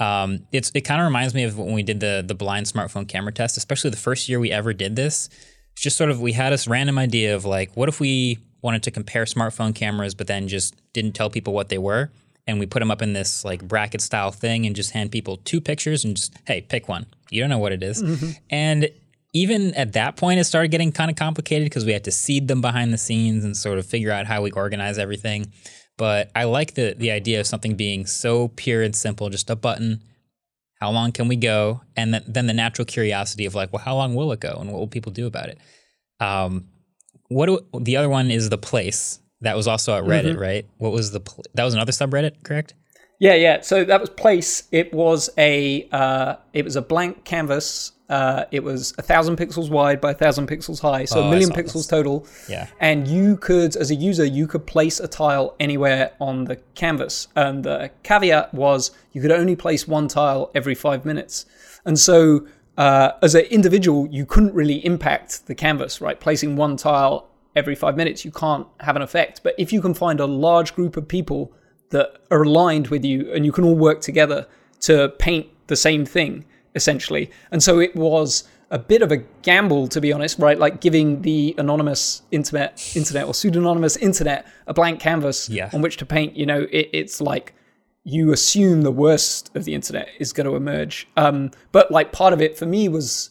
Um, 0.00 0.46
it's 0.52 0.70
it 0.74 0.82
kind 0.82 1.00
of 1.00 1.06
reminds 1.06 1.34
me 1.34 1.44
of 1.44 1.58
when 1.58 1.72
we 1.72 1.82
did 1.82 2.00
the 2.00 2.24
the 2.26 2.34
blind 2.34 2.66
smartphone 2.66 3.08
camera 3.08 3.32
test, 3.32 3.56
especially 3.56 3.90
the 3.90 3.96
first 3.96 4.28
year 4.28 4.38
we 4.38 4.52
ever 4.52 4.72
did 4.72 4.96
this. 4.96 5.28
It's 5.72 5.82
just 5.82 5.96
sort 5.96 6.10
of 6.10 6.20
we 6.20 6.32
had 6.32 6.52
this 6.52 6.68
random 6.68 6.98
idea 6.98 7.34
of 7.34 7.44
like, 7.44 7.76
what 7.76 7.88
if 7.88 8.00
we 8.00 8.38
wanted 8.62 8.82
to 8.84 8.90
compare 8.90 9.24
smartphone 9.24 9.74
cameras, 9.74 10.14
but 10.14 10.26
then 10.26 10.48
just 10.48 10.74
didn't 10.92 11.12
tell 11.12 11.30
people 11.30 11.52
what 11.52 11.68
they 11.68 11.78
were, 11.78 12.10
and 12.46 12.58
we 12.58 12.66
put 12.66 12.80
them 12.80 12.90
up 12.90 13.02
in 13.02 13.12
this 13.12 13.44
like 13.44 13.66
bracket 13.66 14.00
style 14.00 14.30
thing, 14.30 14.66
and 14.66 14.76
just 14.76 14.92
hand 14.92 15.10
people 15.10 15.36
two 15.38 15.60
pictures 15.60 16.04
and 16.04 16.16
just 16.16 16.32
hey, 16.46 16.60
pick 16.60 16.88
one. 16.88 17.06
You 17.30 17.40
don't 17.40 17.50
know 17.50 17.58
what 17.58 17.72
it 17.72 17.82
is. 17.82 18.02
Mm-hmm. 18.02 18.30
and 18.50 18.90
even 19.34 19.74
at 19.74 19.92
that 19.92 20.16
point, 20.16 20.40
it 20.40 20.44
started 20.44 20.70
getting 20.70 20.90
kind 20.90 21.10
of 21.10 21.16
complicated 21.16 21.66
because 21.66 21.84
we 21.84 21.92
had 21.92 22.04
to 22.04 22.10
seed 22.10 22.48
them 22.48 22.60
behind 22.60 22.92
the 22.92 22.98
scenes 22.98 23.44
and 23.44 23.56
sort 23.56 23.78
of 23.78 23.84
figure 23.84 24.10
out 24.10 24.26
how 24.26 24.40
we 24.42 24.50
organize 24.52 24.98
everything. 24.98 25.52
But 25.98 26.30
I 26.34 26.44
like 26.44 26.74
the 26.74 26.94
the 26.96 27.10
idea 27.10 27.40
of 27.40 27.46
something 27.46 27.74
being 27.74 28.06
so 28.06 28.48
pure 28.48 28.82
and 28.82 28.96
simple, 28.96 29.28
just 29.28 29.50
a 29.50 29.56
button. 29.56 30.02
How 30.80 30.90
long 30.90 31.10
can 31.12 31.26
we 31.26 31.34
go? 31.34 31.82
And 31.96 32.14
then, 32.14 32.22
then 32.26 32.46
the 32.46 32.54
natural 32.54 32.86
curiosity 32.86 33.44
of 33.44 33.56
like, 33.56 33.72
well, 33.72 33.82
how 33.82 33.96
long 33.96 34.14
will 34.14 34.32
it 34.32 34.40
go, 34.40 34.56
and 34.60 34.72
what 34.72 34.78
will 34.78 34.86
people 34.86 35.12
do 35.12 35.26
about 35.26 35.48
it? 35.48 35.58
Um, 36.20 36.68
what 37.28 37.46
do, 37.46 37.80
the 37.80 37.96
other 37.96 38.08
one 38.08 38.30
is 38.30 38.48
the 38.48 38.56
place 38.56 39.18
that 39.40 39.56
was 39.56 39.66
also 39.66 39.96
at 39.96 40.04
Reddit, 40.04 40.32
mm-hmm. 40.32 40.40
right? 40.40 40.66
What 40.78 40.92
was 40.92 41.10
the 41.10 41.20
pl- 41.20 41.44
that 41.54 41.64
was 41.64 41.74
another 41.74 41.92
subreddit, 41.92 42.44
correct? 42.44 42.74
Yeah, 43.18 43.34
yeah. 43.34 43.60
So 43.60 43.84
that 43.84 44.00
was 44.00 44.10
place. 44.10 44.68
It 44.70 44.94
was 44.94 45.28
a 45.36 45.88
uh, 45.90 46.36
it 46.52 46.64
was 46.64 46.76
a 46.76 46.82
blank 46.82 47.24
canvas 47.24 47.92
uh, 48.08 48.44
it 48.50 48.64
was 48.64 48.94
a 48.96 49.02
thousand 49.02 49.36
pixels 49.36 49.68
wide 49.68 50.00
by 50.00 50.12
a 50.12 50.14
thousand 50.14 50.48
pixels 50.48 50.80
high, 50.80 51.04
so 51.04 51.20
oh, 51.20 51.26
a 51.26 51.30
million 51.30 51.50
pixels 51.50 51.72
this. 51.74 51.86
total. 51.86 52.26
Yeah. 52.48 52.66
And 52.80 53.06
you 53.06 53.36
could, 53.36 53.76
as 53.76 53.90
a 53.90 53.94
user, 53.94 54.24
you 54.24 54.46
could 54.46 54.66
place 54.66 54.98
a 54.98 55.06
tile 55.08 55.54
anywhere 55.60 56.12
on 56.18 56.44
the 56.44 56.56
canvas. 56.74 57.28
And 57.36 57.64
the 57.64 57.90
caveat 58.02 58.54
was 58.54 58.92
you 59.12 59.20
could 59.20 59.32
only 59.32 59.56
place 59.56 59.86
one 59.86 60.08
tile 60.08 60.50
every 60.54 60.74
five 60.74 61.04
minutes. 61.04 61.44
And 61.84 61.98
so, 61.98 62.46
uh, 62.78 63.12
as 63.22 63.34
an 63.34 63.44
individual, 63.46 64.06
you 64.08 64.24
couldn't 64.24 64.54
really 64.54 64.84
impact 64.86 65.46
the 65.46 65.54
canvas, 65.54 66.00
right? 66.00 66.18
Placing 66.18 66.56
one 66.56 66.76
tile 66.76 67.28
every 67.56 67.74
five 67.74 67.96
minutes, 67.96 68.24
you 68.24 68.30
can't 68.30 68.66
have 68.80 68.96
an 68.96 69.02
effect. 69.02 69.42
But 69.42 69.54
if 69.58 69.72
you 69.72 69.82
can 69.82 69.92
find 69.92 70.20
a 70.20 70.26
large 70.26 70.74
group 70.74 70.96
of 70.96 71.06
people 71.08 71.52
that 71.90 72.22
are 72.30 72.42
aligned 72.42 72.88
with 72.88 73.04
you 73.04 73.32
and 73.32 73.44
you 73.44 73.52
can 73.52 73.64
all 73.64 73.74
work 73.74 74.00
together 74.00 74.46
to 74.80 75.10
paint 75.18 75.48
the 75.66 75.76
same 75.76 76.06
thing, 76.06 76.44
essentially. 76.74 77.30
And 77.50 77.62
so 77.62 77.78
it 77.80 77.94
was 77.96 78.44
a 78.70 78.78
bit 78.78 79.02
of 79.02 79.10
a 79.10 79.18
gamble, 79.42 79.88
to 79.88 80.00
be 80.00 80.12
honest, 80.12 80.38
right? 80.38 80.58
Like 80.58 80.80
giving 80.80 81.22
the 81.22 81.54
anonymous 81.58 82.22
internet, 82.30 82.92
internet 82.94 83.26
or 83.26 83.34
pseudonymous 83.34 83.96
internet 83.96 84.46
a 84.66 84.74
blank 84.74 85.00
canvas 85.00 85.48
yeah. 85.48 85.70
on 85.72 85.80
which 85.80 85.96
to 85.98 86.06
paint. 86.06 86.36
You 86.36 86.46
know, 86.46 86.66
it, 86.70 86.90
it's 86.92 87.20
like 87.20 87.54
you 88.04 88.32
assume 88.32 88.82
the 88.82 88.92
worst 88.92 89.50
of 89.54 89.64
the 89.64 89.74
internet 89.74 90.08
is 90.18 90.32
going 90.32 90.46
to 90.46 90.56
emerge. 90.56 91.08
Um, 91.16 91.50
but 91.72 91.90
like 91.90 92.12
part 92.12 92.32
of 92.32 92.42
it 92.42 92.58
for 92.58 92.66
me 92.66 92.88
was 92.88 93.30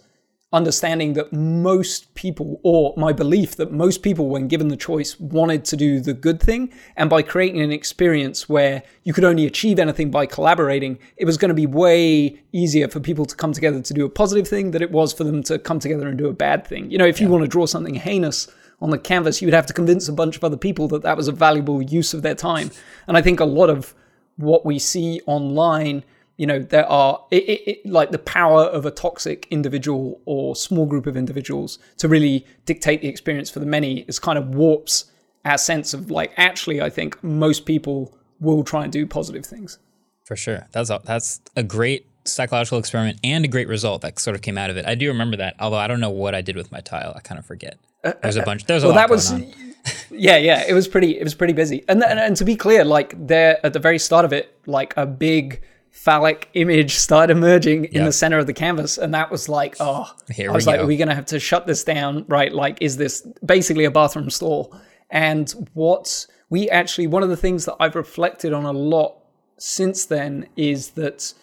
understanding 0.53 1.13
that 1.13 1.33
most 1.33 2.13
people, 2.15 2.59
or 2.63 2.93
my 2.95 3.11
belief 3.11 3.57
that 3.57 3.71
most 3.71 4.01
people, 4.01 4.29
when 4.29 4.47
given 4.47 4.69
the 4.69 4.77
choice, 4.77 5.19
wanted 5.19 5.65
to 5.65 5.75
do 5.75 5.99
the 5.99 6.13
good 6.13 6.41
thing. 6.41 6.71
And 6.95 7.09
by 7.09 7.21
creating 7.21 7.61
an 7.61 7.71
experience 7.71 8.47
where 8.47 8.81
you 9.03 9.11
could 9.11 9.25
only 9.25 9.45
achieve 9.45 9.77
anything 9.77 10.09
by 10.09 10.25
collaborating, 10.25 10.99
it 11.17 11.25
was 11.25 11.37
going 11.37 11.49
to 11.49 11.55
be 11.55 11.65
way 11.65 12.41
easier 12.53 12.87
for 12.87 13.01
people 13.01 13.25
to 13.25 13.35
come 13.35 13.51
together 13.51 13.81
to 13.81 13.93
do 13.93 14.05
a 14.05 14.09
positive 14.09 14.47
thing 14.47 14.71
than 14.71 14.81
it 14.81 14.91
was 14.91 15.11
for 15.11 15.25
them 15.25 15.43
to 15.43 15.59
come 15.59 15.79
together 15.79 16.07
and 16.07 16.17
do 16.17 16.27
a 16.27 16.33
bad 16.33 16.65
thing. 16.65 16.89
You 16.89 16.97
know, 16.97 17.05
if 17.05 17.19
yeah. 17.19 17.27
you 17.27 17.31
want 17.31 17.43
to 17.43 17.49
draw 17.49 17.65
something 17.65 17.95
heinous, 17.95 18.47
on 18.79 18.91
the 18.91 18.97
canvas, 18.99 19.41
you 19.41 19.47
would 19.47 19.55
have 19.55 19.65
to 19.65 19.73
convince 19.73 20.07
a 20.07 20.13
bunch 20.13 20.37
of 20.37 20.43
other 20.43 20.55
people 20.55 20.87
that 20.87 21.01
that 21.01 21.17
was 21.17 21.27
a 21.27 21.31
valuable 21.31 21.81
use 21.81 22.13
of 22.13 22.21
their 22.21 22.35
time. 22.35 22.69
And 23.07 23.17
I 23.17 23.23
think 23.23 23.39
a 23.39 23.45
lot 23.45 23.71
of 23.71 23.95
what 24.35 24.65
we 24.65 24.77
see 24.77 25.19
online 25.25 26.03
you 26.37 26.47
know 26.47 26.59
there 26.59 26.89
are 26.89 27.23
it, 27.31 27.43
it, 27.43 27.67
it, 27.67 27.85
like 27.85 28.11
the 28.11 28.19
power 28.19 28.63
of 28.63 28.85
a 28.85 28.91
toxic 28.91 29.47
individual 29.51 30.21
or 30.25 30.55
small 30.55 30.85
group 30.85 31.05
of 31.05 31.17
individuals 31.17 31.79
to 31.97 32.07
really 32.07 32.45
dictate 32.65 33.01
the 33.01 33.07
experience 33.07 33.49
for 33.49 33.59
the 33.59 33.65
many 33.65 33.99
is 34.01 34.19
kind 34.19 34.37
of 34.37 34.49
warps 34.49 35.11
our 35.45 35.57
sense 35.57 35.93
of 35.93 36.09
like 36.09 36.31
actually 36.37 36.81
i 36.81 36.89
think 36.89 37.21
most 37.23 37.65
people 37.65 38.17
will 38.39 38.63
try 38.63 38.83
and 38.83 38.91
do 38.91 39.05
positive 39.05 39.45
things. 39.45 39.79
For 40.25 40.35
sure. 40.35 40.67
That's 40.71 40.89
a, 40.89 41.01
that's 41.03 41.41
a 41.55 41.63
great 41.63 42.05
psychological 42.25 42.77
experiment 42.77 43.19
and 43.23 43.45
a 43.45 43.47
great 43.47 43.67
result 43.67 44.01
that 44.01 44.19
sort 44.19 44.35
of 44.35 44.41
came 44.41 44.57
out 44.57 44.69
of 44.69 44.77
it. 44.77 44.85
I 44.85 44.95
do 44.95 45.07
remember 45.07 45.37
that 45.37 45.55
although 45.59 45.77
i 45.77 45.87
don't 45.87 46.01
know 46.01 46.09
what 46.09 46.35
i 46.35 46.41
did 46.41 46.57
with 46.57 46.71
my 46.71 46.81
tile. 46.81 47.13
I 47.15 47.21
kind 47.21 47.39
of 47.39 47.45
forget. 47.45 47.77
Uh, 48.03 48.13
there's 48.21 48.35
a 48.35 48.41
uh, 48.41 48.45
bunch 48.45 48.65
there's 48.65 48.83
a 48.83 48.87
well, 48.87 48.95
lot 48.95 49.07
that 49.07 49.09
was 49.09 49.31
yeah 50.11 50.35
yeah. 50.35 50.65
It 50.67 50.73
was 50.73 50.87
pretty 50.87 51.17
it 51.17 51.23
was 51.23 51.33
pretty 51.33 51.53
busy. 51.53 51.85
And, 51.87 52.03
and 52.03 52.19
and 52.19 52.35
to 52.35 52.43
be 52.43 52.57
clear 52.57 52.83
like 52.83 53.15
there 53.27 53.65
at 53.65 53.71
the 53.71 53.79
very 53.79 53.97
start 53.97 54.25
of 54.25 54.33
it 54.33 54.59
like 54.65 54.93
a 54.97 55.05
big 55.05 55.61
phallic 55.97 56.47
image 56.53 56.93
started 56.93 57.35
emerging 57.35 57.85
in 57.85 58.05
the 58.05 58.11
center 58.11 58.37
of 58.37 58.45
the 58.45 58.53
canvas 58.53 58.99
and 58.99 59.15
that 59.15 59.31
was 59.31 59.49
like 59.49 59.75
oh 59.79 60.05
Here 60.31 60.51
I 60.51 60.53
was 60.53 60.67
like 60.67 60.77
go. 60.77 60.83
are 60.83 60.87
we 60.87 60.95
going 60.95 61.07
to 61.07 61.15
have 61.15 61.25
to 61.27 61.39
shut 61.39 61.65
this 61.65 61.83
down 61.83 62.23
right? 62.27 62.53
Like 62.53 62.77
is 62.81 62.97
this 62.97 63.27
basically 63.43 63.83
a 63.83 63.89
bathroom 63.91 64.29
stall? 64.29 64.73
And 65.09 65.49
what 65.73 66.27
we 66.51 66.69
actually 66.69 67.07
one 67.07 67.23
of 67.23 67.29
the 67.29 67.35
things 67.35 67.65
that 67.65 67.75
I've 67.79 67.95
reflected 67.95 68.53
on 68.53 68.63
a 68.63 68.71
lot 68.71 69.17
since 69.57 70.05
then 70.05 70.47
is 70.55 70.91
that 70.91 71.33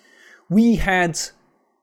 we 0.48 0.76
had 0.76 1.18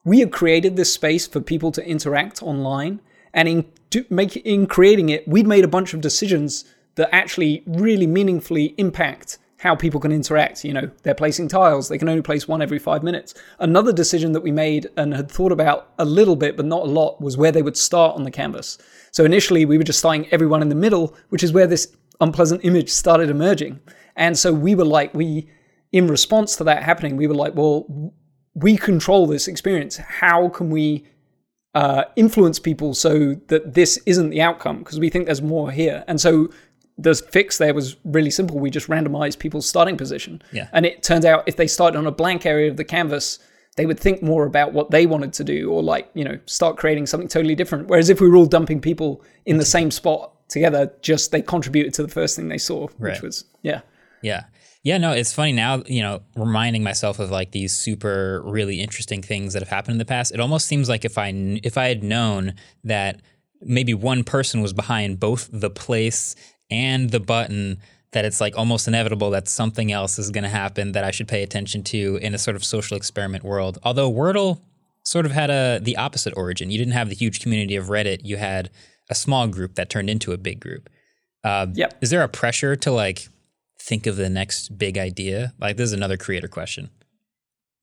we 0.06 0.22
had 0.22 0.32
created 0.32 0.78
this 0.78 0.94
space 0.94 1.28
for 1.28 1.42
people 1.42 1.74
to 1.74 1.86
interact 1.86 2.42
online. 2.42 3.02
And 3.34 3.50
in 3.50 3.66
do, 3.90 4.06
make 4.10 4.38
in 4.38 4.66
creating 4.66 5.10
it 5.10 5.28
we'd 5.28 5.46
made 5.46 5.66
a 5.66 5.74
bunch 5.78 5.94
of 5.94 6.00
decisions 6.00 6.64
that 6.96 7.14
actually 7.14 7.64
really 7.66 8.08
meaningfully 8.08 8.76
impact 8.78 9.40
how 9.62 9.76
people 9.76 10.00
can 10.00 10.12
interact. 10.12 10.66
You 10.66 10.74
know, 10.74 10.90
they're 11.04 11.14
placing 11.14 11.48
tiles, 11.48 11.88
they 11.88 12.00
can 12.00 12.10
only 12.10 12.24
place 12.24 12.48
one 12.48 12.64
every 12.64 12.80
five 12.80 13.04
minutes. 13.04 13.36
Another 13.60 13.94
decision 13.94 14.32
that 14.32 14.42
we 14.42 14.52
made 14.52 14.90
and 14.98 15.14
had 15.14 15.30
thought 15.30 15.52
about 15.52 15.92
a 16.00 16.06
little 16.06 16.36
bit, 16.36 16.58
but 16.58 16.66
not 16.66 16.82
a 16.82 16.90
lot, 16.90 17.22
was 17.22 17.38
where 17.38 17.52
they 17.52 17.62
would 17.62 17.78
start 17.78 18.16
on 18.16 18.24
the 18.24 18.32
canvas. 18.32 18.80
So 19.12 19.24
initially, 19.24 19.66
we 19.66 19.78
were 19.78 19.84
just 19.84 20.00
starting 20.00 20.28
everyone 20.32 20.64
in 20.64 20.70
the 20.70 20.74
middle, 20.74 21.16
which 21.30 21.44
is 21.44 21.54
where 21.54 21.68
this 21.68 21.96
unpleasant 22.20 22.66
image 22.66 22.90
started 22.90 23.30
emerging. 23.30 23.80
And 24.16 24.36
so 24.36 24.52
we 24.52 24.74
were 24.74 24.84
like, 24.84 25.14
we, 25.14 25.48
in 25.92 26.08
response 26.08 26.56
to 26.56 26.64
that 26.64 26.82
happening, 26.82 27.16
we 27.16 27.28
were 27.28 27.36
like, 27.36 27.54
well, 27.54 27.86
we 28.56 28.78
control 28.78 29.28
this 29.28 29.48
experience. 29.48 29.98
How 29.98 30.50
can 30.50 30.72
we 30.72 31.06
uh, 31.76 32.06
influence 32.16 32.58
people 32.58 32.96
so 32.96 33.36
that 33.50 33.76
this 33.76 34.00
isn't 34.08 34.32
the 34.32 34.42
outcome? 34.42 34.80
Because 34.80 35.00
we 35.00 35.12
think 35.12 35.28
there's 35.28 35.44
more 35.44 35.70
here. 35.70 36.04
And 36.08 36.20
so 36.20 36.50
the 37.02 37.16
fix 37.16 37.58
there 37.58 37.74
was 37.74 37.96
really 38.04 38.32
simple. 38.32 38.60
We 38.60 38.70
just 38.70 38.88
randomized 38.88 39.40
people's 39.40 39.68
starting 39.68 39.98
position. 39.98 40.42
Yeah. 40.52 40.68
And 40.74 40.86
it 40.86 41.04
turned 41.04 41.26
out 41.26 41.44
if 41.48 41.56
they 41.56 41.68
started 41.68 41.98
on 41.98 42.08
a 42.08 42.12
blank 42.12 42.46
area 42.46 42.70
of 42.70 42.78
the 42.78 42.84
canvas, 42.84 43.40
they 43.78 43.86
would 43.86 44.00
think 44.00 44.22
more 44.22 44.46
about 44.46 44.74
what 44.74 44.92
they 44.92 45.06
wanted 45.06 45.34
to 45.34 45.44
do 45.44 45.72
or 45.72 45.82
like, 45.82 46.10
you 46.14 46.24
know, 46.24 46.38
start 46.46 46.78
creating 46.78 47.08
something 47.08 47.28
totally 47.28 47.56
different. 47.56 47.88
Whereas 47.88 48.10
if 48.10 48.22
we 48.22 48.30
were 48.30 48.36
all 48.36 48.46
dumping 48.46 48.82
people 48.82 49.24
in 49.46 49.58
the 49.58 49.66
same 49.66 49.92
spot 49.92 50.34
together, 50.50 50.92
just 51.02 51.32
they 51.32 51.42
contributed 51.42 51.94
to 51.96 52.04
the 52.04 52.10
first 52.10 52.36
thing 52.36 52.50
they 52.50 52.58
saw, 52.58 52.88
which 52.88 52.94
right. 53.00 53.22
was, 53.22 53.46
yeah. 53.62 53.82
Yeah. 54.22 54.44
Yeah, 54.84 54.98
no, 54.98 55.12
it's 55.12 55.32
funny 55.32 55.52
now, 55.52 55.84
you 55.86 56.02
know, 56.02 56.22
reminding 56.36 56.82
myself 56.84 57.20
of 57.20 57.30
like 57.30 57.52
these 57.52 57.72
super 57.72 58.42
really 58.44 58.82
interesting 58.82 59.22
things 59.22 59.54
that 59.54 59.62
have 59.62 59.70
happened 59.70 59.94
in 59.94 60.00
the 60.00 60.06
past. 60.06 60.34
It 60.34 60.40
almost 60.40 60.68
seems 60.68 60.90
like 60.90 61.06
if 61.06 61.20
I 61.20 61.28
if 61.64 61.78
I 61.78 61.88
had 61.88 62.04
known 62.04 62.56
that 62.84 63.22
maybe 63.62 63.94
one 63.94 64.24
person 64.24 64.60
was 64.62 64.74
behind 64.74 65.20
both 65.20 65.50
the 65.52 65.70
place 65.70 66.36
and 66.72 67.10
the 67.12 67.20
button 67.20 67.78
that 68.14 68.26
it's 68.26 68.42
like 68.42 68.58
almost 68.58 68.88
inevitable 68.88 69.30
that 69.30 69.48
something 69.48 69.92
else 69.92 70.18
is 70.18 70.32
going 70.32 70.44
to 70.44 70.50
happen 70.50 70.94
that 70.94 71.04
I 71.04 71.12
should 71.12 71.28
pay 71.28 71.44
attention 71.44 71.84
to 71.84 72.18
in 72.22 72.34
a 72.34 72.38
sort 72.38 72.56
of 72.56 72.64
social 72.64 72.98
experiment 72.98 73.44
world. 73.44 73.78
Although 73.84 74.12
Wordle 74.12 74.62
sort 75.04 75.26
of 75.26 75.32
had 75.32 75.50
a 75.50 75.80
the 75.82 75.98
opposite 75.98 76.34
origin. 76.36 76.72
You 76.72 76.78
didn't 76.78 76.94
have 76.94 77.10
the 77.10 77.16
huge 77.16 77.40
community 77.40 77.76
of 77.76 77.88
Reddit. 77.88 78.22
You 78.24 78.38
had 78.38 78.70
a 79.10 79.16
small 79.16 79.48
group 79.48 79.76
that 79.76 79.90
turned 79.90 80.10
into 80.10 80.32
a 80.32 80.38
big 80.38 80.60
group. 80.60 80.90
Uh, 81.44 81.68
yep. 81.74 81.98
Is 82.02 82.10
there 82.10 82.24
a 82.24 82.30
pressure 82.30 82.76
to 82.78 82.92
like 82.92 83.28
think 83.80 84.06
of 84.08 84.16
the 84.16 84.30
next 84.30 84.78
big 84.78 84.98
idea? 84.98 85.54
Like 85.60 85.78
this 85.78 85.86
is 85.86 85.94
another 85.94 86.18
creator 86.18 86.48
question. 86.48 86.90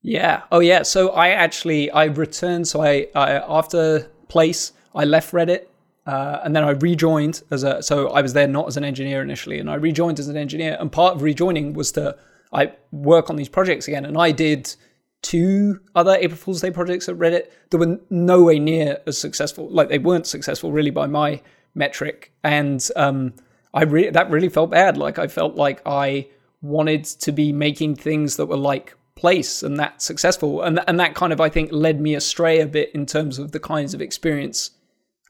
Yeah. 0.01 0.43
Oh 0.51 0.59
yeah. 0.59 0.83
So 0.83 1.09
I 1.09 1.29
actually 1.29 1.91
I 1.91 2.05
returned. 2.05 2.67
So 2.67 2.81
I, 2.81 3.07
I 3.15 3.31
after 3.33 4.09
place 4.29 4.71
I 4.95 5.03
left 5.03 5.33
Reddit 5.33 5.65
uh, 6.09 6.41
and 6.43 6.55
then 6.55 6.63
I 6.63 6.71
rejoined 6.71 7.43
as 7.51 7.61
a 7.61 7.83
so 7.83 8.09
I 8.09 8.23
was 8.23 8.33
there 8.33 8.47
not 8.47 8.67
as 8.67 8.77
an 8.77 8.83
engineer 8.83 9.21
initially, 9.21 9.59
and 9.59 9.69
I 9.69 9.75
rejoined 9.75 10.17
as 10.17 10.27
an 10.27 10.37
engineer. 10.37 10.75
And 10.79 10.91
part 10.91 11.13
of 11.13 11.21
rejoining 11.21 11.73
was 11.73 11.91
to 11.91 12.17
I 12.51 12.73
work 12.91 13.29
on 13.29 13.35
these 13.35 13.47
projects 13.47 13.87
again, 13.87 14.05
and 14.05 14.17
I 14.17 14.31
did 14.31 14.75
two 15.21 15.79
other 15.93 16.15
April 16.15 16.35
Fool's 16.35 16.61
Day 16.61 16.71
projects 16.71 17.07
at 17.09 17.15
Reddit 17.15 17.51
that 17.69 17.77
were 17.77 17.99
nowhere 18.09 18.57
near 18.57 18.97
as 19.05 19.19
successful. 19.19 19.69
Like 19.69 19.89
they 19.89 19.99
weren't 19.99 20.25
successful 20.25 20.71
really 20.71 20.89
by 20.89 21.05
my 21.05 21.43
metric, 21.75 22.31
and 22.43 22.83
um, 22.95 23.35
I 23.75 23.83
re- 23.83 24.09
that 24.09 24.31
really 24.31 24.49
felt 24.49 24.71
bad. 24.71 24.97
Like 24.97 25.19
I 25.19 25.27
felt 25.27 25.57
like 25.57 25.79
I 25.85 26.27
wanted 26.63 27.03
to 27.03 27.31
be 27.31 27.53
making 27.53 27.97
things 27.97 28.35
that 28.37 28.47
were 28.47 28.57
like 28.57 28.95
place 29.13 29.61
and 29.61 29.77
that 29.77 30.01
successful, 30.01 30.63
and 30.63 30.79
and 30.87 30.99
that 30.99 31.13
kind 31.13 31.31
of 31.31 31.39
I 31.39 31.49
think 31.49 31.71
led 31.71 32.01
me 32.01 32.15
astray 32.15 32.61
a 32.61 32.65
bit 32.65 32.89
in 32.95 33.05
terms 33.05 33.37
of 33.37 33.51
the 33.51 33.59
kinds 33.59 33.93
of 33.93 34.01
experience 34.01 34.71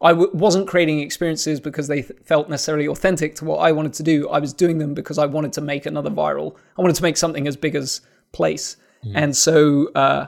I 0.01 0.09
w- 0.11 0.31
wasn't 0.33 0.67
creating 0.67 0.99
experiences 0.99 1.59
because 1.59 1.87
they 1.87 2.01
th- 2.03 2.19
felt 2.23 2.49
necessarily 2.49 2.87
authentic 2.87 3.35
to 3.35 3.45
what 3.45 3.57
I 3.57 3.71
wanted 3.71 3.93
to 3.93 4.03
do. 4.03 4.29
I 4.29 4.39
was 4.39 4.53
doing 4.53 4.77
them 4.77 4.93
because 4.93 5.17
I 5.17 5.25
wanted 5.25 5.53
to 5.53 5.61
make 5.61 5.85
another 5.85 6.09
viral. 6.09 6.55
I 6.77 6.81
wanted 6.81 6.95
to 6.95 7.03
make 7.03 7.17
something 7.17 7.47
as 7.47 7.57
big 7.57 7.75
as 7.75 8.01
Place. 8.31 8.77
Mm. 9.03 9.11
And 9.15 9.37
so, 9.37 9.91
uh, 9.95 10.27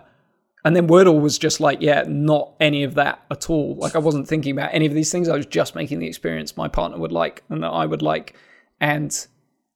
and 0.65 0.75
then 0.75 0.87
Wordle 0.87 1.21
was 1.21 1.37
just 1.37 1.59
like, 1.59 1.81
yeah, 1.81 2.03
not 2.07 2.53
any 2.59 2.83
of 2.83 2.95
that 2.95 3.23
at 3.29 3.49
all. 3.49 3.75
Like 3.75 3.95
I 3.95 3.99
wasn't 3.99 4.27
thinking 4.27 4.51
about 4.51 4.73
any 4.73 4.85
of 4.85 4.93
these 4.93 5.11
things. 5.11 5.29
I 5.29 5.35
was 5.35 5.45
just 5.45 5.75
making 5.75 5.99
the 5.99 6.07
experience 6.07 6.57
my 6.57 6.67
partner 6.67 6.97
would 6.97 7.11
like 7.11 7.43
and 7.49 7.63
that 7.63 7.69
I 7.69 7.85
would 7.85 8.01
like. 8.01 8.35
And 8.79 9.15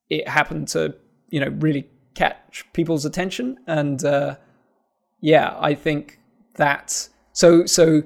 it 0.09 0.27
happened 0.27 0.67
to, 0.69 0.95
you 1.29 1.39
know, 1.39 1.49
really 1.59 1.87
catch 2.15 2.65
people's 2.73 3.05
attention. 3.05 3.57
And 3.67 4.03
uh, 4.03 4.37
yeah, 5.21 5.55
I 5.59 5.75
think 5.75 6.19
that 6.55 7.09
so 7.33 7.65
so 7.65 8.03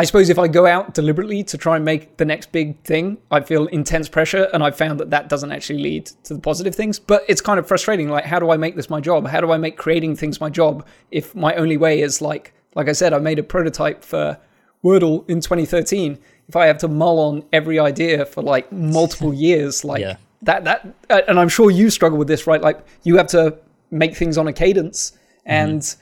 I 0.00 0.04
suppose 0.04 0.30
if 0.30 0.38
I 0.38 0.48
go 0.48 0.64
out 0.64 0.94
deliberately 0.94 1.44
to 1.44 1.58
try 1.58 1.76
and 1.76 1.84
make 1.84 2.16
the 2.16 2.24
next 2.24 2.52
big 2.52 2.82
thing, 2.84 3.18
I 3.30 3.40
feel 3.40 3.66
intense 3.66 4.08
pressure, 4.08 4.48
and 4.54 4.62
I've 4.62 4.74
found 4.74 4.98
that 4.98 5.10
that 5.10 5.28
doesn't 5.28 5.52
actually 5.52 5.82
lead 5.82 6.06
to 6.24 6.32
the 6.32 6.40
positive 6.40 6.74
things. 6.74 6.98
But 6.98 7.22
it's 7.28 7.42
kind 7.42 7.58
of 7.58 7.68
frustrating. 7.68 8.08
Like, 8.08 8.24
how 8.24 8.38
do 8.38 8.50
I 8.50 8.56
make 8.56 8.76
this 8.76 8.88
my 8.88 9.02
job? 9.02 9.26
How 9.26 9.42
do 9.42 9.52
I 9.52 9.58
make 9.58 9.76
creating 9.76 10.16
things 10.16 10.40
my 10.40 10.48
job 10.48 10.86
if 11.10 11.34
my 11.34 11.54
only 11.56 11.76
way 11.76 12.00
is 12.00 12.22
like, 12.22 12.54
like 12.74 12.88
I 12.88 12.92
said, 12.92 13.12
I 13.12 13.18
made 13.18 13.38
a 13.38 13.42
prototype 13.42 14.02
for 14.02 14.38
Wordle 14.82 15.28
in 15.28 15.42
2013. 15.42 16.18
If 16.48 16.56
I 16.56 16.64
have 16.64 16.78
to 16.78 16.88
mull 16.88 17.18
on 17.18 17.44
every 17.52 17.78
idea 17.78 18.24
for 18.24 18.40
like 18.40 18.72
multiple 18.72 19.34
years, 19.48 19.84
like 19.84 20.00
yeah. 20.00 20.16
that, 20.40 20.64
that, 20.64 20.94
uh, 21.10 21.20
and 21.28 21.38
I'm 21.38 21.50
sure 21.50 21.70
you 21.70 21.90
struggle 21.90 22.18
with 22.18 22.28
this, 22.28 22.46
right? 22.46 22.62
Like, 22.62 22.86
you 23.02 23.18
have 23.18 23.26
to 23.28 23.58
make 23.90 24.16
things 24.16 24.38
on 24.38 24.48
a 24.48 24.52
cadence, 24.54 25.10
mm-hmm. 25.10 25.50
and 25.50 25.96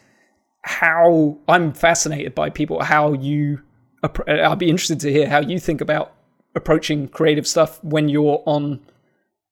how 0.63 1.37
I'm 1.49 1.73
fascinated 1.73 2.37
by 2.37 2.51
people, 2.51 2.81
how 2.81 3.15
you 3.15 3.63
I'll 4.03 4.57
be 4.57 4.71
interested 4.71 5.01
to 5.01 5.13
hear 5.13 5.29
how 5.29 5.41
you 5.41 5.59
think 5.59 5.81
about 5.81 6.15
approaching 6.55 7.09
creative 7.09 7.47
stuff 7.47 7.83
when 7.83 8.09
you're 8.09 8.43
on 8.47 8.81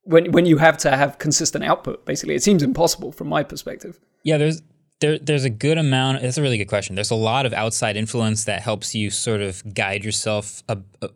when 0.03 0.33
when 0.33 0.47
you 0.47 0.59
have 0.59 0.79
to 0.79 0.97
have 0.97 1.19
consistent 1.19 1.65
output 1.65 2.05
basically. 2.05 2.35
It 2.35 2.43
seems 2.43 2.63
impossible 2.63 3.13
from 3.13 3.29
my 3.29 3.43
perspective. 3.43 3.99
Yeah 4.23 4.39
there's 4.39 4.63
there, 5.01 5.19
there's 5.19 5.45
a 5.45 5.51
good 5.51 5.77
amount 5.79 6.23
it's 6.23 6.39
a 6.39 6.43
really 6.43 6.59
good 6.59 6.69
question. 6.69 6.95
There's 6.95 7.11
a 7.11 7.17
lot 7.17 7.47
of 7.47 7.53
outside 7.53 7.97
influence 7.97 8.45
that 8.45 8.63
helps 8.63 8.95
you 8.95 9.11
sort 9.11 9.41
of 9.41 9.75
guide 9.75 10.05
yourself 10.05 10.63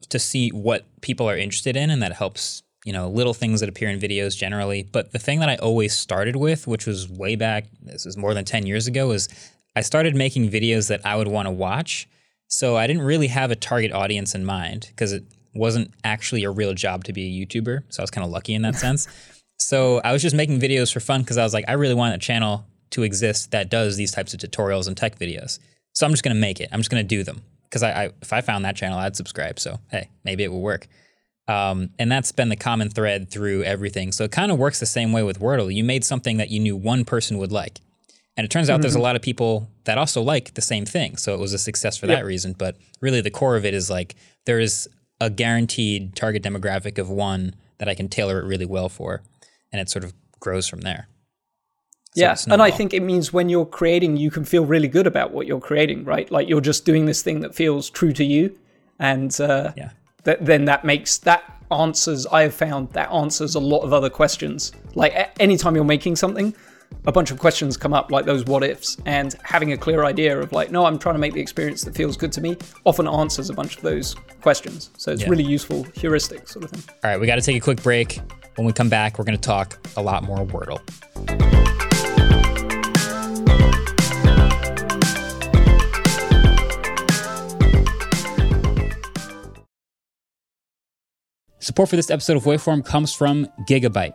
to 0.08 0.18
see 0.18 0.50
what 0.50 0.86
people 1.00 1.28
are 1.28 1.36
interested 1.36 1.76
in 1.76 1.90
and 1.90 2.02
that 2.02 2.12
helps 2.12 2.62
you 2.84 2.92
know 2.92 3.08
little 3.08 3.34
things 3.34 3.60
that 3.60 3.68
appear 3.68 3.88
in 3.90 4.00
videos 4.00 4.36
generally. 4.36 4.82
But 4.82 5.12
the 5.12 5.18
thing 5.18 5.40
that 5.40 5.48
i 5.48 5.56
always 5.56 5.96
started 5.96 6.36
with 6.36 6.66
which 6.66 6.86
was 6.86 7.08
way 7.08 7.36
back 7.36 7.66
this 7.82 8.06
is 8.06 8.16
more 8.16 8.34
than 8.34 8.44
10 8.44 8.66
years 8.66 8.86
ago 8.86 9.08
was 9.08 9.28
i 9.76 9.80
started 9.82 10.14
making 10.16 10.50
videos 10.50 10.88
that 10.88 11.04
i 11.06 11.14
would 11.16 11.28
want 11.28 11.46
to 11.46 11.52
watch 11.52 12.08
so 12.50 12.76
I 12.76 12.86
didn't 12.88 13.02
really 13.02 13.28
have 13.28 13.52
a 13.52 13.56
target 13.56 13.92
audience 13.92 14.34
in 14.34 14.44
mind 14.44 14.86
because 14.90 15.12
it 15.12 15.24
wasn't 15.54 15.92
actually 16.02 16.42
a 16.44 16.50
real 16.50 16.74
job 16.74 17.04
to 17.04 17.12
be 17.12 17.24
a 17.24 17.46
YouTuber. 17.46 17.84
So 17.88 18.00
I 18.00 18.02
was 18.02 18.10
kind 18.10 18.24
of 18.24 18.30
lucky 18.30 18.54
in 18.54 18.62
that 18.62 18.74
sense. 18.76 19.06
So 19.58 20.00
I 20.04 20.12
was 20.12 20.20
just 20.20 20.34
making 20.34 20.58
videos 20.58 20.92
for 20.92 21.00
fun 21.00 21.20
because 21.20 21.38
I 21.38 21.44
was 21.44 21.54
like, 21.54 21.64
I 21.68 21.72
really 21.72 21.94
want 21.94 22.14
a 22.14 22.18
channel 22.18 22.66
to 22.90 23.04
exist 23.04 23.52
that 23.52 23.70
does 23.70 23.96
these 23.96 24.10
types 24.10 24.34
of 24.34 24.40
tutorials 24.40 24.88
and 24.88 24.96
tech 24.96 25.16
videos. 25.18 25.60
So 25.92 26.04
I'm 26.04 26.12
just 26.12 26.24
going 26.24 26.34
to 26.34 26.40
make 26.40 26.60
it. 26.60 26.68
I'm 26.72 26.80
just 26.80 26.90
going 26.90 27.02
to 27.02 27.08
do 27.08 27.22
them 27.22 27.42
because 27.64 27.84
I, 27.84 27.90
I, 27.90 28.10
if 28.20 28.32
I 28.32 28.40
found 28.40 28.64
that 28.64 28.74
channel, 28.74 28.98
I'd 28.98 29.16
subscribe. 29.16 29.60
So 29.60 29.78
hey, 29.90 30.10
maybe 30.24 30.42
it 30.42 30.50
will 30.50 30.60
work. 30.60 30.88
Um, 31.46 31.90
and 31.98 32.10
that's 32.10 32.32
been 32.32 32.48
the 32.48 32.56
common 32.56 32.90
thread 32.90 33.30
through 33.30 33.62
everything. 33.62 34.10
So 34.12 34.24
it 34.24 34.32
kind 34.32 34.50
of 34.50 34.58
works 34.58 34.80
the 34.80 34.86
same 34.86 35.12
way 35.12 35.22
with 35.22 35.40
Wordle. 35.40 35.72
You 35.72 35.84
made 35.84 36.04
something 36.04 36.36
that 36.38 36.50
you 36.50 36.58
knew 36.58 36.76
one 36.76 37.04
person 37.04 37.38
would 37.38 37.52
like. 37.52 37.80
And 38.36 38.44
it 38.44 38.50
turns 38.50 38.70
out 38.70 38.74
mm-hmm. 38.74 38.82
there's 38.82 38.94
a 38.94 38.98
mm-hmm. 38.98 39.04
lot 39.04 39.16
of 39.16 39.22
people 39.22 39.68
that 39.84 39.98
also 39.98 40.22
like 40.22 40.54
the 40.54 40.62
same 40.62 40.86
thing. 40.86 41.16
So 41.16 41.34
it 41.34 41.40
was 41.40 41.52
a 41.52 41.58
success 41.58 41.96
for 41.96 42.06
that 42.06 42.24
reason. 42.24 42.54
But 42.56 42.76
really, 43.00 43.20
the 43.20 43.30
core 43.30 43.56
of 43.56 43.64
it 43.64 43.74
is 43.74 43.90
like 43.90 44.14
there 44.46 44.60
is 44.60 44.88
a 45.20 45.28
guaranteed 45.28 46.16
target 46.16 46.42
demographic 46.42 46.98
of 46.98 47.10
one 47.10 47.54
that 47.78 47.88
I 47.88 47.94
can 47.94 48.08
tailor 48.08 48.40
it 48.40 48.46
really 48.46 48.66
well 48.66 48.88
for. 48.88 49.22
And 49.72 49.80
it 49.80 49.90
sort 49.90 50.04
of 50.04 50.14
grows 50.38 50.68
from 50.68 50.80
there. 50.80 51.08
So 52.14 52.22
yeah. 52.22 52.36
And 52.48 52.60
I 52.60 52.70
think 52.70 52.92
it 52.92 53.02
means 53.02 53.32
when 53.32 53.48
you're 53.48 53.66
creating, 53.66 54.16
you 54.16 54.30
can 54.30 54.44
feel 54.44 54.64
really 54.64 54.88
good 54.88 55.06
about 55.06 55.30
what 55.30 55.46
you're 55.46 55.60
creating, 55.60 56.04
right? 56.04 56.28
Like 56.30 56.48
you're 56.48 56.60
just 56.60 56.84
doing 56.84 57.06
this 57.06 57.22
thing 57.22 57.40
that 57.40 57.54
feels 57.54 57.88
true 57.88 58.12
to 58.14 58.24
you. 58.24 58.58
And 58.98 59.38
uh, 59.40 59.72
yeah. 59.76 59.90
Th- 60.24 60.38
then 60.40 60.64
that 60.64 60.84
makes 60.84 61.18
that 61.18 61.44
answers, 61.70 62.26
I 62.26 62.42
have 62.42 62.54
found 62.54 62.90
that 62.94 63.12
answers 63.12 63.54
a 63.54 63.60
lot 63.60 63.82
of 63.82 63.92
other 63.92 64.10
questions. 64.10 64.72
Like 64.94 65.32
anytime 65.38 65.76
you're 65.76 65.84
making 65.84 66.16
something, 66.16 66.54
a 67.06 67.12
bunch 67.12 67.30
of 67.30 67.38
questions 67.38 67.76
come 67.76 67.94
up 67.94 68.10
like 68.10 68.24
those 68.24 68.44
what 68.44 68.62
ifs 68.62 68.96
and 69.06 69.34
having 69.42 69.72
a 69.72 69.76
clear 69.76 70.04
idea 70.04 70.38
of 70.38 70.52
like 70.52 70.70
no 70.70 70.84
i'm 70.84 70.98
trying 70.98 71.14
to 71.14 71.18
make 71.18 71.32
the 71.32 71.40
experience 71.40 71.82
that 71.82 71.94
feels 71.94 72.16
good 72.16 72.32
to 72.32 72.40
me 72.40 72.56
often 72.84 73.08
answers 73.08 73.50
a 73.50 73.54
bunch 73.54 73.76
of 73.76 73.82
those 73.82 74.14
questions 74.42 74.90
so 74.96 75.10
it's 75.10 75.22
yeah. 75.22 75.28
really 75.28 75.44
useful 75.44 75.84
heuristic 75.94 76.48
sort 76.48 76.64
of 76.64 76.70
thing 76.70 76.82
all 77.02 77.10
right 77.10 77.20
we 77.20 77.26
got 77.26 77.36
to 77.36 77.42
take 77.42 77.56
a 77.56 77.60
quick 77.60 77.82
break 77.82 78.20
when 78.56 78.66
we 78.66 78.72
come 78.72 78.88
back 78.88 79.18
we're 79.18 79.24
going 79.24 79.38
to 79.38 79.40
talk 79.40 79.78
a 79.96 80.02
lot 80.02 80.22
more 80.24 80.46
wordle 80.46 80.80
Support 91.62 91.90
for 91.90 91.96
this 91.96 92.10
episode 92.10 92.38
of 92.38 92.44
Waveform 92.44 92.84
comes 92.84 93.14
from 93.14 93.46
Gigabyte. 93.68 94.14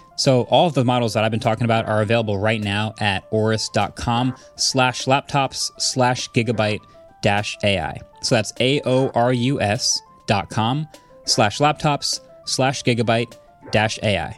So 0.15 0.43
all 0.43 0.67
of 0.67 0.73
the 0.73 0.85
models 0.85 1.13
that 1.13 1.23
I've 1.23 1.31
been 1.31 1.39
talking 1.39 1.65
about 1.65 1.87
are 1.87 2.01
available 2.01 2.37
right 2.37 2.61
now 2.61 2.93
at 2.99 3.29
aorus.com 3.31 4.35
slash 4.55 5.05
laptops 5.05 5.71
slash 5.79 6.29
gigabyte 6.29 6.81
dash 7.21 7.57
AI. 7.63 7.99
So 8.21 8.35
that's 8.35 8.53
A-O-R-U-S 8.59 10.01
dot 10.27 10.49
com 10.49 10.87
slash 11.25 11.57
laptops 11.59 12.19
slash 12.45 12.83
gigabyte 12.83 13.37
dash 13.71 13.99
AI. 14.03 14.37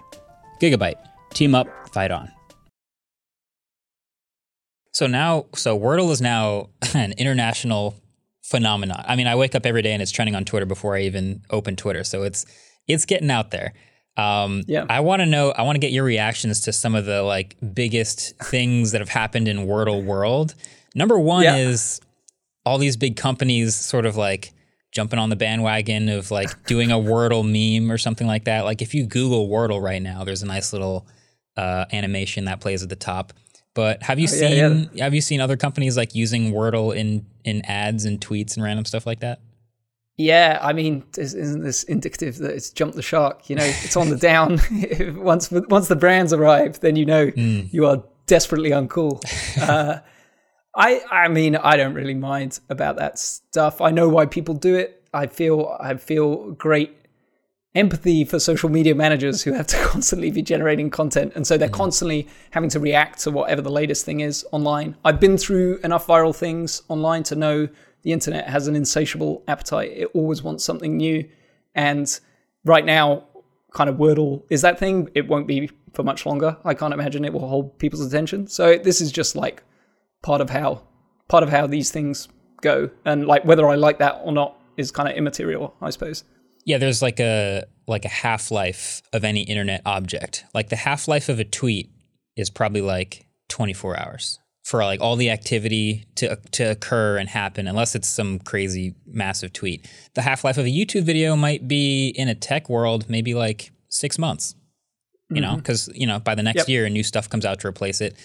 Gigabyte. 0.61 0.95
Team 1.34 1.55
up, 1.55 1.67
fight 1.89 2.11
on. 2.11 2.32
So 4.91 5.07
now, 5.07 5.47
so 5.55 5.78
Wordle 5.78 6.11
is 6.11 6.21
now 6.21 6.69
an 6.93 7.13
international 7.13 7.95
phenomenon. 8.43 9.03
I 9.07 9.15
mean, 9.15 9.28
I 9.28 9.36
wake 9.36 9.55
up 9.55 9.65
every 9.65 9.82
day 9.82 9.93
and 9.93 10.01
it's 10.01 10.11
trending 10.11 10.36
on 10.36 10.45
Twitter 10.45 10.65
before 10.65 10.95
I 10.95 11.01
even 11.01 11.41
open 11.49 11.76
Twitter. 11.76 12.03
So 12.03 12.24
it's 12.24 12.45
it's 12.88 13.05
getting 13.05 13.32
out 13.32 13.51
there. 13.51 13.74
Um, 14.16 14.64
yeah. 14.68 14.86
I 14.89 14.99
want 14.99 15.22
to 15.22 15.26
know. 15.26 15.51
I 15.51 15.64
want 15.64 15.76
to 15.76 15.80
get 15.80 15.91
your 15.91 16.03
reactions 16.03 16.61
to 16.61 16.74
some 16.74 16.95
of 16.95 17.05
the 17.05 17.24
like 17.24 17.55
biggest 17.74 18.38
things 18.38 18.91
that 18.91 19.01
have 19.01 19.09
happened 19.09 19.47
in 19.47 19.66
Wordle 19.66 20.03
world. 20.03 20.55
Number 20.95 21.18
one 21.18 21.43
yeah. 21.43 21.55
is 21.55 21.99
all 22.66 22.78
these 22.78 22.95
big 22.95 23.16
companies 23.16 23.76
sort 23.76 24.05
of 24.05 24.16
like 24.16 24.53
jumping 24.91 25.18
on 25.18 25.30
the 25.30 25.36
bandwagon 25.36 26.09
of 26.09 26.30
like 26.32 26.64
doing 26.68 26.91
a 26.91 26.95
Wordle 26.95 27.43
meme 27.43 27.91
or 27.91 27.97
something 27.97 28.28
like 28.28 28.45
that. 28.45 28.66
Like 28.66 28.82
if 28.82 28.93
you 28.93 29.05
Google 29.05 29.49
Wordle 29.49 29.82
right 29.82 30.01
now, 30.01 30.24
there's 30.24 30.43
a 30.43 30.47
nice 30.47 30.72
little 30.74 31.07
uh, 31.57 31.86
animation 31.91 32.45
that 32.45 32.59
plays 32.59 32.84
at 32.84 32.89
the 32.89 32.95
top. 32.95 33.34
But 33.74 34.03
have 34.03 34.20
you 34.20 34.26
oh, 34.26 34.32
seen 34.32 34.55
yeah, 34.55 34.86
yeah. 34.93 35.03
have 35.05 35.16
you 35.16 35.22
seen 35.22 35.41
other 35.41 35.57
companies 35.57 35.97
like 35.97 36.14
using 36.14 36.51
Wordle 36.51 36.95
in 36.95 37.26
in 37.43 37.66
ads 37.66 38.05
and 38.05 38.22
tweets 38.22 38.55
and 38.55 38.64
random 38.64 38.86
stuff 38.86 39.07
like 39.07 39.22
that? 39.22 39.41
Yeah, 40.16 40.59
I 40.61 40.74
mean, 40.74 41.03
isn't 41.18 41.64
this 41.64 41.84
indicative 41.84 42.38
that 42.38 42.51
it's 42.51 42.70
jumped 42.70 42.95
the 42.95 43.01
shark? 43.01 43.49
You 43.49 43.55
know, 43.55 43.64
it's 43.64 43.97
on 43.97 44.09
the 44.09 44.16
down. 44.16 44.59
once 45.24 45.49
once 45.49 45.88
the 45.88 45.95
brands 45.95 46.34
arrive, 46.34 46.80
then 46.82 46.95
you 46.95 47.05
know 47.05 47.28
mm. 47.28 47.74
you 47.74 47.88
are 47.88 48.03
desperately 48.28 48.72
uncool. 48.72 49.22
Uh, 49.61 49.99
I 50.76 51.01
I 51.11 51.28
mean, 51.28 51.55
I 51.55 51.78
don't 51.78 51.93
really 51.93 52.16
mind 52.16 52.59
about 52.70 52.97
that 52.97 53.20
stuff. 53.20 53.82
I 53.82 53.91
know 53.91 54.09
why 54.09 54.26
people 54.26 54.55
do 54.55 54.76
it. 54.76 55.03
I 55.14 55.28
feel 55.28 55.78
I 55.80 55.95
feel 55.95 56.51
great 56.51 56.97
empathy 57.76 58.24
for 58.24 58.39
social 58.39 58.70
media 58.70 58.93
managers 58.93 59.41
who 59.43 59.53
have 59.53 59.68
to 59.68 59.78
constantly 59.84 60.32
be 60.32 60.41
generating 60.41 60.89
content 60.91 61.32
and 61.36 61.47
so 61.47 61.57
they're 61.57 61.70
mm. 61.70 61.74
constantly 61.74 62.28
having 62.51 62.70
to 62.70 62.80
react 62.80 63.20
to 63.20 63.32
whatever 63.32 63.61
the 63.61 63.72
latest 63.72 64.05
thing 64.05 64.20
is 64.20 64.45
online. 64.51 64.95
I've 65.03 65.20
been 65.20 65.38
through 65.38 65.80
enough 65.84 66.05
viral 66.05 66.36
things 66.36 66.84
online 66.88 67.24
to 67.24 67.36
know 67.36 67.68
the 68.03 68.11
internet 68.11 68.47
has 68.47 68.67
an 68.67 68.75
insatiable 68.75 69.43
appetite. 69.47 69.91
It 69.93 70.09
always 70.13 70.43
wants 70.43 70.63
something 70.63 70.97
new. 70.97 71.27
And 71.73 72.19
right 72.65 72.85
now, 72.85 73.25
kind 73.73 73.89
of 73.89 73.95
Wordle 73.95 74.43
is 74.49 74.61
that 74.61 74.77
thing. 74.77 75.09
It 75.15 75.27
won't 75.27 75.47
be 75.47 75.69
for 75.93 76.03
much 76.03 76.25
longer. 76.25 76.57
I 76.63 76.73
can't 76.73 76.93
imagine 76.93 77.25
it 77.25 77.33
will 77.33 77.47
hold 77.47 77.77
people's 77.79 78.05
attention. 78.05 78.47
So 78.47 78.77
this 78.77 79.01
is 79.01 79.11
just 79.11 79.35
like 79.35 79.63
part 80.21 80.41
of 80.41 80.49
how 80.49 80.83
part 81.27 81.43
of 81.43 81.49
how 81.49 81.65
these 81.67 81.91
things 81.91 82.27
go. 82.61 82.89
And 83.05 83.25
like 83.25 83.45
whether 83.45 83.67
I 83.67 83.75
like 83.75 83.99
that 83.99 84.21
or 84.23 84.31
not 84.31 84.59
is 84.77 84.91
kind 84.91 85.09
of 85.09 85.15
immaterial, 85.15 85.75
I 85.81 85.89
suppose. 85.89 86.23
Yeah, 86.65 86.77
there's 86.77 87.01
like 87.01 87.19
a 87.19 87.65
like 87.87 88.05
a 88.05 88.09
half 88.09 88.51
life 88.51 89.01
of 89.11 89.23
any 89.23 89.41
internet 89.41 89.81
object. 89.85 90.45
Like 90.53 90.69
the 90.69 90.75
half 90.75 91.07
life 91.07 91.29
of 91.29 91.39
a 91.39 91.43
tweet 91.43 91.89
is 92.35 92.49
probably 92.49 92.81
like 92.81 93.27
24 93.49 93.99
hours 93.99 94.39
for 94.64 94.84
like 94.84 95.01
all 95.01 95.16
the 95.16 95.30
activity 95.30 96.05
to 96.16 96.36
to 96.51 96.64
occur 96.72 97.18
and 97.18 97.30
happen 97.30 97.68
unless 97.68 97.95
it's 97.95 98.07
some 98.07 98.39
crazy 98.39 98.95
massive 99.05 99.53
tweet. 99.53 99.89
The 100.14 100.22
half-life 100.22 100.57
of 100.57 100.66
a 100.66 100.70
YouTube 100.70 101.03
video 101.03 101.36
might 101.36 101.68
be 101.68 102.09
in 102.09 102.30
a 102.30 102.36
tech 102.36 102.70
world 102.70 103.09
maybe 103.09 103.34
like 103.34 103.72
6 103.89 104.18
months. 104.18 104.55
You 105.30 105.41
mm-hmm. 105.41 105.55
know, 105.55 105.61
cuz 105.61 105.89
you 105.93 106.07
know, 106.07 106.20
by 106.20 106.36
the 106.36 106.43
next 106.43 106.59
yep. 106.59 106.68
year 106.70 106.89
new 106.89 107.03
stuff 107.03 107.30
comes 107.30 107.45
out 107.45 107.59
to 107.61 107.68
replace 107.68 108.01
it. 108.01 108.16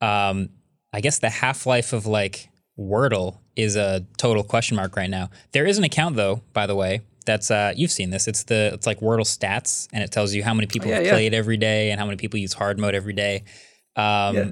Um 0.00 0.50
I 0.92 1.00
guess 1.00 1.18
the 1.18 1.30
half-life 1.30 1.92
of 1.92 2.06
like 2.06 2.48
Wordle 2.78 3.38
is 3.56 3.76
a 3.76 4.04
total 4.16 4.42
question 4.42 4.76
mark 4.76 4.96
right 4.96 5.10
now. 5.10 5.30
There 5.52 5.64
is 5.64 5.78
an 5.78 5.84
account 5.84 6.16
though, 6.16 6.42
by 6.52 6.66
the 6.66 6.74
way, 6.74 7.02
that's 7.24 7.50
uh, 7.50 7.72
you've 7.76 7.90
seen 7.90 8.10
this. 8.10 8.28
It's 8.28 8.44
the 8.44 8.70
it's 8.74 8.86
like 8.86 9.00
Wordle 9.00 9.24
stats, 9.24 9.88
and 9.92 10.02
it 10.02 10.10
tells 10.10 10.34
you 10.34 10.42
how 10.42 10.54
many 10.54 10.66
people 10.66 10.88
oh, 10.88 10.92
yeah, 10.92 11.00
have 11.00 11.10
played 11.10 11.32
yeah. 11.32 11.38
every 11.38 11.56
day 11.56 11.90
and 11.90 11.98
how 12.00 12.06
many 12.06 12.16
people 12.16 12.38
use 12.38 12.52
hard 12.52 12.78
mode 12.78 12.94
every 12.94 13.12
day. 13.12 13.44
Um, 13.96 14.36
yeah. 14.36 14.50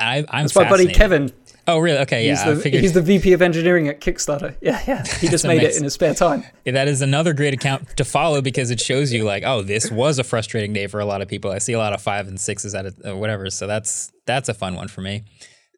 I, 0.00 0.18
am 0.18 0.24
That's 0.30 0.56
my 0.56 0.68
buddy 0.68 0.86
Kevin. 0.86 1.32
Oh, 1.66 1.78
really? 1.78 1.98
Okay, 1.98 2.28
he's 2.28 2.44
yeah. 2.44 2.52
The, 2.52 2.68
he's 2.68 2.94
the 2.94 3.02
VP 3.02 3.32
of 3.32 3.42
engineering 3.42 3.88
at 3.88 4.00
Kickstarter. 4.00 4.56
Yeah, 4.60 4.82
yeah. 4.86 5.04
He 5.04 5.28
just 5.36 5.46
made 5.46 5.62
it 5.62 5.76
in 5.76 5.84
his 5.84 5.94
spare 5.94 6.14
time. 6.14 6.44
Yeah, 6.64 6.72
that 6.72 6.88
is 6.88 7.02
another 7.02 7.32
great 7.32 7.54
account 7.54 7.96
to 7.96 8.04
follow 8.04 8.40
because 8.42 8.70
it 8.70 8.80
shows 8.80 9.12
you 9.12 9.24
like, 9.24 9.42
oh, 9.44 9.62
this 9.62 9.90
was 9.90 10.18
a 10.18 10.24
frustrating 10.24 10.72
day 10.72 10.86
for 10.86 11.00
a 11.00 11.04
lot 11.04 11.22
of 11.22 11.28
people. 11.28 11.50
I 11.50 11.58
see 11.58 11.72
a 11.74 11.78
lot 11.78 11.92
of 11.92 12.00
five 12.00 12.28
and 12.28 12.40
sixes 12.40 12.74
at 12.74 12.86
it, 12.86 13.16
whatever. 13.16 13.50
So 13.50 13.66
that's 13.66 14.10
that's 14.26 14.48
a 14.48 14.54
fun 14.54 14.74
one 14.74 14.88
for 14.88 15.00
me. 15.00 15.24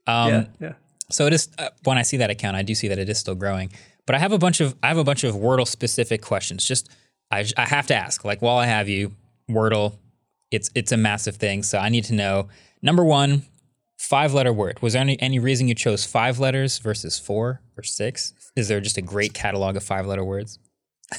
Um, 0.06 0.28
yeah, 0.28 0.44
yeah. 0.60 0.72
So 1.10 1.26
it 1.26 1.32
is 1.32 1.48
uh, 1.58 1.68
when 1.84 1.98
I 1.98 2.02
see 2.02 2.16
that 2.18 2.30
account, 2.30 2.56
I 2.56 2.62
do 2.62 2.74
see 2.74 2.88
that 2.88 2.98
it 2.98 3.08
is 3.08 3.18
still 3.18 3.34
growing. 3.34 3.70
But 4.06 4.16
I 4.16 4.18
have 4.18 4.32
a 4.32 4.38
bunch 4.38 4.60
of 4.60 4.74
I 4.82 4.88
have 4.88 4.98
a 4.98 5.04
bunch 5.04 5.24
of 5.24 5.34
Wordle 5.34 5.66
specific 5.66 6.22
questions. 6.22 6.64
Just 6.64 6.88
I 7.30 7.44
I 7.56 7.66
have 7.66 7.86
to 7.88 7.94
ask. 7.94 8.24
Like 8.24 8.40
while 8.40 8.56
I 8.56 8.66
have 8.66 8.88
you, 8.88 9.12
Wordle, 9.50 9.98
it's 10.50 10.70
it's 10.74 10.92
a 10.92 10.96
massive 10.96 11.36
thing. 11.36 11.62
So 11.62 11.78
I 11.78 11.88
need 11.88 12.04
to 12.04 12.14
know. 12.14 12.48
Number 12.80 13.04
one, 13.04 13.44
five 14.02 14.34
letter 14.34 14.52
word. 14.52 14.82
Was 14.82 14.94
there 14.94 15.02
any, 15.02 15.20
any 15.22 15.38
reason 15.38 15.68
you 15.68 15.74
chose 15.74 16.04
five 16.04 16.38
letters 16.38 16.78
versus 16.78 17.18
four 17.18 17.62
or 17.76 17.82
six? 17.84 18.34
Is 18.56 18.68
there 18.68 18.80
just 18.80 18.98
a 18.98 19.02
great 19.02 19.32
catalog 19.32 19.76
of 19.76 19.84
five 19.84 20.06
letter 20.06 20.24
words? 20.24 20.58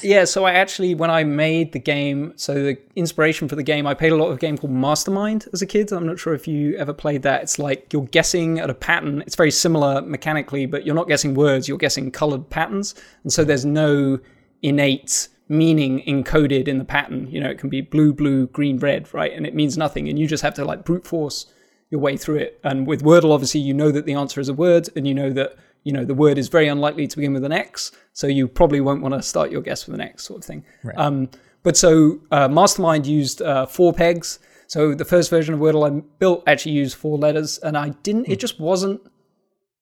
yeah, 0.01 0.25
so 0.25 0.43
I 0.45 0.53
actually, 0.53 0.95
when 0.95 1.11
I 1.11 1.23
made 1.23 1.71
the 1.71 1.79
game, 1.79 2.33
so 2.35 2.55
the 2.55 2.77
inspiration 2.95 3.47
for 3.47 3.55
the 3.55 3.63
game, 3.63 3.85
I 3.85 3.93
played 3.93 4.11
a 4.11 4.15
lot 4.15 4.29
of 4.29 4.37
a 4.37 4.39
game 4.39 4.57
called 4.57 4.73
Mastermind 4.73 5.47
as 5.53 5.61
a 5.61 5.65
kid. 5.65 5.91
I'm 5.91 6.07
not 6.07 6.17
sure 6.17 6.33
if 6.33 6.47
you 6.47 6.75
ever 6.77 6.93
played 6.93 7.21
that. 7.23 7.43
It's 7.43 7.59
like 7.59 7.93
you're 7.93 8.05
guessing 8.05 8.59
at 8.59 8.69
a 8.69 8.73
pattern. 8.73 9.21
It's 9.21 9.35
very 9.35 9.51
similar 9.51 10.01
mechanically, 10.01 10.65
but 10.65 10.85
you're 10.85 10.95
not 10.95 11.07
guessing 11.07 11.35
words, 11.35 11.67
you're 11.67 11.77
guessing 11.77 12.11
colored 12.11 12.49
patterns. 12.49 12.95
And 13.23 13.31
so 13.31 13.43
there's 13.43 13.65
no 13.65 14.19
innate 14.61 15.27
meaning 15.47 16.01
encoded 16.07 16.67
in 16.67 16.79
the 16.79 16.85
pattern. 16.85 17.27
You 17.29 17.41
know, 17.41 17.49
it 17.49 17.59
can 17.59 17.69
be 17.69 17.81
blue, 17.81 18.13
blue, 18.13 18.47
green, 18.47 18.79
red, 18.79 19.13
right? 19.13 19.31
And 19.31 19.45
it 19.45 19.53
means 19.53 19.77
nothing. 19.77 20.09
And 20.09 20.17
you 20.17 20.27
just 20.27 20.43
have 20.43 20.55
to 20.55 20.65
like 20.65 20.85
brute 20.85 21.05
force 21.05 21.45
your 21.93 22.01
way 22.01 22.17
through 22.17 22.37
it. 22.37 22.59
And 22.63 22.87
with 22.87 23.03
Wordle, 23.03 23.31
obviously, 23.31 23.61
you 23.61 23.73
know 23.73 23.91
that 23.91 24.07
the 24.07 24.15
answer 24.15 24.41
is 24.41 24.49
a 24.49 24.53
word, 24.53 24.89
and 24.95 25.07
you 25.07 25.13
know 25.13 25.29
that 25.29 25.55
you 25.83 25.93
know 25.93 26.03
the 26.03 26.15
word 26.15 26.39
is 26.39 26.47
very 26.49 26.67
unlikely 26.67 27.05
to 27.05 27.15
begin 27.15 27.33
with 27.33 27.45
an 27.45 27.51
X, 27.51 27.91
so 28.13 28.25
you 28.25 28.47
probably 28.47 28.81
won't 28.81 29.03
want 29.03 29.13
to 29.13 29.21
start 29.21 29.51
your 29.51 29.61
guess 29.61 29.85
with 29.85 29.93
an 29.93 30.01
X, 30.01 30.23
sort 30.23 30.39
of 30.39 30.45
thing. 30.45 30.65
Right. 30.83 30.97
Um, 30.97 31.29
but 31.61 31.77
so 31.77 32.19
uh, 32.31 32.47
Mastermind 32.47 33.05
used 33.05 33.43
uh, 33.43 33.67
four 33.67 33.93
pegs. 33.93 34.39
So 34.65 34.95
the 34.95 35.05
first 35.05 35.29
version 35.29 35.53
of 35.53 35.59
Wordle 35.59 35.87
I 35.87 36.01
built 36.17 36.43
actually 36.47 36.71
used 36.71 36.97
four 36.97 37.15
letters, 37.15 37.59
and 37.59 37.77
I 37.77 37.89
didn't. 37.89 38.25
It 38.25 38.35
hmm. 38.35 38.39
just 38.39 38.59
wasn't 38.59 38.99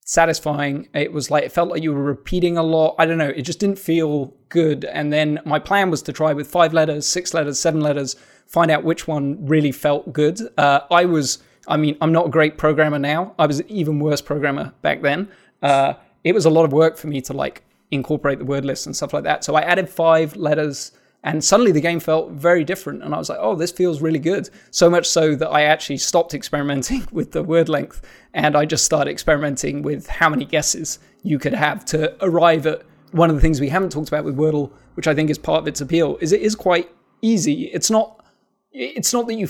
satisfying. 0.04 0.88
It 0.92 1.14
was 1.14 1.30
like 1.30 1.44
it 1.44 1.52
felt 1.52 1.70
like 1.70 1.82
you 1.82 1.94
were 1.94 2.02
repeating 2.02 2.58
a 2.58 2.62
lot. 2.62 2.94
I 2.98 3.06
don't 3.06 3.16
know. 3.16 3.30
It 3.30 3.42
just 3.42 3.58
didn't 3.58 3.78
feel 3.78 4.34
good. 4.50 4.84
And 4.84 5.10
then 5.10 5.40
my 5.46 5.58
plan 5.58 5.90
was 5.90 6.02
to 6.02 6.12
try 6.12 6.34
with 6.34 6.46
five 6.46 6.74
letters, 6.74 7.06
six 7.06 7.32
letters, 7.32 7.58
seven 7.58 7.80
letters, 7.80 8.16
find 8.46 8.70
out 8.70 8.84
which 8.84 9.08
one 9.08 9.46
really 9.46 9.72
felt 9.72 10.12
good. 10.12 10.38
Uh, 10.58 10.80
I 10.90 11.06
was 11.06 11.38
I 11.66 11.76
mean, 11.76 11.96
I'm 12.00 12.12
not 12.12 12.26
a 12.26 12.30
great 12.30 12.58
programmer 12.58 12.98
now. 12.98 13.34
I 13.38 13.46
was 13.46 13.60
an 13.60 13.70
even 13.70 14.00
worse 14.00 14.20
programmer 14.20 14.72
back 14.82 15.02
then. 15.02 15.28
Uh, 15.62 15.94
it 16.24 16.34
was 16.34 16.44
a 16.44 16.50
lot 16.50 16.64
of 16.64 16.72
work 16.72 16.96
for 16.96 17.06
me 17.06 17.20
to 17.22 17.32
like 17.32 17.64
incorporate 17.90 18.38
the 18.38 18.44
word 18.44 18.64
list 18.64 18.86
and 18.86 18.96
stuff 18.96 19.12
like 19.12 19.24
that. 19.24 19.44
So 19.44 19.54
I 19.54 19.60
added 19.62 19.88
five 19.88 20.34
letters 20.36 20.92
and 21.24 21.44
suddenly 21.44 21.70
the 21.70 21.80
game 21.80 22.00
felt 22.00 22.32
very 22.32 22.64
different. 22.64 23.02
And 23.02 23.14
I 23.14 23.18
was 23.18 23.28
like, 23.28 23.38
oh, 23.40 23.54
this 23.54 23.70
feels 23.70 24.00
really 24.00 24.18
good. 24.18 24.50
So 24.70 24.90
much 24.90 25.06
so 25.06 25.36
that 25.36 25.50
I 25.50 25.62
actually 25.62 25.98
stopped 25.98 26.34
experimenting 26.34 27.06
with 27.12 27.32
the 27.32 27.42
word 27.42 27.68
length 27.68 28.02
and 28.34 28.56
I 28.56 28.64
just 28.64 28.84
started 28.84 29.10
experimenting 29.10 29.82
with 29.82 30.06
how 30.08 30.28
many 30.28 30.44
guesses 30.44 30.98
you 31.22 31.38
could 31.38 31.54
have 31.54 31.84
to 31.86 32.16
arrive 32.24 32.66
at 32.66 32.82
one 33.12 33.28
of 33.28 33.36
the 33.36 33.42
things 33.42 33.60
we 33.60 33.68
haven't 33.68 33.92
talked 33.92 34.08
about 34.08 34.24
with 34.24 34.36
Wordle, 34.36 34.72
which 34.94 35.06
I 35.06 35.14
think 35.14 35.30
is 35.30 35.38
part 35.38 35.60
of 35.60 35.68
its 35.68 35.80
appeal, 35.80 36.16
is 36.20 36.32
it 36.32 36.40
is 36.40 36.54
quite 36.54 36.90
easy. 37.20 37.64
It's 37.64 37.90
not 37.90 38.18
it's 38.72 39.12
not 39.12 39.26
that 39.26 39.34
you 39.34 39.48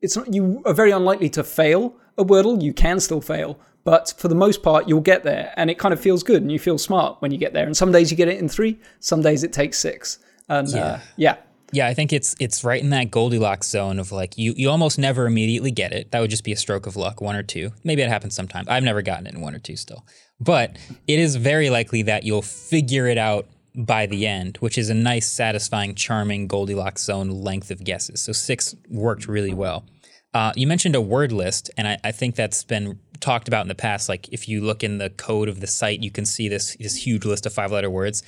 it's 0.00 0.16
not, 0.16 0.32
you 0.32 0.62
are 0.64 0.74
very 0.74 0.90
unlikely 0.90 1.28
to 1.30 1.44
fail 1.44 1.94
a 2.16 2.24
Wordle. 2.24 2.62
You 2.62 2.72
can 2.72 3.00
still 3.00 3.20
fail, 3.20 3.58
but 3.84 4.14
for 4.16 4.28
the 4.28 4.34
most 4.34 4.62
part, 4.62 4.88
you'll 4.88 5.00
get 5.00 5.24
there, 5.24 5.52
and 5.56 5.70
it 5.70 5.78
kind 5.78 5.92
of 5.92 6.00
feels 6.00 6.22
good, 6.22 6.42
and 6.42 6.52
you 6.52 6.58
feel 6.58 6.78
smart 6.78 7.20
when 7.20 7.30
you 7.30 7.38
get 7.38 7.52
there. 7.52 7.66
And 7.66 7.76
some 7.76 7.92
days 7.92 8.10
you 8.10 8.16
get 8.16 8.28
it 8.28 8.38
in 8.38 8.48
three, 8.48 8.78
some 8.98 9.22
days 9.22 9.44
it 9.44 9.52
takes 9.52 9.78
six. 9.78 10.18
And 10.48 10.68
yeah, 10.68 10.84
uh, 10.84 11.00
yeah. 11.16 11.36
Yeah, 11.72 11.86
I 11.86 11.94
think 11.94 12.12
it's 12.12 12.34
it's 12.40 12.64
right 12.64 12.82
in 12.82 12.90
that 12.90 13.12
Goldilocks 13.12 13.68
zone 13.68 14.00
of 14.00 14.10
like 14.10 14.36
you 14.36 14.54
you 14.56 14.68
almost 14.68 14.98
never 14.98 15.26
immediately 15.26 15.70
get 15.70 15.92
it. 15.92 16.10
That 16.10 16.18
would 16.18 16.30
just 16.30 16.42
be 16.42 16.50
a 16.50 16.56
stroke 16.56 16.86
of 16.86 16.96
luck, 16.96 17.20
one 17.20 17.36
or 17.36 17.44
two. 17.44 17.70
Maybe 17.84 18.02
it 18.02 18.08
happens 18.08 18.34
sometimes. 18.34 18.66
I've 18.66 18.82
never 18.82 19.02
gotten 19.02 19.28
it 19.28 19.34
in 19.34 19.40
one 19.40 19.54
or 19.54 19.60
two 19.60 19.76
still. 19.76 20.04
But 20.40 20.76
it 21.06 21.20
is 21.20 21.36
very 21.36 21.70
likely 21.70 22.02
that 22.02 22.24
you'll 22.24 22.42
figure 22.42 23.06
it 23.06 23.18
out 23.18 23.46
by 23.74 24.06
the 24.06 24.26
end, 24.26 24.56
which 24.58 24.76
is 24.76 24.90
a 24.90 24.94
nice, 24.94 25.28
satisfying, 25.28 25.94
charming 25.94 26.46
Goldilocks 26.46 27.02
zone 27.02 27.30
length 27.30 27.70
of 27.70 27.84
guesses. 27.84 28.20
So 28.20 28.32
six 28.32 28.74
worked 28.88 29.28
really 29.28 29.54
well. 29.54 29.84
Uh, 30.32 30.52
you 30.54 30.66
mentioned 30.66 30.94
a 30.94 31.00
word 31.00 31.32
list, 31.32 31.70
and 31.76 31.88
I, 31.88 31.98
I, 32.04 32.12
think 32.12 32.36
that's 32.36 32.62
been 32.62 33.00
talked 33.18 33.48
about 33.48 33.62
in 33.62 33.68
the 33.68 33.74
past. 33.74 34.08
Like 34.08 34.28
if 34.32 34.48
you 34.48 34.60
look 34.60 34.84
in 34.84 34.98
the 34.98 35.10
code 35.10 35.48
of 35.48 35.60
the 35.60 35.66
site, 35.66 36.04
you 36.04 36.10
can 36.12 36.24
see 36.24 36.48
this 36.48 36.76
this 36.76 36.94
huge 36.94 37.24
list 37.24 37.46
of 37.46 37.52
five 37.52 37.72
letter 37.72 37.90
words. 37.90 38.22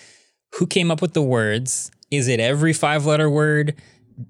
Who 0.54 0.66
came 0.66 0.90
up 0.90 1.00
with 1.00 1.14
the 1.14 1.22
words? 1.22 1.92
Is 2.10 2.26
it 2.26 2.40
every 2.40 2.72
five 2.72 3.06
letter 3.06 3.30
word? 3.30 3.80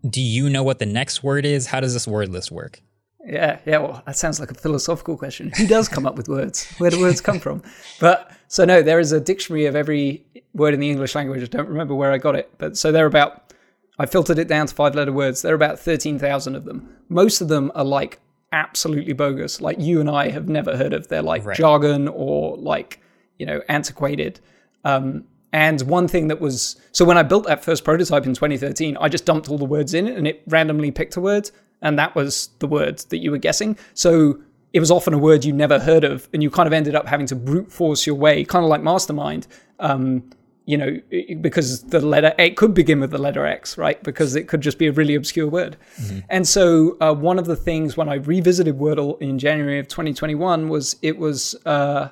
Do 0.09 0.21
you 0.21 0.51
know 0.51 0.63
what 0.63 0.81
the 0.81 0.87
next 0.87 1.23
word 1.23 1.47
is? 1.47 1.67
How 1.67 1.81
does 1.81 1.95
this 1.95 2.07
word 2.07 2.29
list 2.29 2.53
work? 2.53 2.81
Yeah, 3.25 3.59
yeah. 3.65 3.79
Well, 3.79 4.03
that 4.07 4.17
sounds 4.17 4.39
like 4.39 4.51
a 4.51 4.55
philosophical 4.55 5.17
question. 5.17 5.51
Who 5.57 5.67
does 5.67 5.89
come 5.89 6.07
up 6.07 6.17
with 6.17 6.29
words? 6.29 6.71
Where 6.79 6.91
do 6.91 7.01
words 7.01 7.21
come 7.21 7.39
from? 7.41 7.63
But 8.01 8.31
so 8.53 8.67
no, 8.67 8.83
there 8.83 9.01
is 9.01 9.13
a 9.13 9.21
dictionary 9.21 9.65
of 9.65 9.75
every 9.75 10.27
word 10.53 10.75
in 10.75 10.81
the 10.81 10.91
English 10.91 11.15
language. 11.15 11.43
I 11.43 11.47
don't 11.47 11.71
remember 11.71 11.95
where 11.95 12.13
I 12.13 12.19
got 12.19 12.37
it, 12.37 12.53
but 12.59 12.77
so 12.77 12.93
there 12.93 13.05
are 13.05 13.09
about. 13.09 13.55
I 13.99 14.05
filtered 14.05 14.39
it 14.39 14.47
down 14.47 14.67
to 14.67 14.75
five 14.75 14.95
letter 14.95 15.11
words. 15.11 15.41
There 15.41 15.53
are 15.53 15.55
about 15.55 15.79
thirteen 15.79 16.19
thousand 16.19 16.55
of 16.55 16.67
them. 16.67 16.95
Most 17.09 17.41
of 17.41 17.49
them 17.49 17.73
are 17.75 17.83
like 17.83 18.21
absolutely 18.53 19.15
bogus. 19.15 19.63
Like 19.63 19.81
you 19.81 20.01
and 20.01 20.11
I 20.11 20.29
have 20.29 20.51
never 20.51 20.77
heard 20.77 20.93
of. 20.93 21.09
They're 21.09 21.23
like 21.23 21.47
right. 21.47 21.57
jargon 21.57 22.09
or 22.09 22.59
like 22.59 23.01
you 23.39 23.47
know 23.47 23.63
antiquated. 23.71 24.39
Um, 24.85 25.25
and 25.55 25.81
one 25.81 26.07
thing 26.07 26.29
that 26.29 26.39
was 26.39 26.77
so 26.93 27.07
when 27.07 27.17
I 27.17 27.23
built 27.23 27.47
that 27.47 27.65
first 27.65 27.85
prototype 27.85 28.27
in 28.27 28.35
2013, 28.35 28.99
I 29.01 29.09
just 29.09 29.25
dumped 29.25 29.49
all 29.49 29.57
the 29.57 29.65
words 29.65 29.95
in 29.95 30.07
it 30.07 30.19
and 30.19 30.29
it 30.29 30.43
randomly 30.47 30.91
picked 30.91 31.17
a 31.17 31.23
word, 31.23 31.51
and 31.81 31.99
that 31.99 32.15
was 32.15 32.51
the 32.59 32.67
word 32.67 32.99
that 32.99 33.17
you 33.17 33.31
were 33.31 33.39
guessing. 33.39 33.79
So 33.95 34.43
it 34.73 34.81
was 34.81 34.91
often 34.91 35.15
a 35.15 35.19
word 35.19 35.45
you 35.45 35.53
never 35.53 35.79
heard 35.79 36.05
of, 36.05 36.29
and 36.33 36.43
you 36.43 36.51
kind 36.51 36.67
of 36.67 36.73
ended 36.73 36.95
up 36.95 37.07
having 37.07 37.27
to 37.27 37.37
brute 37.37 37.71
force 37.71 38.07
your 38.07 38.17
way, 38.17 38.45
kind 38.45 38.65
of 38.65 38.69
like 38.69 38.83
Mastermind. 38.83 39.47
Um, 39.79 40.31
you 40.65 40.77
know, 40.77 41.01
because 41.41 41.83
the 41.83 42.01
letter 42.01 42.33
it 42.39 42.57
could 42.57 42.73
begin 42.73 43.01
with 43.01 43.11
the 43.11 43.19
letter 43.19 43.45
X, 43.45 43.77
right? 43.77 44.01
Because 44.05 44.37
it 44.37 44.47
could 44.47 44.61
just 44.61 44.79
be 44.79 44.87
a 44.87 44.93
really 44.93 45.17
obscure 45.17 45.49
word. 45.49 45.77
Mm-hmm. 46.01 46.21
And 46.31 46.47
so, 46.47 46.97
uh, 47.01 47.13
one 47.13 47.41
of 47.41 47.47
the 47.47 47.57
things 47.57 47.97
when 47.97 48.09
I 48.09 48.15
revisited 48.15 48.79
Wordle 48.79 49.21
in 49.21 49.41
January 49.41 49.81
of 49.81 49.89
2021 49.89 50.69
was 50.69 50.97
it 51.03 51.19
was 51.19 51.57
uh, 51.67 52.11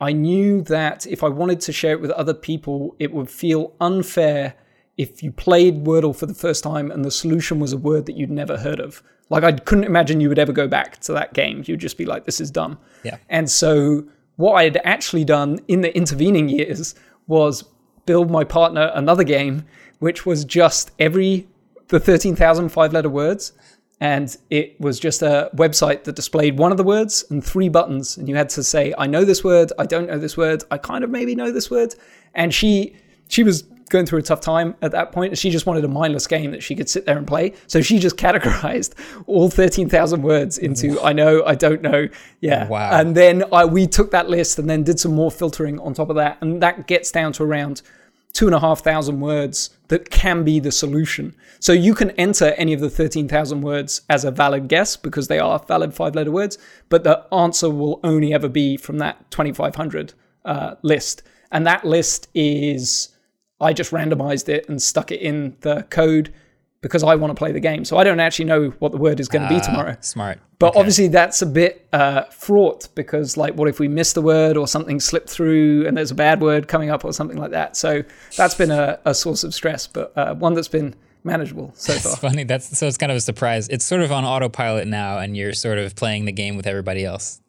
I 0.00 0.12
knew 0.12 0.62
that 0.62 1.06
if 1.06 1.24
I 1.24 1.28
wanted 1.28 1.60
to 1.62 1.72
share 1.72 1.92
it 1.92 2.00
with 2.00 2.10
other 2.12 2.34
people, 2.34 2.94
it 2.98 3.12
would 3.12 3.30
feel 3.30 3.74
unfair 3.80 4.54
if 4.98 5.22
you 5.22 5.30
played 5.30 5.84
Wordle 5.84 6.14
for 6.14 6.26
the 6.26 6.34
first 6.34 6.62
time 6.62 6.90
and 6.90 7.04
the 7.04 7.10
solution 7.10 7.60
was 7.60 7.72
a 7.72 7.78
word 7.78 8.04
that 8.06 8.16
you'd 8.16 8.30
never 8.30 8.58
heard 8.58 8.80
of. 8.80 9.02
Like 9.30 9.44
I 9.44 9.52
couldn't 9.52 9.84
imagine 9.84 10.20
you 10.20 10.28
would 10.28 10.38
ever 10.38 10.52
go 10.52 10.66
back 10.66 10.98
to 11.00 11.12
that 11.12 11.32
game. 11.32 11.62
You'd 11.64 11.80
just 11.80 11.96
be 11.96 12.04
like, 12.04 12.24
"This 12.24 12.40
is 12.40 12.50
dumb." 12.50 12.78
Yeah. 13.04 13.18
And 13.28 13.48
so, 13.48 14.04
what 14.36 14.54
I 14.54 14.64
had 14.64 14.80
actually 14.84 15.24
done 15.24 15.60
in 15.68 15.82
the 15.82 15.96
intervening 15.96 16.48
years 16.48 16.94
was 17.26 17.64
build 18.06 18.30
my 18.30 18.42
partner 18.42 18.90
another 18.94 19.24
game, 19.24 19.64
which 19.98 20.26
was 20.26 20.44
just 20.44 20.90
every 20.98 21.46
the 21.88 22.00
13,000 22.00 22.68
five 22.68 22.92
letter 22.92 23.08
words. 23.08 23.52
And 24.00 24.36
it 24.50 24.80
was 24.80 25.00
just 25.00 25.22
a 25.22 25.50
website 25.56 26.04
that 26.04 26.14
displayed 26.14 26.56
one 26.56 26.70
of 26.70 26.78
the 26.78 26.84
words 26.84 27.24
and 27.30 27.44
three 27.44 27.68
buttons. 27.68 28.16
And 28.16 28.28
you 28.28 28.36
had 28.36 28.48
to 28.50 28.62
say, 28.62 28.94
I 28.96 29.08
know 29.08 29.24
this 29.24 29.42
word, 29.42 29.72
I 29.76 29.86
don't 29.86 30.06
know 30.06 30.18
this 30.18 30.36
word, 30.36 30.62
I 30.70 30.78
kind 30.78 31.02
of 31.02 31.10
maybe 31.10 31.34
know 31.34 31.50
this 31.50 31.68
word. 31.68 31.96
And 32.34 32.54
she 32.54 32.94
she 33.28 33.42
was 33.42 33.62
going 33.88 34.06
through 34.06 34.18
a 34.18 34.22
tough 34.22 34.40
time 34.40 34.74
at 34.82 34.92
that 34.92 35.12
point. 35.12 35.36
She 35.38 35.50
just 35.50 35.66
wanted 35.66 35.84
a 35.84 35.88
mindless 35.88 36.26
game 36.26 36.50
that 36.50 36.62
she 36.62 36.74
could 36.74 36.88
sit 36.88 37.06
there 37.06 37.16
and 37.16 37.26
play. 37.26 37.54
So 37.66 37.80
she 37.80 37.98
just 37.98 38.16
categorized 38.16 38.94
all 39.26 39.48
13,000 39.48 40.22
words 40.22 40.58
into 40.58 41.00
I 41.00 41.12
know, 41.12 41.42
I 41.44 41.54
don't 41.54 41.82
know. 41.82 42.08
Yeah. 42.40 42.68
Wow. 42.68 42.90
And 42.92 43.14
then 43.14 43.44
I, 43.52 43.64
we 43.64 43.86
took 43.86 44.10
that 44.10 44.28
list 44.28 44.58
and 44.58 44.68
then 44.68 44.82
did 44.82 45.00
some 45.00 45.14
more 45.14 45.30
filtering 45.30 45.78
on 45.80 45.94
top 45.94 46.10
of 46.10 46.16
that. 46.16 46.38
And 46.40 46.62
that 46.62 46.86
gets 46.86 47.10
down 47.10 47.32
to 47.34 47.44
around 47.44 47.82
two 48.32 48.46
and 48.46 48.54
a 48.54 48.60
half 48.60 48.80
thousand 48.80 49.20
words 49.20 49.70
that 49.88 50.10
can 50.10 50.44
be 50.44 50.60
the 50.60 50.70
solution. 50.70 51.34
So 51.60 51.72
you 51.72 51.94
can 51.94 52.10
enter 52.12 52.54
any 52.56 52.72
of 52.72 52.80
the 52.80 52.90
13,000 52.90 53.62
words 53.62 54.02
as 54.08 54.24
a 54.24 54.30
valid 54.30 54.68
guess 54.68 54.96
because 54.96 55.28
they 55.28 55.38
are 55.38 55.58
valid 55.66 55.94
five 55.94 56.14
letter 56.14 56.30
words, 56.30 56.58
but 56.88 57.04
the 57.04 57.26
answer 57.32 57.70
will 57.70 58.00
only 58.04 58.32
ever 58.32 58.48
be 58.48 58.76
from 58.76 58.98
that 58.98 59.30
2,500 59.30 60.12
uh, 60.44 60.74
list. 60.82 61.22
And 61.50 61.66
that 61.66 61.84
list 61.84 62.28
is, 62.34 63.08
I 63.60 63.72
just 63.72 63.90
randomized 63.90 64.48
it 64.48 64.68
and 64.68 64.80
stuck 64.80 65.10
it 65.10 65.20
in 65.20 65.56
the 65.60 65.82
code 65.90 66.32
because 66.80 67.02
I 67.02 67.16
want 67.16 67.32
to 67.32 67.34
play 67.34 67.50
the 67.52 67.60
game. 67.60 67.84
So 67.84 67.96
I 67.96 68.04
don't 68.04 68.20
actually 68.20 68.44
know 68.44 68.68
what 68.78 68.92
the 68.92 68.98
word 68.98 69.18
is 69.18 69.28
going 69.28 69.42
to 69.42 69.48
be 69.48 69.56
ah, 69.56 69.60
tomorrow. 69.60 69.96
Smart. 70.00 70.38
But 70.58 70.70
okay. 70.70 70.78
obviously 70.78 71.08
that's 71.08 71.42
a 71.42 71.46
bit 71.46 71.88
uh, 71.92 72.22
fraught 72.24 72.88
because 72.94 73.36
like 73.36 73.54
what 73.54 73.68
if 73.68 73.80
we 73.80 73.88
miss 73.88 74.12
the 74.12 74.22
word 74.22 74.56
or 74.56 74.68
something 74.68 75.00
slipped 75.00 75.28
through 75.28 75.86
and 75.86 75.96
there's 75.96 76.10
a 76.10 76.16
bad 76.16 76.40
word 76.40 76.68
coming 76.68 76.90
up 76.90 77.04
or 77.04 77.12
something 77.12 77.36
like 77.36 77.50
that. 77.50 77.76
So 77.76 78.02
that's 78.36 78.54
been 78.54 78.70
a, 78.70 79.00
a 79.04 79.14
source 79.14 79.42
of 79.42 79.54
stress, 79.54 79.86
but 79.86 80.16
uh, 80.16 80.34
one 80.34 80.54
that's 80.54 80.68
been 80.68 80.94
manageable 81.24 81.72
so 81.74 81.92
that's 81.92 82.04
far. 82.04 82.30
funny. 82.30 82.44
That's 82.44 82.78
so 82.78 82.86
it's 82.86 82.96
kind 82.96 83.10
of 83.10 83.18
a 83.18 83.20
surprise. 83.20 83.68
It's 83.68 83.84
sort 83.84 84.02
of 84.02 84.12
on 84.12 84.24
autopilot 84.24 84.86
now 84.86 85.18
and 85.18 85.36
you're 85.36 85.54
sort 85.54 85.78
of 85.78 85.96
playing 85.96 86.26
the 86.26 86.32
game 86.32 86.56
with 86.56 86.66
everybody 86.66 87.04
else. 87.04 87.40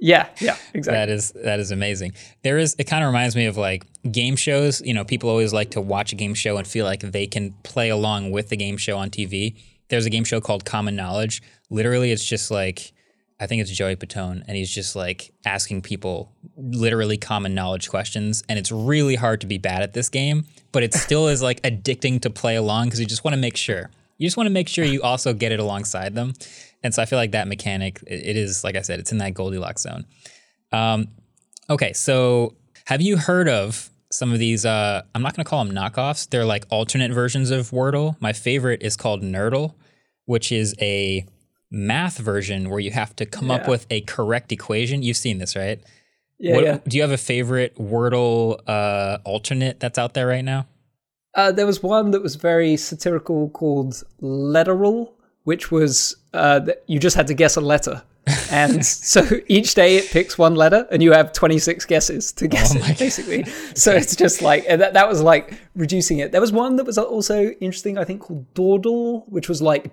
Yeah, 0.00 0.28
yeah, 0.40 0.56
exactly. 0.72 0.98
that 0.98 1.08
is 1.08 1.32
that 1.32 1.60
is 1.60 1.70
amazing. 1.70 2.12
There 2.42 2.58
is 2.58 2.74
it 2.78 2.84
kind 2.84 3.04
of 3.04 3.08
reminds 3.08 3.36
me 3.36 3.46
of 3.46 3.56
like 3.56 3.84
game 4.10 4.36
shows. 4.36 4.80
You 4.80 4.94
know, 4.94 5.04
people 5.04 5.28
always 5.28 5.52
like 5.52 5.70
to 5.72 5.80
watch 5.80 6.12
a 6.12 6.16
game 6.16 6.34
show 6.34 6.56
and 6.56 6.66
feel 6.66 6.84
like 6.84 7.00
they 7.00 7.26
can 7.26 7.52
play 7.62 7.90
along 7.90 8.30
with 8.30 8.48
the 8.48 8.56
game 8.56 8.76
show 8.76 8.96
on 8.96 9.10
TV. 9.10 9.56
There's 9.88 10.06
a 10.06 10.10
game 10.10 10.24
show 10.24 10.40
called 10.40 10.64
Common 10.64 10.96
Knowledge. 10.96 11.42
Literally, 11.68 12.12
it's 12.12 12.24
just 12.24 12.50
like 12.50 12.92
I 13.40 13.46
think 13.46 13.62
it's 13.62 13.70
Joey 13.70 13.96
Fatone, 13.96 14.42
and 14.46 14.56
he's 14.56 14.70
just 14.72 14.94
like 14.94 15.32
asking 15.46 15.80
people 15.80 16.30
literally 16.56 17.16
common 17.16 17.54
knowledge 17.54 17.88
questions, 17.88 18.44
and 18.48 18.58
it's 18.58 18.70
really 18.70 19.14
hard 19.14 19.40
to 19.40 19.46
be 19.46 19.56
bad 19.56 19.82
at 19.82 19.94
this 19.94 20.10
game, 20.10 20.44
but 20.72 20.82
it 20.82 20.92
still 20.92 21.26
is 21.28 21.42
like 21.42 21.62
addicting 21.62 22.20
to 22.20 22.30
play 22.30 22.56
along 22.56 22.86
because 22.86 23.00
you 23.00 23.06
just 23.06 23.24
want 23.24 23.34
to 23.34 23.40
make 23.40 23.56
sure. 23.56 23.90
You 24.18 24.26
just 24.26 24.36
want 24.36 24.46
to 24.46 24.52
make 24.52 24.68
sure 24.68 24.84
you 24.84 25.00
also 25.00 25.32
get 25.32 25.50
it 25.50 25.58
alongside 25.58 26.14
them. 26.14 26.34
And 26.82 26.94
so 26.94 27.02
I 27.02 27.06
feel 27.06 27.18
like 27.18 27.32
that 27.32 27.48
mechanic, 27.48 28.02
it 28.06 28.36
is, 28.36 28.64
like 28.64 28.76
I 28.76 28.82
said, 28.82 29.00
it's 29.00 29.12
in 29.12 29.18
that 29.18 29.34
Goldilocks 29.34 29.82
zone. 29.82 30.06
Um, 30.72 31.08
okay, 31.68 31.92
so 31.92 32.54
have 32.86 33.02
you 33.02 33.16
heard 33.16 33.48
of 33.48 33.90
some 34.10 34.32
of 34.32 34.38
these? 34.38 34.64
Uh, 34.64 35.02
I'm 35.14 35.22
not 35.22 35.36
going 35.36 35.44
to 35.44 35.48
call 35.48 35.64
them 35.64 35.74
knockoffs. 35.74 36.28
They're 36.28 36.44
like 36.44 36.64
alternate 36.70 37.12
versions 37.12 37.50
of 37.50 37.70
Wordle. 37.70 38.16
My 38.20 38.32
favorite 38.32 38.82
is 38.82 38.96
called 38.96 39.22
Nerdle, 39.22 39.74
which 40.24 40.52
is 40.52 40.74
a 40.80 41.26
math 41.70 42.18
version 42.18 42.70
where 42.70 42.80
you 42.80 42.90
have 42.90 43.14
to 43.16 43.26
come 43.26 43.48
yeah. 43.48 43.56
up 43.56 43.68
with 43.68 43.86
a 43.90 44.00
correct 44.02 44.50
equation. 44.52 45.02
You've 45.02 45.16
seen 45.16 45.38
this, 45.38 45.54
right? 45.54 45.80
Yeah, 46.38 46.54
what, 46.54 46.64
yeah. 46.64 46.78
Do 46.88 46.96
you 46.96 47.02
have 47.02 47.12
a 47.12 47.18
favorite 47.18 47.76
Wordle 47.76 48.60
uh, 48.66 49.18
alternate 49.24 49.78
that's 49.78 49.98
out 49.98 50.14
there 50.14 50.26
right 50.26 50.44
now? 50.44 50.66
Uh, 51.34 51.52
there 51.52 51.66
was 51.66 51.82
one 51.82 52.10
that 52.10 52.22
was 52.22 52.34
very 52.34 52.76
satirical 52.76 53.50
called 53.50 54.02
Letterle, 54.20 55.12
which 55.50 55.72
was 55.72 56.14
uh, 56.32 56.60
you 56.86 57.00
just 57.00 57.16
had 57.16 57.26
to 57.26 57.34
guess 57.34 57.56
a 57.56 57.60
letter. 57.60 58.04
and 58.52 58.86
so 59.12 59.20
each 59.48 59.74
day 59.74 59.96
it 59.96 60.08
picks 60.10 60.38
one 60.38 60.54
letter 60.54 60.86
and 60.92 61.02
you 61.02 61.10
have 61.10 61.32
26 61.32 61.86
guesses 61.86 62.30
to 62.30 62.46
guess 62.46 62.76
oh 62.76 62.78
it 62.78 62.96
basically. 62.96 63.42
So 63.74 63.90
it's 63.92 64.14
just 64.14 64.42
like 64.42 64.64
that, 64.68 64.92
that 64.92 65.08
was 65.08 65.20
like 65.22 65.54
reducing 65.74 66.20
it. 66.20 66.30
There 66.30 66.40
was 66.40 66.52
one 66.52 66.76
that 66.76 66.86
was 66.86 66.98
also 66.98 67.48
interesting 67.66 67.98
i 67.98 68.04
think 68.04 68.20
called 68.20 68.46
Dordle 68.54 69.28
which 69.28 69.48
was 69.48 69.60
like 69.60 69.90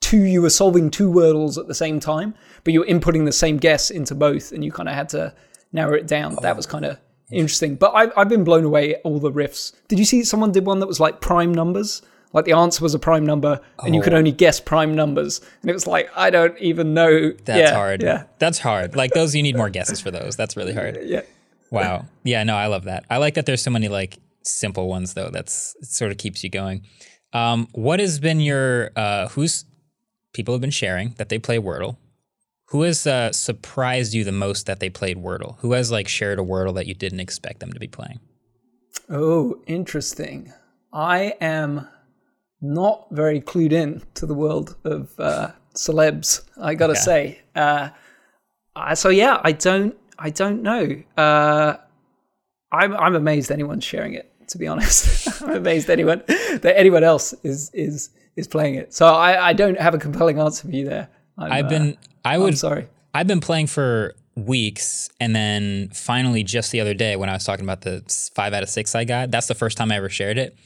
two 0.00 0.22
you 0.34 0.42
were 0.42 0.54
solving 0.62 0.90
two 0.90 1.10
wordles 1.10 1.58
at 1.58 1.66
the 1.66 1.74
same 1.74 1.98
time 1.98 2.32
but 2.62 2.72
you 2.72 2.80
were 2.82 2.86
inputting 2.94 3.24
the 3.24 3.32
same 3.32 3.56
guess 3.56 3.90
into 3.90 4.14
both 4.14 4.52
and 4.52 4.64
you 4.64 4.70
kind 4.70 4.88
of 4.88 4.94
had 4.94 5.08
to 5.08 5.34
narrow 5.72 5.94
it 5.94 6.06
down. 6.06 6.36
Oh. 6.38 6.42
that 6.42 6.56
was 6.56 6.66
kind 6.66 6.84
of 6.84 6.98
interesting. 7.32 7.74
But 7.74 7.90
I've, 7.96 8.12
I've 8.16 8.28
been 8.28 8.44
blown 8.44 8.64
away 8.64 8.94
at 8.94 9.00
all 9.02 9.18
the 9.18 9.32
riffs. 9.32 9.72
Did 9.88 9.98
you 9.98 10.04
see 10.04 10.22
someone 10.22 10.52
did 10.52 10.66
one 10.66 10.78
that 10.80 10.86
was 10.86 11.00
like 11.00 11.20
prime 11.20 11.52
numbers 11.52 12.02
like 12.32 12.44
the 12.44 12.52
answer 12.52 12.82
was 12.82 12.94
a 12.94 12.98
prime 12.98 13.26
number, 13.26 13.60
and 13.82 13.94
oh. 13.94 13.96
you 13.96 14.02
could 14.02 14.14
oh. 14.14 14.18
only 14.18 14.32
guess 14.32 14.60
prime 14.60 14.94
numbers, 14.94 15.40
and 15.62 15.70
it 15.70 15.74
was 15.74 15.86
like 15.86 16.10
I 16.16 16.30
don't 16.30 16.56
even 16.58 16.94
know. 16.94 17.32
That's 17.44 17.70
yeah, 17.70 17.74
hard. 17.74 18.02
Yeah, 18.02 18.24
that's 18.38 18.58
hard. 18.58 18.94
Like 18.94 19.12
those, 19.12 19.34
you 19.34 19.42
need 19.42 19.56
more 19.56 19.70
guesses 19.70 20.00
for 20.00 20.10
those. 20.10 20.36
That's 20.36 20.56
really 20.56 20.74
hard. 20.74 20.98
Yeah. 21.02 21.22
Wow. 21.70 22.06
Yeah. 22.24 22.42
No, 22.44 22.56
I 22.56 22.66
love 22.66 22.84
that. 22.84 23.04
I 23.10 23.18
like 23.18 23.34
that. 23.34 23.46
There's 23.46 23.62
so 23.62 23.70
many 23.70 23.88
like 23.88 24.18
simple 24.42 24.88
ones 24.88 25.14
though. 25.14 25.30
That's 25.30 25.76
sort 25.82 26.10
of 26.10 26.18
keeps 26.18 26.42
you 26.42 26.50
going. 26.50 26.82
Um, 27.32 27.68
what 27.72 28.00
has 28.00 28.18
been 28.18 28.40
your 28.40 28.90
uh, 28.96 29.28
who's 29.28 29.64
people 30.32 30.54
have 30.54 30.60
been 30.60 30.70
sharing 30.70 31.14
that 31.18 31.28
they 31.28 31.38
play 31.38 31.58
Wordle? 31.58 31.96
Who 32.66 32.82
has 32.82 33.06
uh, 33.06 33.32
surprised 33.32 34.14
you 34.14 34.22
the 34.22 34.32
most 34.32 34.66
that 34.66 34.78
they 34.78 34.90
played 34.90 35.16
Wordle? 35.16 35.58
Who 35.58 35.72
has 35.72 35.90
like 35.90 36.06
shared 36.06 36.38
a 36.38 36.42
Wordle 36.42 36.74
that 36.74 36.86
you 36.86 36.94
didn't 36.94 37.20
expect 37.20 37.60
them 37.60 37.72
to 37.72 37.80
be 37.80 37.88
playing? 37.88 38.20
Oh, 39.08 39.60
interesting. 39.66 40.52
I 40.92 41.34
am 41.40 41.88
not 42.62 43.06
very 43.10 43.40
clued 43.40 43.72
in 43.72 44.02
to 44.14 44.26
the 44.26 44.34
world 44.34 44.76
of 44.84 45.18
uh, 45.18 45.50
celebs. 45.74 46.42
I 46.60 46.74
gotta 46.74 46.92
okay. 46.92 47.00
say. 47.00 47.40
Uh, 47.54 47.90
so 48.94 49.08
yeah, 49.08 49.40
I 49.42 49.52
don't, 49.52 49.96
I 50.18 50.30
don't 50.30 50.62
know. 50.62 51.02
Uh, 51.16 51.76
I'm, 52.72 52.94
I'm 52.94 53.14
amazed 53.14 53.50
anyone's 53.50 53.84
sharing 53.84 54.14
it. 54.14 54.26
To 54.48 54.58
be 54.58 54.66
honest, 54.66 55.42
I'm 55.42 55.56
amazed 55.56 55.88
anyone 55.90 56.24
that 56.26 56.74
anyone 56.76 57.04
else 57.04 57.32
is 57.44 57.70
is 57.72 58.10
is 58.36 58.48
playing 58.48 58.74
it. 58.74 58.92
So 58.92 59.06
I, 59.06 59.50
I 59.50 59.52
don't 59.52 59.78
have 59.78 59.94
a 59.94 59.98
compelling 59.98 60.38
answer 60.40 60.66
for 60.66 60.74
you 60.74 60.84
there. 60.88 61.08
i 61.38 61.56
have 61.56 61.68
been, 61.68 61.96
I 62.24 62.38
would, 62.38 62.50
I'm 62.50 62.56
sorry. 62.56 62.88
I've 63.14 63.26
been 63.26 63.40
playing 63.40 63.68
for 63.68 64.14
weeks 64.34 65.10
and 65.20 65.34
then 65.34 65.90
finally 65.90 66.42
just 66.42 66.72
the 66.72 66.80
other 66.80 66.94
day 66.94 67.16
when 67.16 67.28
I 67.28 67.34
was 67.34 67.44
talking 67.44 67.64
about 67.64 67.82
the 67.82 68.02
five 68.34 68.52
out 68.52 68.62
of 68.62 68.68
six 68.68 68.94
I 68.94 69.04
got, 69.04 69.30
that's 69.30 69.46
the 69.46 69.54
first 69.54 69.76
time 69.76 69.92
I 69.92 69.96
ever 69.96 70.08
shared 70.08 70.38
it. 70.38 70.56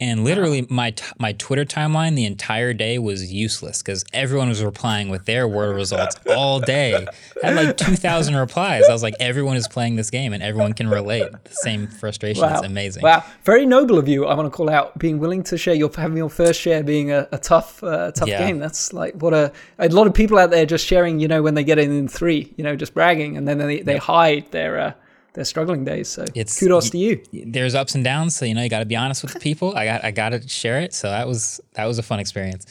And 0.00 0.24
literally, 0.24 0.62
wow. 0.62 0.66
my 0.70 0.90
t- 0.90 1.04
my 1.20 1.32
Twitter 1.34 1.64
timeline 1.64 2.16
the 2.16 2.24
entire 2.24 2.72
day 2.72 2.98
was 2.98 3.32
useless 3.32 3.80
because 3.80 4.04
everyone 4.12 4.48
was 4.48 4.62
replying 4.62 5.08
with 5.08 5.24
their 5.24 5.46
word 5.46 5.76
results 5.76 6.18
all 6.28 6.58
day. 6.58 7.06
I 7.44 7.46
had 7.46 7.54
like 7.54 7.76
two 7.86 7.94
thousand 7.94 8.34
replies. 8.34 8.88
I 8.88 8.92
was 8.92 9.04
like, 9.04 9.14
everyone 9.20 9.56
is 9.56 9.68
playing 9.68 9.94
this 9.94 10.10
game, 10.10 10.32
and 10.32 10.42
everyone 10.42 10.72
can 10.72 10.88
relate. 10.88 11.30
The 11.30 11.50
same 11.50 11.86
frustration. 11.86 12.42
Wow. 12.42 12.54
It's 12.58 12.66
amazing. 12.66 13.04
Wow, 13.04 13.22
very 13.44 13.66
noble 13.66 13.96
of 13.96 14.08
you. 14.08 14.26
I 14.26 14.34
want 14.34 14.46
to 14.46 14.50
call 14.50 14.68
out 14.68 14.98
being 14.98 15.20
willing 15.20 15.44
to 15.44 15.56
share 15.56 15.74
your 15.74 15.90
having 15.94 16.16
your 16.16 16.28
first 16.28 16.60
share 16.60 16.82
being 16.82 17.12
a, 17.12 17.28
a 17.30 17.38
tough 17.38 17.82
uh, 17.84 18.10
tough 18.10 18.28
yeah. 18.28 18.44
game. 18.44 18.58
That's 18.58 18.92
like 18.92 19.14
what 19.22 19.32
a 19.32 19.52
a 19.78 19.88
lot 19.90 20.08
of 20.08 20.14
people 20.14 20.38
out 20.38 20.50
there 20.50 20.66
just 20.66 20.84
sharing. 20.84 21.20
You 21.20 21.28
know, 21.28 21.40
when 21.40 21.54
they 21.54 21.62
get 21.62 21.78
in 21.78 21.92
in 21.92 22.08
three, 22.08 22.52
you 22.56 22.64
know, 22.64 22.74
just 22.74 22.94
bragging, 22.94 23.36
and 23.36 23.46
then 23.46 23.58
they 23.58 23.80
they 23.80 23.94
yep. 23.94 24.02
hide 24.02 24.50
their. 24.50 24.80
Uh, 24.80 24.92
their 25.34 25.44
struggling 25.44 25.84
days. 25.84 26.08
So 26.08 26.24
it's 26.34 26.58
kudos 26.58 26.90
to 26.90 26.98
you. 26.98 27.22
There's 27.32 27.74
ups 27.74 27.94
and 27.94 28.02
downs, 28.02 28.34
so 28.34 28.44
you 28.44 28.54
know 28.54 28.62
you 28.62 28.70
got 28.70 28.78
to 28.80 28.86
be 28.86 28.96
honest 28.96 29.22
with 29.22 29.34
the 29.34 29.40
people. 29.40 29.76
I 29.76 29.84
got 29.84 30.04
I 30.04 30.10
got 30.10 30.30
to 30.30 30.48
share 30.48 30.80
it. 30.80 30.94
So 30.94 31.08
that 31.10 31.28
was 31.28 31.60
that 31.74 31.84
was 31.86 31.98
a 31.98 32.02
fun 32.02 32.20
experience. 32.20 32.66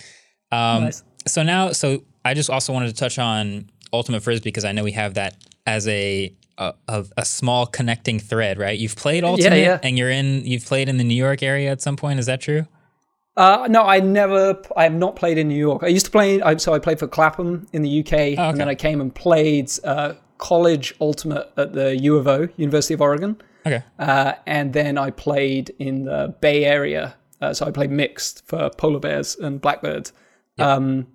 Um, 0.51 0.85
nice. 0.85 1.03
So 1.27 1.43
now, 1.43 1.71
so 1.71 2.03
I 2.25 2.33
just 2.33 2.49
also 2.49 2.73
wanted 2.73 2.87
to 2.87 2.95
touch 2.95 3.19
on 3.19 3.69
Ultimate 3.91 4.23
Frisbee 4.23 4.49
because 4.49 4.65
I 4.65 4.71
know 4.71 4.83
we 4.83 4.91
have 4.93 5.13
that 5.13 5.35
as 5.65 5.87
a 5.87 6.33
a, 6.57 6.73
a, 6.87 7.05
a, 7.17 7.25
small 7.25 7.65
connecting 7.65 8.19
thread, 8.19 8.59
right? 8.59 8.77
You've 8.77 8.95
played 8.95 9.23
Ultimate, 9.23 9.57
yeah, 9.57 9.63
yeah. 9.63 9.79
and 9.81 9.97
you're 9.97 10.11
in. 10.11 10.45
You've 10.45 10.65
played 10.65 10.87
in 10.87 10.97
the 10.97 11.03
New 11.03 11.15
York 11.15 11.41
area 11.41 11.71
at 11.71 11.81
some 11.81 11.95
point. 11.95 12.19
Is 12.19 12.27
that 12.27 12.41
true? 12.41 12.67
Uh, 13.35 13.67
no, 13.69 13.83
I 13.83 13.99
never. 13.99 14.61
I 14.77 14.83
have 14.83 14.93
not 14.93 15.15
played 15.15 15.37
in 15.37 15.47
New 15.47 15.57
York. 15.57 15.83
I 15.83 15.87
used 15.87 16.05
to 16.05 16.11
play. 16.11 16.41
I, 16.41 16.55
so 16.57 16.73
I 16.73 16.79
played 16.79 16.99
for 16.99 17.07
Clapham 17.07 17.67
in 17.73 17.81
the 17.81 17.99
UK, 18.01 18.13
oh, 18.13 18.15
okay. 18.15 18.35
and 18.37 18.59
then 18.59 18.69
I 18.69 18.75
came 18.75 19.01
and 19.01 19.13
played 19.13 19.71
uh, 19.83 20.13
college 20.43 20.93
Ultimate 20.99 21.49
at 21.55 21.71
the 21.71 21.97
U 22.01 22.17
of 22.17 22.27
O, 22.27 22.49
University 22.57 22.93
of 22.93 23.01
Oregon. 23.01 23.41
Okay. 23.65 23.81
Uh, 23.97 24.33
and 24.45 24.73
then 24.73 24.97
I 24.97 25.09
played 25.09 25.73
in 25.79 26.03
the 26.03 26.35
Bay 26.41 26.65
Area. 26.65 27.15
Uh, 27.41 27.53
so 27.53 27.65
I 27.65 27.71
played 27.71 27.91
mixed 27.91 28.45
for 28.45 28.69
polar 28.71 28.99
bears 28.99 29.37
and 29.37 29.61
blackbirds. 29.61 30.11
Yep. 30.57 30.67
Um, 30.67 31.07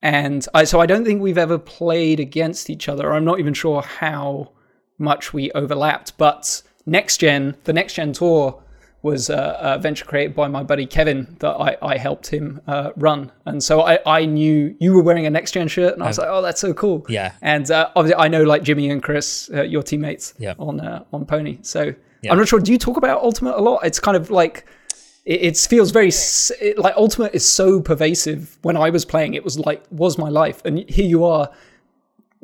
and 0.00 0.46
I, 0.54 0.62
so 0.62 0.78
I 0.80 0.86
don't 0.86 1.04
think 1.04 1.20
we've 1.20 1.38
ever 1.38 1.58
played 1.58 2.20
against 2.20 2.70
each 2.70 2.88
other. 2.88 3.12
I'm 3.12 3.24
not 3.24 3.40
even 3.40 3.52
sure 3.52 3.82
how 3.82 4.52
much 4.96 5.32
we 5.32 5.50
overlapped. 5.52 6.16
But 6.16 6.62
next 6.86 7.18
gen, 7.18 7.56
the 7.64 7.72
next 7.72 7.94
gen 7.94 8.12
tour 8.12 8.62
was 9.02 9.30
a, 9.30 9.58
a 9.60 9.78
venture 9.78 10.04
created 10.04 10.34
by 10.34 10.46
my 10.46 10.62
buddy 10.62 10.86
Kevin 10.86 11.36
that 11.40 11.54
I, 11.54 11.76
I 11.82 11.96
helped 11.96 12.28
him 12.28 12.60
uh, 12.68 12.90
run. 12.96 13.32
And 13.46 13.62
so 13.62 13.82
I, 13.82 13.98
I 14.06 14.24
knew 14.24 14.76
you 14.78 14.94
were 14.94 15.02
wearing 15.02 15.26
a 15.26 15.30
next 15.30 15.52
gen 15.52 15.68
shirt, 15.68 15.94
and 15.94 16.02
I 16.02 16.06
was 16.06 16.18
like, 16.18 16.28
oh, 16.30 16.40
that's 16.40 16.60
so 16.60 16.72
cool. 16.72 17.04
Yeah. 17.08 17.32
And 17.42 17.68
uh, 17.70 17.90
obviously, 17.96 18.22
I 18.22 18.28
know 18.28 18.44
like 18.44 18.62
Jimmy 18.62 18.90
and 18.90 19.02
Chris, 19.02 19.50
uh, 19.52 19.62
your 19.62 19.82
teammates 19.82 20.34
yeah. 20.38 20.54
on 20.58 20.80
uh, 20.80 21.04
on 21.12 21.26
Pony. 21.26 21.58
So 21.62 21.94
yeah. 22.22 22.30
I'm 22.30 22.38
not 22.38 22.48
sure. 22.48 22.60
Do 22.60 22.70
you 22.70 22.78
talk 22.78 22.96
about 22.96 23.22
Ultimate 23.22 23.56
a 23.56 23.62
lot? 23.62 23.84
It's 23.84 23.98
kind 23.98 24.16
of 24.16 24.30
like 24.30 24.66
it, 25.24 25.42
it 25.42 25.56
feels 25.56 25.90
very 25.90 26.10
it, 26.60 26.78
like 26.78 26.94
Ultimate 26.96 27.34
is 27.34 27.44
so 27.44 27.80
pervasive. 27.80 28.56
When 28.62 28.76
I 28.76 28.90
was 28.90 29.04
playing, 29.04 29.34
it 29.34 29.42
was 29.42 29.58
like 29.58 29.82
was 29.90 30.16
my 30.16 30.28
life, 30.28 30.62
and 30.64 30.88
here 30.88 31.06
you 31.06 31.24
are 31.24 31.50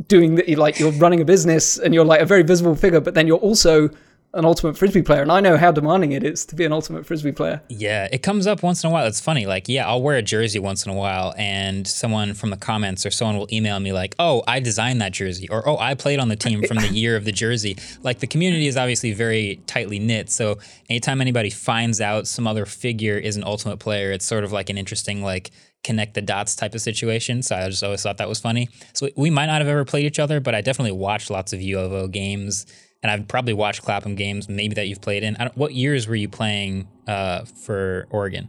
doing 0.06 0.36
the, 0.36 0.56
like 0.56 0.78
you're 0.78 0.92
running 0.92 1.20
a 1.20 1.24
business 1.24 1.76
and 1.76 1.92
you're 1.92 2.04
like 2.04 2.20
a 2.20 2.26
very 2.26 2.42
visible 2.42 2.74
figure, 2.74 3.00
but 3.00 3.14
then 3.14 3.26
you're 3.26 3.38
also 3.38 3.90
an 4.38 4.44
ultimate 4.44 4.76
frisbee 4.76 5.02
player 5.02 5.20
and 5.20 5.32
i 5.32 5.40
know 5.40 5.56
how 5.56 5.72
demanding 5.72 6.12
it 6.12 6.22
is 6.22 6.46
to 6.46 6.54
be 6.54 6.64
an 6.64 6.72
ultimate 6.72 7.04
frisbee 7.04 7.32
player 7.32 7.60
yeah 7.68 8.08
it 8.12 8.22
comes 8.22 8.46
up 8.46 8.62
once 8.62 8.84
in 8.84 8.88
a 8.88 8.92
while 8.92 9.04
it's 9.06 9.20
funny 9.20 9.46
like 9.46 9.68
yeah 9.68 9.86
i'll 9.86 10.00
wear 10.00 10.16
a 10.16 10.22
jersey 10.22 10.58
once 10.58 10.86
in 10.86 10.92
a 10.92 10.94
while 10.94 11.34
and 11.36 11.86
someone 11.86 12.32
from 12.32 12.50
the 12.50 12.56
comments 12.56 13.04
or 13.04 13.10
someone 13.10 13.36
will 13.36 13.48
email 13.52 13.78
me 13.80 13.92
like 13.92 14.14
oh 14.18 14.42
i 14.46 14.60
designed 14.60 15.00
that 15.00 15.12
jersey 15.12 15.48
or 15.50 15.68
oh 15.68 15.76
i 15.78 15.94
played 15.94 16.20
on 16.20 16.28
the 16.28 16.36
team 16.36 16.62
from 16.62 16.76
the 16.78 16.88
year 16.88 17.16
of 17.16 17.24
the 17.24 17.32
jersey 17.32 17.76
like 18.02 18.20
the 18.20 18.26
community 18.26 18.66
is 18.66 18.76
obviously 18.76 19.12
very 19.12 19.60
tightly 19.66 19.98
knit 19.98 20.30
so 20.30 20.56
anytime 20.88 21.20
anybody 21.20 21.50
finds 21.50 22.00
out 22.00 22.26
some 22.26 22.46
other 22.46 22.64
figure 22.64 23.18
is 23.18 23.36
an 23.36 23.44
ultimate 23.44 23.78
player 23.78 24.12
it's 24.12 24.24
sort 24.24 24.44
of 24.44 24.52
like 24.52 24.70
an 24.70 24.78
interesting 24.78 25.22
like 25.22 25.50
connect 25.84 26.14
the 26.14 26.20
dots 26.20 26.56
type 26.56 26.74
of 26.74 26.80
situation. 26.80 27.42
So 27.42 27.56
I 27.56 27.68
just 27.68 27.84
always 27.84 28.02
thought 28.02 28.18
that 28.18 28.28
was 28.28 28.40
funny. 28.40 28.68
So 28.94 29.08
we 29.16 29.30
might 29.30 29.46
not 29.46 29.60
have 29.60 29.68
ever 29.68 29.84
played 29.84 30.06
each 30.06 30.18
other, 30.18 30.40
but 30.40 30.54
I 30.54 30.60
definitely 30.60 30.92
watched 30.92 31.30
lots 31.30 31.52
of 31.52 31.62
U 31.62 31.78
of 31.78 31.92
O 31.92 32.08
games 32.08 32.66
and 33.02 33.10
I've 33.10 33.28
probably 33.28 33.52
watched 33.52 33.82
Clapham 33.82 34.14
games, 34.14 34.48
maybe 34.48 34.74
that 34.74 34.88
you've 34.88 35.00
played 35.00 35.22
in. 35.22 35.36
what 35.54 35.74
years 35.74 36.08
were 36.08 36.16
you 36.16 36.28
playing 36.28 36.88
uh, 37.06 37.44
for 37.44 38.06
Oregon? 38.10 38.48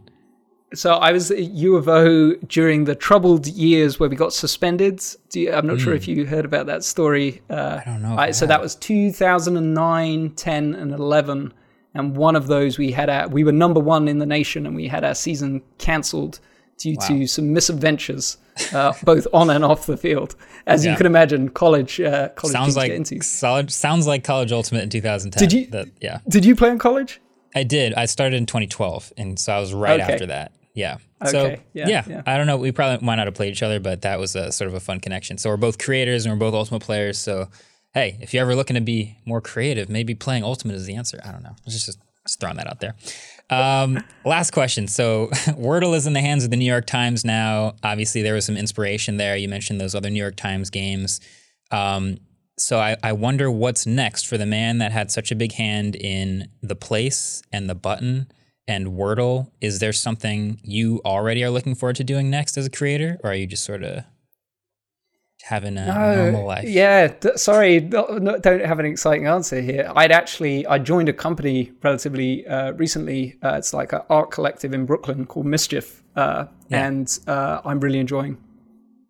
So 0.73 0.95
I 0.95 1.11
was 1.11 1.31
at 1.31 1.39
U 1.39 1.75
of 1.75 1.87
O 1.87 2.33
during 2.47 2.83
the 2.83 2.93
troubled 2.93 3.47
years 3.47 3.99
where 3.99 4.09
we 4.09 4.15
got 4.15 4.33
suspended. 4.33 5.01
You, 5.33 5.51
I'm 5.51 5.65
not 5.65 5.77
mm. 5.77 5.81
sure 5.81 5.93
if 5.95 6.05
hmm. 6.05 6.11
you 6.11 6.25
heard 6.25 6.45
about 6.45 6.67
that 6.67 6.83
story. 6.83 7.41
Uh, 7.49 7.79
I 7.81 7.89
don't 7.89 8.03
know. 8.03 8.15
I, 8.15 8.31
so 8.31 8.45
that 8.45 8.61
was 8.61 8.75
2009, 8.75 10.29
10, 10.29 10.75
and 10.75 10.91
11. 10.91 11.53
And 11.95 12.15
one 12.15 12.35
of 12.35 12.45
those 12.47 12.77
we 12.77 12.91
had 12.91 13.09
our, 13.09 13.27
we 13.27 13.43
were 13.43 13.51
number 13.51 13.79
one 13.79 14.07
in 14.07 14.19
the 14.19 14.27
nation 14.27 14.67
and 14.67 14.75
we 14.75 14.87
had 14.87 15.03
our 15.03 15.15
season 15.15 15.63
cancelled 15.79 16.39
due 16.79 16.95
wow. 16.99 17.07
to 17.07 17.27
some 17.27 17.53
misadventures, 17.53 18.37
uh, 18.73 18.93
both 19.03 19.27
on 19.33 19.49
and 19.49 19.63
off 19.63 19.85
the 19.85 19.97
field. 19.97 20.35
As 20.65 20.83
yeah. 20.83 20.91
you 20.91 20.97
can 20.97 21.05
imagine, 21.05 21.49
college 21.49 21.99
uh, 22.01 22.29
college 22.29 22.53
sounds 22.53 22.75
like 22.75 23.05
solid. 23.23 23.71
Sounds 23.71 24.07
like 24.07 24.23
college 24.23 24.51
ultimate 24.51 24.83
in 24.83 24.89
2010. 24.89 25.39
Did 25.39 25.53
you? 25.53 25.67
That, 25.67 25.87
yeah. 26.01 26.19
Did 26.27 26.45
you 26.45 26.55
play 26.55 26.69
in 26.69 26.79
college? 26.79 27.21
I 27.55 27.63
did. 27.63 27.93
I 27.93 28.05
started 28.05 28.37
in 28.37 28.45
2012, 28.45 29.13
and 29.17 29.39
so 29.39 29.53
I 29.53 29.59
was 29.59 29.73
right 29.73 29.99
okay. 29.99 30.13
after 30.13 30.25
that. 30.27 30.53
Yeah. 30.75 30.97
Okay. 31.21 31.31
So 31.31 31.47
yeah, 31.73 31.87
yeah, 31.87 32.03
yeah, 32.07 32.21
I 32.25 32.37
don't 32.37 32.47
know. 32.47 32.57
We 32.57 32.71
probably 32.71 33.05
might 33.05 33.15
not 33.15 33.27
have 33.27 33.35
played 33.35 33.51
each 33.51 33.63
other, 33.63 33.79
but 33.79 34.03
that 34.03 34.19
was 34.19 34.35
a 34.35 34.51
sort 34.51 34.69
of 34.69 34.75
a 34.75 34.79
fun 34.79 34.99
connection. 34.99 35.37
So 35.37 35.49
we're 35.49 35.57
both 35.57 35.77
creators 35.77 36.25
and 36.25 36.33
we're 36.33 36.39
both 36.39 36.53
ultimate 36.53 36.81
players. 36.81 37.17
So 37.17 37.49
hey, 37.93 38.17
if 38.21 38.33
you're 38.33 38.41
ever 38.41 38.55
looking 38.55 38.75
to 38.75 38.81
be 38.81 39.17
more 39.25 39.41
creative, 39.41 39.89
maybe 39.89 40.15
playing 40.15 40.43
ultimate 40.43 40.75
is 40.75 40.85
the 40.85 40.95
answer. 40.95 41.19
I 41.25 41.31
don't 41.31 41.43
know. 41.43 41.55
Just, 41.67 41.85
just 41.85 42.39
throwing 42.39 42.57
that 42.57 42.67
out 42.67 42.79
there. 42.79 42.95
Um, 43.49 44.03
last 44.25 44.51
question. 44.51 44.87
So 44.87 45.27
Wordle 45.47 45.95
is 45.95 46.05
in 46.07 46.13
the 46.13 46.21
hands 46.21 46.43
of 46.43 46.51
the 46.51 46.57
New 46.57 46.65
York 46.65 46.85
Times 46.85 47.25
now. 47.25 47.75
Obviously, 47.83 48.21
there 48.21 48.33
was 48.33 48.45
some 48.45 48.57
inspiration 48.57 49.17
there. 49.17 49.35
You 49.35 49.49
mentioned 49.49 49.81
those 49.81 49.95
other 49.95 50.09
New 50.09 50.21
York 50.21 50.35
Times 50.35 50.69
games. 50.69 51.19
Um, 51.71 52.17
so 52.57 52.77
I, 52.79 52.97
I 53.01 53.13
wonder 53.13 53.49
what's 53.49 53.85
next 53.85 54.27
for 54.27 54.37
the 54.37 54.45
man 54.45 54.79
that 54.79 54.91
had 54.91 55.11
such 55.11 55.31
a 55.31 55.35
big 55.35 55.53
hand 55.53 55.95
in 55.95 56.49
the 56.61 56.75
place 56.75 57.41
and 57.51 57.69
the 57.69 57.75
button 57.75 58.27
and 58.67 58.87
Wordle. 58.87 59.49
Is 59.61 59.79
there 59.79 59.93
something 59.93 60.59
you 60.63 61.01
already 61.05 61.43
are 61.43 61.49
looking 61.49 61.75
forward 61.75 61.95
to 61.97 62.03
doing 62.03 62.29
next 62.29 62.57
as 62.57 62.65
a 62.65 62.69
creator, 62.69 63.17
or 63.23 63.31
are 63.31 63.35
you 63.35 63.47
just 63.47 63.63
sort 63.63 63.83
of 63.83 64.03
having 65.43 65.77
a 65.77 65.85
no, 65.85 66.23
normal 66.23 66.47
life. 66.47 66.67
Yeah, 66.67 67.07
th- 67.07 67.37
sorry, 67.37 67.79
don't 67.79 68.45
have 68.45 68.79
an 68.79 68.85
exciting 68.85 69.27
answer 69.27 69.61
here. 69.61 69.91
I'd 69.95 70.11
actually 70.11 70.65
I 70.67 70.79
joined 70.79 71.09
a 71.09 71.13
company 71.13 71.71
relatively 71.83 72.45
uh, 72.47 72.71
recently. 72.73 73.37
Uh, 73.41 73.55
it's 73.55 73.73
like 73.73 73.93
an 73.93 74.01
art 74.09 74.31
collective 74.31 74.73
in 74.73 74.85
Brooklyn 74.85 75.25
called 75.25 75.45
MSCHF, 75.45 76.01
uh, 76.15 76.45
yeah. 76.69 76.87
and 76.87 77.19
uh, 77.27 77.61
I'm 77.65 77.79
really 77.79 77.99
enjoying 77.99 78.37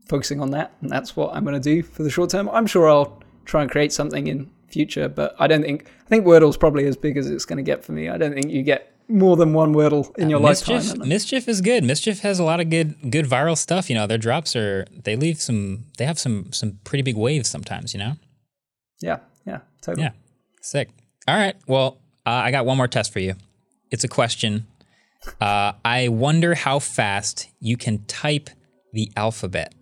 focusing 0.07 0.41
on 0.41 0.51
that, 0.51 0.73
and 0.81 0.89
that's 0.89 1.15
what 1.15 1.35
I'm 1.35 1.43
going 1.43 1.59
to 1.59 1.75
do 1.75 1.83
for 1.83 2.03
the 2.03 2.09
short 2.09 2.29
term. 2.29 2.49
I'm 2.49 2.67
sure 2.67 2.89
I'll 2.89 3.21
try 3.45 3.61
and 3.61 3.69
create 3.69 3.91
something 3.91 4.27
in 4.27 4.49
future, 4.67 5.09
but 5.09 5.35
I 5.39 5.47
don't 5.47 5.63
think 5.63 5.89
I 6.05 6.09
think 6.09 6.25
Wordle's 6.25 6.57
probably 6.57 6.85
as 6.85 6.95
big 6.95 7.17
as 7.17 7.29
it's 7.29 7.45
going 7.45 7.57
to 7.57 7.63
get 7.63 7.83
for 7.83 7.91
me. 7.91 8.09
I 8.09 8.17
don't 8.17 8.33
think 8.33 8.49
you 8.51 8.63
get 8.63 8.93
more 9.09 9.35
than 9.35 9.53
one 9.53 9.73
Wordle 9.73 10.15
in 10.17 10.29
your 10.29 10.39
MSCHF, 10.39 10.69
lifetime. 10.69 11.09
MSCHF 11.09 11.47
is 11.47 11.61
good. 11.61 11.83
MSCHF 11.83 12.19
has 12.19 12.39
a 12.39 12.43
lot 12.43 12.59
of 12.59 12.69
good 12.69 13.11
good 13.11 13.25
viral 13.25 13.57
stuff. 13.57 13.89
You 13.89 13.95
know, 13.95 14.07
their 14.07 14.17
drops 14.17 14.55
are 14.55 14.85
they 15.03 15.15
leave 15.15 15.41
some 15.41 15.85
they 15.97 16.05
have 16.05 16.19
some 16.19 16.51
some 16.53 16.79
pretty 16.83 17.01
big 17.01 17.17
waves 17.17 17.49
sometimes. 17.49 17.93
You 17.93 17.99
know. 17.99 18.13
Yeah. 19.01 19.19
Yeah. 19.45 19.59
Totally. 19.81 20.03
Yeah. 20.03 20.11
Sick. 20.61 20.89
All 21.27 21.35
right. 21.35 21.55
Well, 21.67 21.97
uh, 22.25 22.29
I 22.29 22.51
got 22.51 22.65
one 22.65 22.77
more 22.77 22.87
test 22.87 23.11
for 23.11 23.19
you. 23.19 23.35
It's 23.91 24.03
a 24.03 24.07
question. 24.07 24.67
Uh, 25.41 25.73
I 25.83 26.07
wonder 26.07 26.55
how 26.55 26.79
fast 26.79 27.49
you 27.59 27.77
can 27.77 28.05
type 28.05 28.49
the 28.93 29.11
alphabet. 29.15 29.73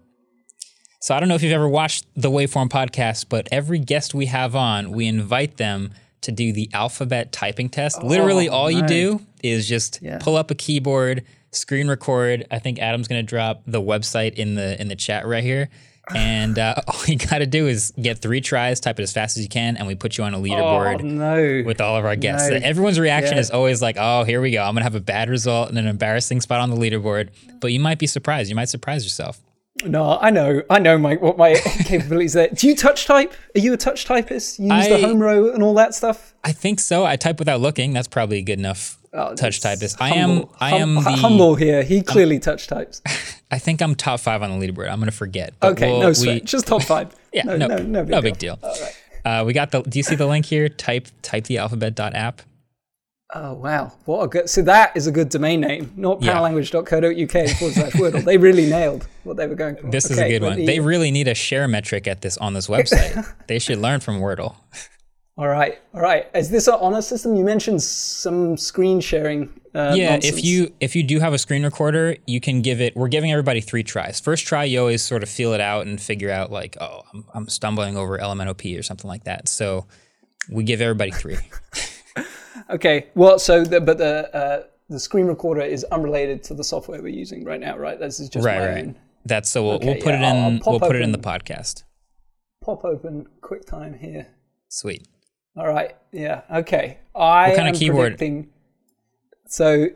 So 0.99 1.15
I 1.15 1.19
don't 1.19 1.29
know 1.29 1.35
if 1.35 1.43
you've 1.43 1.53
ever 1.53 1.69
watched 1.69 2.05
the 2.15 2.31
Waveform 2.31 2.69
podcast, 2.69 3.25
but 3.29 3.47
every 3.51 3.79
guest 3.79 4.13
we 4.13 4.25
have 4.25 4.55
on, 4.55 4.91
we 4.91 5.07
invite 5.07 5.57
them 5.57 5.91
to 6.21 6.31
do 6.31 6.51
the 6.51 6.69
alphabet 6.73 7.31
typing 7.31 7.69
test. 7.69 7.99
Oh, 8.01 8.07
Literally, 8.07 8.49
all 8.49 8.69
you 8.69 8.85
do 8.85 9.21
is 9.43 9.67
just 9.67 9.99
yeah. 10.01 10.17
pull 10.19 10.35
up 10.35 10.51
a 10.51 10.55
keyboard, 10.55 11.23
screen 11.51 11.87
record. 11.87 12.45
I 12.51 12.59
think 12.59 12.79
Adam's 12.79 13.07
going 13.07 13.23
to 13.23 13.27
drop 13.27 13.63
the 13.65 13.81
website 13.81 14.35
in 14.35 14.55
the 14.55 14.79
in 14.79 14.87
the 14.87 14.95
chat 14.95 15.25
right 15.25 15.43
here. 15.43 15.69
And 16.15 16.57
uh, 16.57 16.75
all 16.87 17.05
you 17.05 17.17
got 17.17 17.39
to 17.39 17.45
do 17.45 17.67
is 17.67 17.91
get 18.01 18.19
three 18.19 18.41
tries, 18.41 18.79
type 18.79 18.99
it 18.99 19.03
as 19.03 19.11
fast 19.11 19.37
as 19.37 19.43
you 19.43 19.49
can, 19.49 19.77
and 19.77 19.87
we 19.87 19.95
put 19.95 20.17
you 20.17 20.23
on 20.23 20.33
a 20.33 20.37
leaderboard 20.37 21.01
oh, 21.01 21.05
no. 21.05 21.63
with 21.65 21.81
all 21.81 21.97
of 21.97 22.05
our 22.05 22.15
guests. 22.15 22.49
No. 22.49 22.55
Everyone's 22.55 22.99
reaction 22.99 23.35
yeah. 23.35 23.41
is 23.41 23.51
always 23.51 23.81
like, 23.81 23.97
"Oh, 23.99 24.23
here 24.23 24.41
we 24.41 24.51
go! 24.51 24.63
I'm 24.63 24.73
gonna 24.73 24.83
have 24.83 24.95
a 24.95 25.01
bad 25.01 25.29
result 25.29 25.69
and 25.69 25.77
an 25.77 25.87
embarrassing 25.87 26.41
spot 26.41 26.61
on 26.61 26.69
the 26.69 26.77
leaderboard." 26.77 27.29
But 27.59 27.73
you 27.73 27.79
might 27.79 27.99
be 27.99 28.07
surprised. 28.07 28.49
You 28.49 28.55
might 28.55 28.69
surprise 28.69 29.03
yourself. 29.03 29.41
No, 29.85 30.17
I 30.19 30.31
know, 30.31 30.63
I 30.69 30.79
know 30.79 30.97
my 30.97 31.15
what 31.15 31.37
my 31.37 31.53
capabilities 31.85 32.33
there. 32.33 32.49
Do 32.49 32.67
you 32.67 32.75
touch 32.75 33.05
type? 33.05 33.33
Are 33.55 33.59
you 33.59 33.73
a 33.73 33.77
touch 33.77 34.05
typist? 34.05 34.59
You 34.59 34.73
use 34.73 34.87
I, 34.87 34.89
the 34.89 35.07
home 35.07 35.21
row 35.21 35.53
and 35.53 35.61
all 35.61 35.75
that 35.75 35.93
stuff? 35.93 36.33
I 36.43 36.51
think 36.51 36.79
so. 36.79 37.05
I 37.05 37.15
type 37.15 37.37
without 37.39 37.61
looking. 37.61 37.93
That's 37.93 38.07
probably 38.07 38.41
good 38.41 38.57
enough. 38.59 38.97
Oh, 39.13 39.35
touch 39.35 39.61
typist. 39.61 40.01
I 40.01 40.15
am. 40.15 40.45
I 40.59 40.77
am 40.77 40.95
hum, 40.95 41.03
the, 41.03 41.11
humble 41.11 41.55
here. 41.55 41.83
He 41.83 42.01
clearly 42.01 42.35
I'm, 42.35 42.41
touch 42.41 42.67
types. 42.67 43.01
I 43.51 43.59
think 43.59 43.81
I'm 43.81 43.95
top 43.95 44.19
five 44.19 44.41
on 44.41 44.59
the 44.59 44.67
leaderboard. 44.67 44.91
I'm 44.91 44.99
gonna 44.99 45.11
forget. 45.11 45.53
Okay, 45.61 45.91
we'll, 45.91 46.01
no 46.01 46.13
sweat. 46.13 46.41
We, 46.41 46.41
Just 46.41 46.67
top 46.67 46.83
five. 46.83 47.15
yeah, 47.33 47.43
no, 47.43 47.57
no, 47.57 47.67
no, 47.67 47.77
no 47.77 48.03
big, 48.03 48.11
no 48.11 48.21
big 48.21 48.37
deal. 48.37 48.55
deal. 48.57 48.69
All 48.69 48.75
right. 48.81 49.41
Uh, 49.41 49.43
we 49.45 49.53
got 49.53 49.71
the. 49.71 49.81
Do 49.83 49.99
you 49.99 50.03
see 50.03 50.15
the 50.15 50.27
link 50.27 50.45
here? 50.45 50.69
Type 50.69 51.07
type 51.21 51.45
the 51.45 51.59
alphabet.app. 51.59 52.41
Oh 53.33 53.53
wow! 53.55 53.91
What 54.05 54.23
a 54.23 54.27
good. 54.27 54.49
So 54.49 54.61
that 54.61 54.95
is 54.95 55.05
a 55.05 55.11
good 55.11 55.27
domain 55.27 55.59
name. 55.59 55.91
Not 55.97 56.21
powerlanguage.co.uk 56.21 57.57
forward 57.57 57.73
slash 57.73 57.91
Wordle. 57.93 58.23
They 58.23 58.37
really 58.37 58.69
nailed 58.69 59.05
what 59.23 59.35
they 59.35 59.47
were 59.47 59.55
going 59.55 59.75
for. 59.75 59.89
This 59.89 60.05
okay, 60.05 60.13
is 60.13 60.19
a 60.19 60.29
good 60.29 60.43
one. 60.43 60.57
The, 60.57 60.65
they 60.65 60.79
really 60.79 61.11
need 61.11 61.27
a 61.27 61.35
share 61.35 61.67
metric 61.67 62.07
at 62.07 62.21
this 62.21 62.37
on 62.37 62.53
this 62.53 62.67
website. 62.67 63.27
they 63.47 63.59
should 63.59 63.79
learn 63.79 63.99
from 63.99 64.21
Wordle. 64.21 64.55
All 65.37 65.49
right, 65.49 65.77
all 65.93 65.99
right. 65.99 66.27
Is 66.33 66.49
this 66.49 66.67
an 66.67 66.75
honor 66.79 67.01
system? 67.01 67.35
You 67.35 67.43
mentioned 67.43 67.83
some 67.83 68.55
screen 68.55 69.01
sharing. 69.01 69.49
Uh, 69.75 69.93
yeah, 69.93 70.11
nonsense. 70.11 70.37
if 70.37 70.45
you 70.45 70.73
if 70.79 70.95
you 70.95 71.03
do 71.03 71.19
have 71.19 71.33
a 71.33 71.37
screen 71.37 71.65
recorder, 71.65 72.15
you 72.27 72.39
can 72.39 72.61
give 72.61 72.79
it. 72.79 72.95
We're 72.95 73.09
giving 73.09 73.33
everybody 73.33 73.59
three 73.59 73.83
tries. 73.83 74.21
First 74.21 74.47
try, 74.47 74.63
you 74.63 74.79
always 74.79 75.03
sort 75.03 75.21
of 75.21 75.27
feel 75.27 75.51
it 75.51 75.59
out 75.59 75.85
and 75.85 75.99
figure 75.99 76.31
out 76.31 76.49
like, 76.49 76.77
oh, 76.79 77.01
I'm, 77.13 77.25
I'm 77.33 77.49
stumbling 77.49 77.97
over 77.97 78.17
LMNOP 78.17 78.79
or 78.79 78.83
something 78.83 79.07
like 79.07 79.25
that. 79.25 79.49
So 79.49 79.85
we 80.49 80.63
give 80.63 80.79
everybody 80.79 81.11
three. 81.11 81.37
okay. 82.69 83.07
Well, 83.15 83.39
so 83.39 83.63
the, 83.63 83.81
but 83.81 83.97
the 83.97 84.35
uh, 84.35 84.63
the 84.89 84.99
screen 84.99 85.25
recorder 85.25 85.61
is 85.61 85.83
unrelated 85.85 86.43
to 86.43 86.53
the 86.53 86.63
software 86.63 87.01
we're 87.01 87.09
using 87.09 87.43
right 87.43 87.59
now, 87.59 87.77
right? 87.77 87.99
This 87.99 88.19
is 88.19 88.29
just 88.29 88.45
right, 88.45 88.59
my 88.59 88.67
right. 88.67 88.83
own. 88.85 88.95
That's 89.25 89.49
so 89.49 89.63
we'll, 89.63 89.73
okay, 89.73 89.85
we'll 89.87 89.95
put 89.95 90.13
yeah, 90.13 90.33
it 90.33 90.47
in. 90.47 90.61
We'll 90.65 90.79
put 90.79 90.95
it 90.95 91.01
in 91.01 91.11
the 91.11 91.17
podcast. 91.17 91.83
Pop 92.63 92.85
open 92.85 93.27
QuickTime 93.41 93.99
here. 93.99 94.27
Sweet. 94.69 95.07
All 95.57 95.67
right. 95.67 95.95
Yeah. 96.11 96.41
Okay. 96.51 96.99
I 97.15 97.49
what 97.49 97.57
kind 97.57 97.69
of 97.69 97.75
keyboard? 97.75 98.17
Thing. 98.17 98.49
So, 99.47 99.87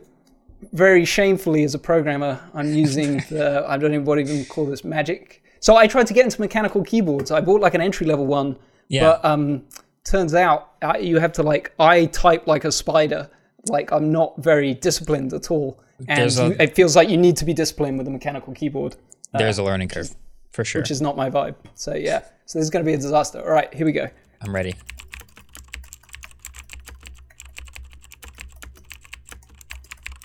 very 0.72 1.04
shamefully, 1.04 1.64
as 1.64 1.74
a 1.74 1.78
programmer, 1.78 2.40
I'm 2.52 2.74
using 2.74 3.18
the 3.30 3.64
I 3.66 3.76
don't 3.78 3.94
even 3.94 4.04
what 4.04 4.18
even 4.18 4.44
call 4.44 4.66
this 4.66 4.84
magic. 4.84 5.42
So 5.60 5.76
I 5.76 5.86
tried 5.86 6.08
to 6.08 6.14
get 6.14 6.24
into 6.24 6.40
mechanical 6.40 6.82
keyboards. 6.82 7.30
I 7.30 7.40
bought 7.40 7.60
like 7.60 7.74
an 7.74 7.80
entry 7.80 8.06
level 8.06 8.26
one. 8.26 8.56
Yeah. 8.88 9.02
But 9.02 9.24
um, 9.24 9.62
turns 10.04 10.34
out 10.34 10.72
uh, 10.82 10.94
you 11.00 11.18
have 11.18 11.32
to 11.34 11.42
like 11.42 11.72
I 11.78 12.06
type 12.06 12.46
like 12.46 12.64
a 12.64 12.72
spider. 12.72 13.30
Like 13.68 13.92
I'm 13.92 14.10
not 14.10 14.34
very 14.42 14.74
disciplined 14.74 15.32
at 15.32 15.50
all, 15.50 15.80
and 16.08 16.30
a- 16.38 16.62
it 16.62 16.74
feels 16.74 16.96
like 16.96 17.08
you 17.08 17.16
need 17.16 17.36
to 17.36 17.44
be 17.44 17.54
disciplined 17.54 17.98
with 17.98 18.08
a 18.08 18.10
mechanical 18.10 18.52
keyboard. 18.52 18.96
There's 19.32 19.58
a 19.58 19.62
learning 19.62 19.88
curve 19.88 20.14
for 20.50 20.64
sure. 20.64 20.82
which 20.82 20.90
is 20.90 21.00
not 21.00 21.16
my 21.16 21.30
vibe. 21.30 21.54
So 21.74 21.94
yeah, 21.94 22.20
so 22.46 22.58
this 22.58 22.64
is 22.64 22.70
going 22.70 22.84
to 22.84 22.88
be 22.88 22.94
a 22.94 22.98
disaster. 22.98 23.40
All 23.40 23.50
right, 23.52 23.72
here 23.72 23.86
we 23.86 23.92
go. 23.92 24.08
I'm 24.40 24.52
ready. 24.54 24.74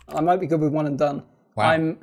I 0.09 0.21
might 0.21 0.39
be 0.39 0.47
good 0.47 0.59
with 0.61 0.71
one 0.73 0.87
and 0.87 0.97
done. 0.97 1.23
Wow. 1.55 1.69
I'm 1.69 1.97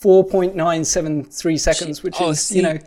4.973 0.00 1.58
seconds, 1.58 2.02
which 2.02 2.16
Oh, 2.20 2.30
is 2.30 2.40
see, 2.40 2.56
you 2.56 2.62
know, 2.62 2.78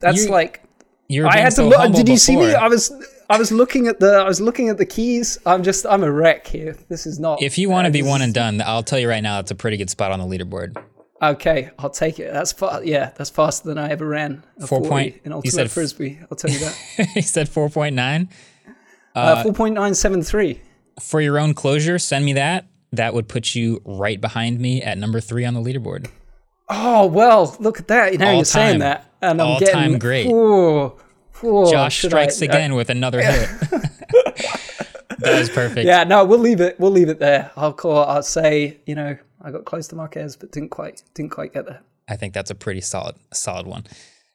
that's 0.00 0.24
you- 0.24 0.30
like 0.30 0.61
You 1.08 1.22
were 1.22 1.28
I 1.28 1.38
had 1.38 1.52
to 1.56 1.64
look. 1.64 1.92
Did 1.94 2.08
you 2.08 2.16
see 2.16 2.36
me? 2.36 2.54
I 2.54 2.68
was 2.68 2.92
I 3.28 3.38
was 3.38 3.52
looking 3.52 3.86
at 3.86 4.00
the 4.00 4.12
I 4.12 4.24
was 4.24 4.40
looking 4.40 4.68
at 4.68 4.78
the 4.78 4.86
keys. 4.86 5.38
I'm 5.44 5.62
just 5.62 5.86
I'm 5.86 6.02
a 6.02 6.10
wreck 6.10 6.46
here. 6.46 6.76
This 6.88 7.06
is 7.06 7.18
not. 7.18 7.42
If 7.42 7.58
you 7.58 7.68
want 7.70 7.86
to 7.86 7.90
uh, 7.90 7.92
be 7.92 8.02
one 8.02 8.22
and 8.22 8.32
done, 8.32 8.62
I'll 8.62 8.82
tell 8.82 8.98
you 8.98 9.08
right 9.08 9.22
now, 9.22 9.38
it's 9.40 9.50
a 9.50 9.54
pretty 9.54 9.76
good 9.76 9.90
spot 9.90 10.12
on 10.12 10.18
the 10.18 10.26
leaderboard. 10.26 10.76
okay, 11.22 11.70
I'll 11.78 11.90
take 11.90 12.18
it. 12.18 12.32
That's 12.32 12.52
fa- 12.52 12.80
yeah, 12.84 13.12
that's 13.16 13.30
faster 13.30 13.68
than 13.68 13.78
I 13.78 13.90
ever 13.90 14.06
ran. 14.06 14.42
A 14.58 14.66
Four 14.66 14.82
point- 14.82 15.16
in 15.24 15.30
you 15.30 15.36
ultimate 15.36 15.52
said 15.52 15.70
frisbee. 15.70 16.18
I'll 16.30 16.36
tell 16.36 16.50
you 16.50 16.58
that. 16.60 16.74
he 17.14 17.22
said 17.22 17.48
4.9. 17.48 18.28
Uh, 19.14 19.44
4.973. 19.44 20.58
For 21.00 21.20
your 21.20 21.38
own 21.38 21.54
closure, 21.54 21.98
send 21.98 22.24
me 22.24 22.32
that. 22.34 22.66
That 22.92 23.14
would 23.14 23.28
put 23.28 23.54
you 23.54 23.80
right 23.84 24.20
behind 24.20 24.60
me 24.60 24.82
at 24.82 24.98
number 24.98 25.20
three 25.20 25.44
on 25.44 25.54
the 25.54 25.60
leaderboard. 25.60 26.08
Oh 26.68 27.06
well, 27.06 27.56
look 27.60 27.78
at 27.78 27.88
that. 27.88 28.14
Now 28.18 28.28
All 28.30 28.34
you're 28.36 28.44
saying 28.44 28.80
that, 28.80 29.12
and 29.20 29.40
I'm 29.40 29.46
All 29.46 29.58
getting 29.58 29.74
time 29.74 29.98
great. 29.98 30.26
Ooh, 30.26 30.92
ooh, 31.44 31.70
Josh 31.70 32.04
strikes 32.04 32.40
I- 32.42 32.46
again 32.46 32.74
with 32.74 32.90
another 32.90 33.20
hit. 33.22 33.48
that 35.18 35.38
is 35.40 35.50
perfect. 35.50 35.86
Yeah, 35.86 36.04
no, 36.04 36.24
we'll 36.24 36.38
leave 36.38 36.60
it. 36.60 36.78
We'll 36.78 36.90
leave 36.90 37.08
it 37.08 37.18
there. 37.18 37.50
I'll 37.56 37.72
call. 37.72 38.04
I'll 38.04 38.22
say, 38.22 38.78
you 38.86 38.94
know, 38.94 39.16
I 39.42 39.50
got 39.50 39.64
close 39.64 39.88
to 39.88 39.96
Marques, 39.96 40.36
but 40.36 40.52
didn't 40.52 40.70
quite, 40.70 41.02
didn't 41.14 41.30
quite 41.32 41.52
get 41.52 41.66
there. 41.66 41.80
I 42.08 42.16
think 42.16 42.34
that's 42.34 42.50
a 42.50 42.54
pretty 42.54 42.80
solid, 42.80 43.16
solid 43.32 43.66
one. 43.66 43.84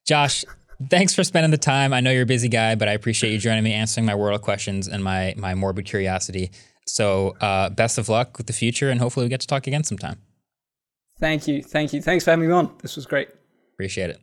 Josh, 0.05 0.45
thanks 0.89 1.13
for 1.13 1.23
spending 1.23 1.51
the 1.51 1.57
time. 1.57 1.93
I 1.93 1.99
know 1.99 2.11
you're 2.11 2.23
a 2.23 2.25
busy 2.25 2.49
guy, 2.49 2.75
but 2.75 2.88
I 2.88 2.93
appreciate 2.93 3.32
you 3.32 3.39
joining 3.39 3.63
me, 3.63 3.73
answering 3.73 4.05
my 4.05 4.13
Wordle 4.13 4.41
questions 4.41 4.88
and 4.88 5.03
my 5.03 5.34
my 5.38 5.53
morbid 5.55 5.86
curiosity. 5.86 6.51
So, 6.86 7.36
uh, 7.41 7.69
best 7.69 7.97
of 7.97 8.07
luck 8.07 8.38
with 8.38 8.47
the 8.47 8.53
future, 8.53 8.89
and 8.89 8.99
hopefully 9.01 9.25
we 9.25 9.30
get 9.30 9.41
to 9.41 9.47
talk 9.47 9.67
again 9.67 9.84
sometime. 9.84 10.21
Thank 11.20 11.47
you, 11.47 11.63
thank 11.63 11.93
you, 11.93 12.01
thanks 12.01 12.24
for 12.24 12.32
having 12.32 12.47
me 12.47 12.53
on. 12.53 12.76
This 12.82 12.95
was 12.95 13.05
great. 13.05 13.30
Appreciate 13.74 14.09
it. 14.09 14.20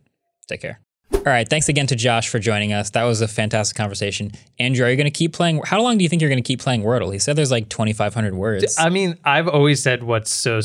Take 0.46 0.60
care. 0.60 0.80
All 1.12 1.20
right. 1.32 1.48
Thanks 1.48 1.68
again 1.68 1.86
to 1.86 1.96
Josh 1.96 2.28
for 2.28 2.38
joining 2.38 2.72
us. 2.72 2.90
That 2.90 3.04
was 3.04 3.20
a 3.20 3.28
fantastic 3.28 3.76
conversation. 3.76 4.32
Andrew, 4.58 4.84
are 4.84 4.90
you 4.90 4.96
going 4.96 5.06
to 5.06 5.10
keep 5.10 5.32
playing? 5.32 5.62
How 5.64 5.80
long 5.80 5.96
do 5.96 6.02
you 6.02 6.08
think 6.08 6.20
you're 6.20 6.30
going 6.30 6.42
to 6.42 6.46
keep 6.46 6.60
playing 6.60 6.82
Wordle? 6.82 7.12
He 7.12 7.18
said 7.18 7.36
there's 7.36 7.50
like 7.50 7.68
2,500 7.68 8.34
words. 8.34 8.76
I 8.78 8.90
mean, 8.90 9.18
I've 9.24 9.48
always 9.48 9.82
said 9.82 10.02
what's 10.02 10.30
so 10.30 10.60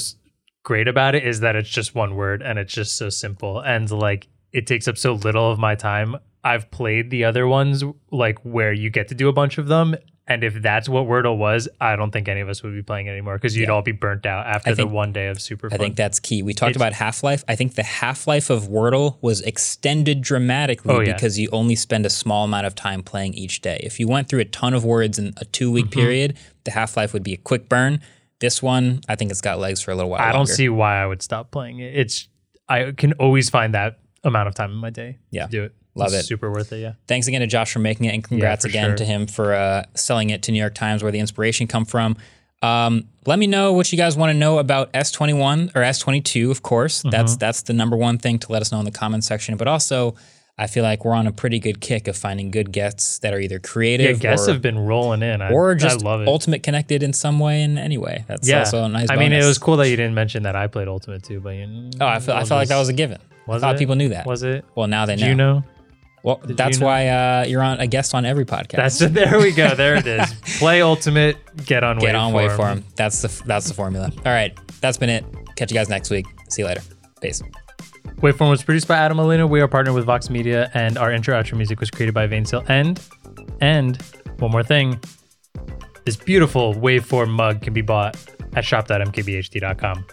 great 0.63 0.87
about 0.87 1.15
it 1.15 1.25
is 1.25 1.39
that 1.41 1.55
it's 1.55 1.69
just 1.69 1.95
one 1.95 2.15
word 2.15 2.41
and 2.41 2.59
it's 2.59 2.73
just 2.73 2.97
so 2.97 3.09
simple 3.09 3.59
and 3.59 3.89
like 3.89 4.27
it 4.51 4.67
takes 4.67 4.87
up 4.87 4.97
so 4.97 5.13
little 5.13 5.51
of 5.51 5.59
my 5.59 5.75
time. 5.75 6.15
I've 6.43 6.69
played 6.71 7.09
the 7.09 7.23
other 7.25 7.47
ones 7.47 7.83
like 8.11 8.39
where 8.39 8.73
you 8.73 8.89
get 8.89 9.07
to 9.09 9.15
do 9.15 9.29
a 9.29 9.33
bunch 9.33 9.57
of 9.57 9.67
them. 9.67 9.95
And 10.29 10.43
if 10.43 10.53
that's 10.61 10.87
what 10.87 11.05
Wordle 11.07 11.37
was, 11.37 11.67
I 11.81 11.95
don't 11.95 12.11
think 12.11 12.27
any 12.27 12.39
of 12.41 12.47
us 12.49 12.61
would 12.61 12.73
be 12.73 12.83
playing 12.83 13.07
it 13.07 13.11
anymore 13.11 13.33
because 13.35 13.57
you'd 13.57 13.69
all 13.69 13.81
be 13.81 13.91
burnt 13.91 14.25
out 14.27 14.45
after 14.45 14.75
think- 14.75 14.89
the 14.89 14.95
one 14.95 15.11
day 15.11 15.27
of 15.27 15.41
super 15.41 15.69
I 15.73 15.77
think 15.77 15.95
that's 15.95 16.19
key. 16.19 16.43
We 16.43 16.53
talked 16.53 16.69
It's- 16.71 16.79
about 16.81 16.93
Half 16.93 17.23
Life. 17.23 17.43
I 17.47 17.55
think 17.55 17.73
the 17.73 17.83
half 17.83 18.27
life 18.27 18.51
of 18.51 18.67
Wordle 18.69 19.17
was 19.21 19.41
extended 19.41 20.21
dramatically 20.21 20.93
Oh, 20.93 20.99
yeah. 20.99 21.13
because 21.13 21.39
you 21.39 21.49
only 21.51 21.75
spend 21.75 22.05
a 22.05 22.09
small 22.11 22.45
amount 22.45 22.67
of 22.67 22.75
time 22.75 23.01
playing 23.01 23.33
each 23.33 23.61
day. 23.61 23.79
If 23.83 23.99
you 23.99 24.07
went 24.07 24.29
through 24.29 24.41
a 24.41 24.45
ton 24.45 24.73
of 24.75 24.85
words 24.85 25.17
in 25.17 25.33
a 25.37 25.45
two 25.45 25.65
Mm-hmm. 25.69 25.73
week 25.73 25.91
period, 25.91 26.37
the 26.63 26.71
half 26.71 26.95
life 26.95 27.11
would 27.13 27.23
be 27.23 27.33
a 27.33 27.37
quick 27.37 27.67
burn. 27.67 27.99
This 28.39 28.61
one, 28.61 29.01
I 29.09 29.15
think 29.15 29.31
it's 29.31 29.41
got 29.41 29.59
legs 29.59 29.81
for 29.81 29.91
a 29.91 29.95
little 29.95 30.11
while. 30.11 30.21
I 30.21 30.31
don't 30.31 30.45
see 30.45 30.69
why 30.69 31.01
I 31.01 31.05
would 31.07 31.21
stop 31.23 31.49
playing 31.51 31.79
it. 31.79 31.95
It's 31.95 32.27
I 32.69 32.91
can 32.91 33.13
always 33.13 33.49
find 33.49 33.73
that 33.73 33.99
amount 34.23 34.47
of 34.47 34.53
time 34.53 34.69
in 34.71 34.77
my 34.77 34.91
day 34.91 35.17
Yeah. 35.31 35.45
to 35.47 35.51
do 35.51 35.63
it. 35.63 35.73
Love 35.95 36.13
It's 36.13 36.23
it. 36.23 36.27
Super 36.27 36.51
worth 36.51 36.71
it. 36.71 36.77
Yeah. 36.79 36.93
Thanks 37.07 37.27
again 37.27 37.41
to 37.41 37.47
Josh 37.47 37.73
for 37.73 37.79
making 37.79 38.05
it, 38.05 38.13
and 38.13 38.23
congrats 38.23 38.63
for 38.63 38.69
again 38.69 38.89
sure. 38.91 38.97
to 38.97 39.05
him 39.05 39.27
for 39.27 39.53
uh, 39.53 39.83
selling 39.95 40.29
it 40.29 40.43
to 40.43 40.51
New 40.51 40.59
York 40.59 40.75
Times, 40.75 41.03
where 41.03 41.11
the 41.11 41.19
inspiration 41.19 41.67
come 41.67 41.85
from. 41.85 42.15
Um, 42.61 43.07
let 43.25 43.39
me 43.39 43.47
know 43.47 43.73
what 43.73 43.91
you 43.91 43.97
guys 43.97 44.17
want 44.17 44.31
to 44.31 44.37
know 44.37 44.59
about 44.59 44.91
S21 44.93 45.71
or 45.75 45.81
S22. 45.81 46.51
Of 46.51 46.61
course, 46.61 46.99
Mm-hmm. 46.99 47.09
that's 47.09 47.37
that's 47.37 47.61
the 47.63 47.73
number 47.73 47.95
one 47.97 48.17
thing 48.17 48.37
to 48.39 48.51
let 48.51 48.61
us 48.61 48.71
know 48.71 48.79
in 48.79 48.85
the 48.85 48.91
comment 48.91 49.23
section. 49.23 49.55
But 49.57 49.67
also, 49.69 50.15
I 50.57 50.67
feel 50.67 50.83
like 50.83 51.05
we're 51.05 51.13
on 51.13 51.25
a 51.25 51.31
pretty 51.31 51.57
good 51.59 51.79
kick 51.79 52.07
of 52.09 52.17
finding 52.17 52.51
good 52.51 52.71
guests 52.73 53.19
that 53.19 53.33
are 53.33 53.39
either 53.39 53.55
Yeah, 53.55 53.69
creative 53.69 54.19
guests 54.19 54.47
or, 54.49 54.51
have 54.53 54.61
been 54.61 54.77
rolling 54.79 55.21
in. 55.23 55.41
I, 55.41 55.51
or 55.53 55.73
just 55.75 56.01
I 56.01 56.05
love 56.05 56.21
it. 56.21 56.27
ultimate 56.27 56.61
connected 56.63 57.01
in 57.01 57.13
some 57.13 57.39
way 57.39 57.61
in 57.63 57.77
any 57.77 57.97
way. 57.97 58.25
That's 58.27 58.47
yeah. 58.47 58.59
also 58.59 58.83
a 58.83 58.89
nice. 58.89 59.09
I 59.09 59.15
mean, 59.15 59.31
it 59.31 59.45
was 59.45 59.57
cool 59.57 59.77
that 59.77 59.89
you 59.89 59.95
didn't 59.95 60.15
mention 60.15 60.43
that 60.43 60.55
I 60.57 60.67
played 60.67 60.87
Ultimate 60.89 61.23
too, 61.23 61.39
but 61.39 61.51
you 61.55 61.91
Oh, 62.01 62.05
I 62.07 62.19
feel, 62.19 62.35
I 62.35 62.39
felt 62.43 62.59
like 62.59 62.67
that 62.69 62.77
was 62.79 62.89
a 62.89 62.93
given. 62.93 63.19
Was 63.47 63.63
I 63.63 63.67
thought 63.67 63.75
it? 63.75 63.79
people 63.79 63.95
knew 63.95 64.09
that. 64.09 64.25
Was 64.25 64.43
it? 64.43 64.65
well, 64.75 64.87
now 64.87 65.05
they 65.05 65.15
Did 65.15 65.21
know. 65.23 65.27
you 65.29 65.35
know? 65.35 65.63
Well, 66.23 66.41
that's 66.43 66.77
you 66.77 66.81
know? 66.81 66.87
why 66.87 67.07
uh, 67.07 67.45
you're 67.47 67.61
on 67.61 67.79
a 67.79 67.87
guest 67.87 68.13
on 68.13 68.25
every 68.25 68.45
podcast. 68.45 68.77
That's 68.77 68.99
there 68.99 69.39
we 69.39 69.51
go. 69.51 69.75
There 69.75 69.95
it 69.95 70.07
is. 70.07 70.33
Play 70.59 70.81
Ultimate. 70.81 71.37
Get 71.65 71.83
on. 71.83 71.99
Get 71.99 72.15
on 72.15 72.33
waveform. 72.33 72.57
waveform. 72.57 72.83
That's 72.95 73.21
the 73.21 73.43
that's 73.45 73.67
the 73.67 73.73
formula. 73.73 74.11
All 74.25 74.31
right, 74.31 74.57
that's 74.81 74.97
been 74.97 75.09
it. 75.09 75.25
Catch 75.55 75.71
you 75.71 75.75
guys 75.75 75.89
next 75.89 76.09
week. 76.09 76.25
See 76.49 76.61
you 76.61 76.67
later. 76.67 76.81
Peace. 77.21 77.41
Waveform 78.17 78.49
was 78.49 78.63
produced 78.63 78.87
by 78.87 78.97
Adam 78.97 79.17
Molina. 79.17 79.47
We 79.47 79.61
are 79.61 79.67
partnered 79.67 79.95
with 79.95 80.05
Vox 80.05 80.29
Media, 80.29 80.69
and 80.73 80.97
our 80.97 81.11
intro 81.11 81.41
outro 81.41 81.55
music 81.57 81.79
was 81.79 81.89
created 81.89 82.13
by 82.13 82.27
20syl. 82.27 82.65
And 82.69 82.99
and 83.61 84.01
one 84.39 84.51
more 84.51 84.63
thing, 84.63 84.99
this 86.05 86.17
beautiful 86.17 86.73
waveform 86.73 87.29
mug 87.29 87.61
can 87.61 87.73
be 87.73 87.81
bought 87.81 88.17
at 88.55 88.65
shop.mkbhd.com. 88.65 90.05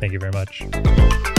Thank 0.00 0.12
you 0.12 0.18
very 0.18 0.32
much. 0.32 1.37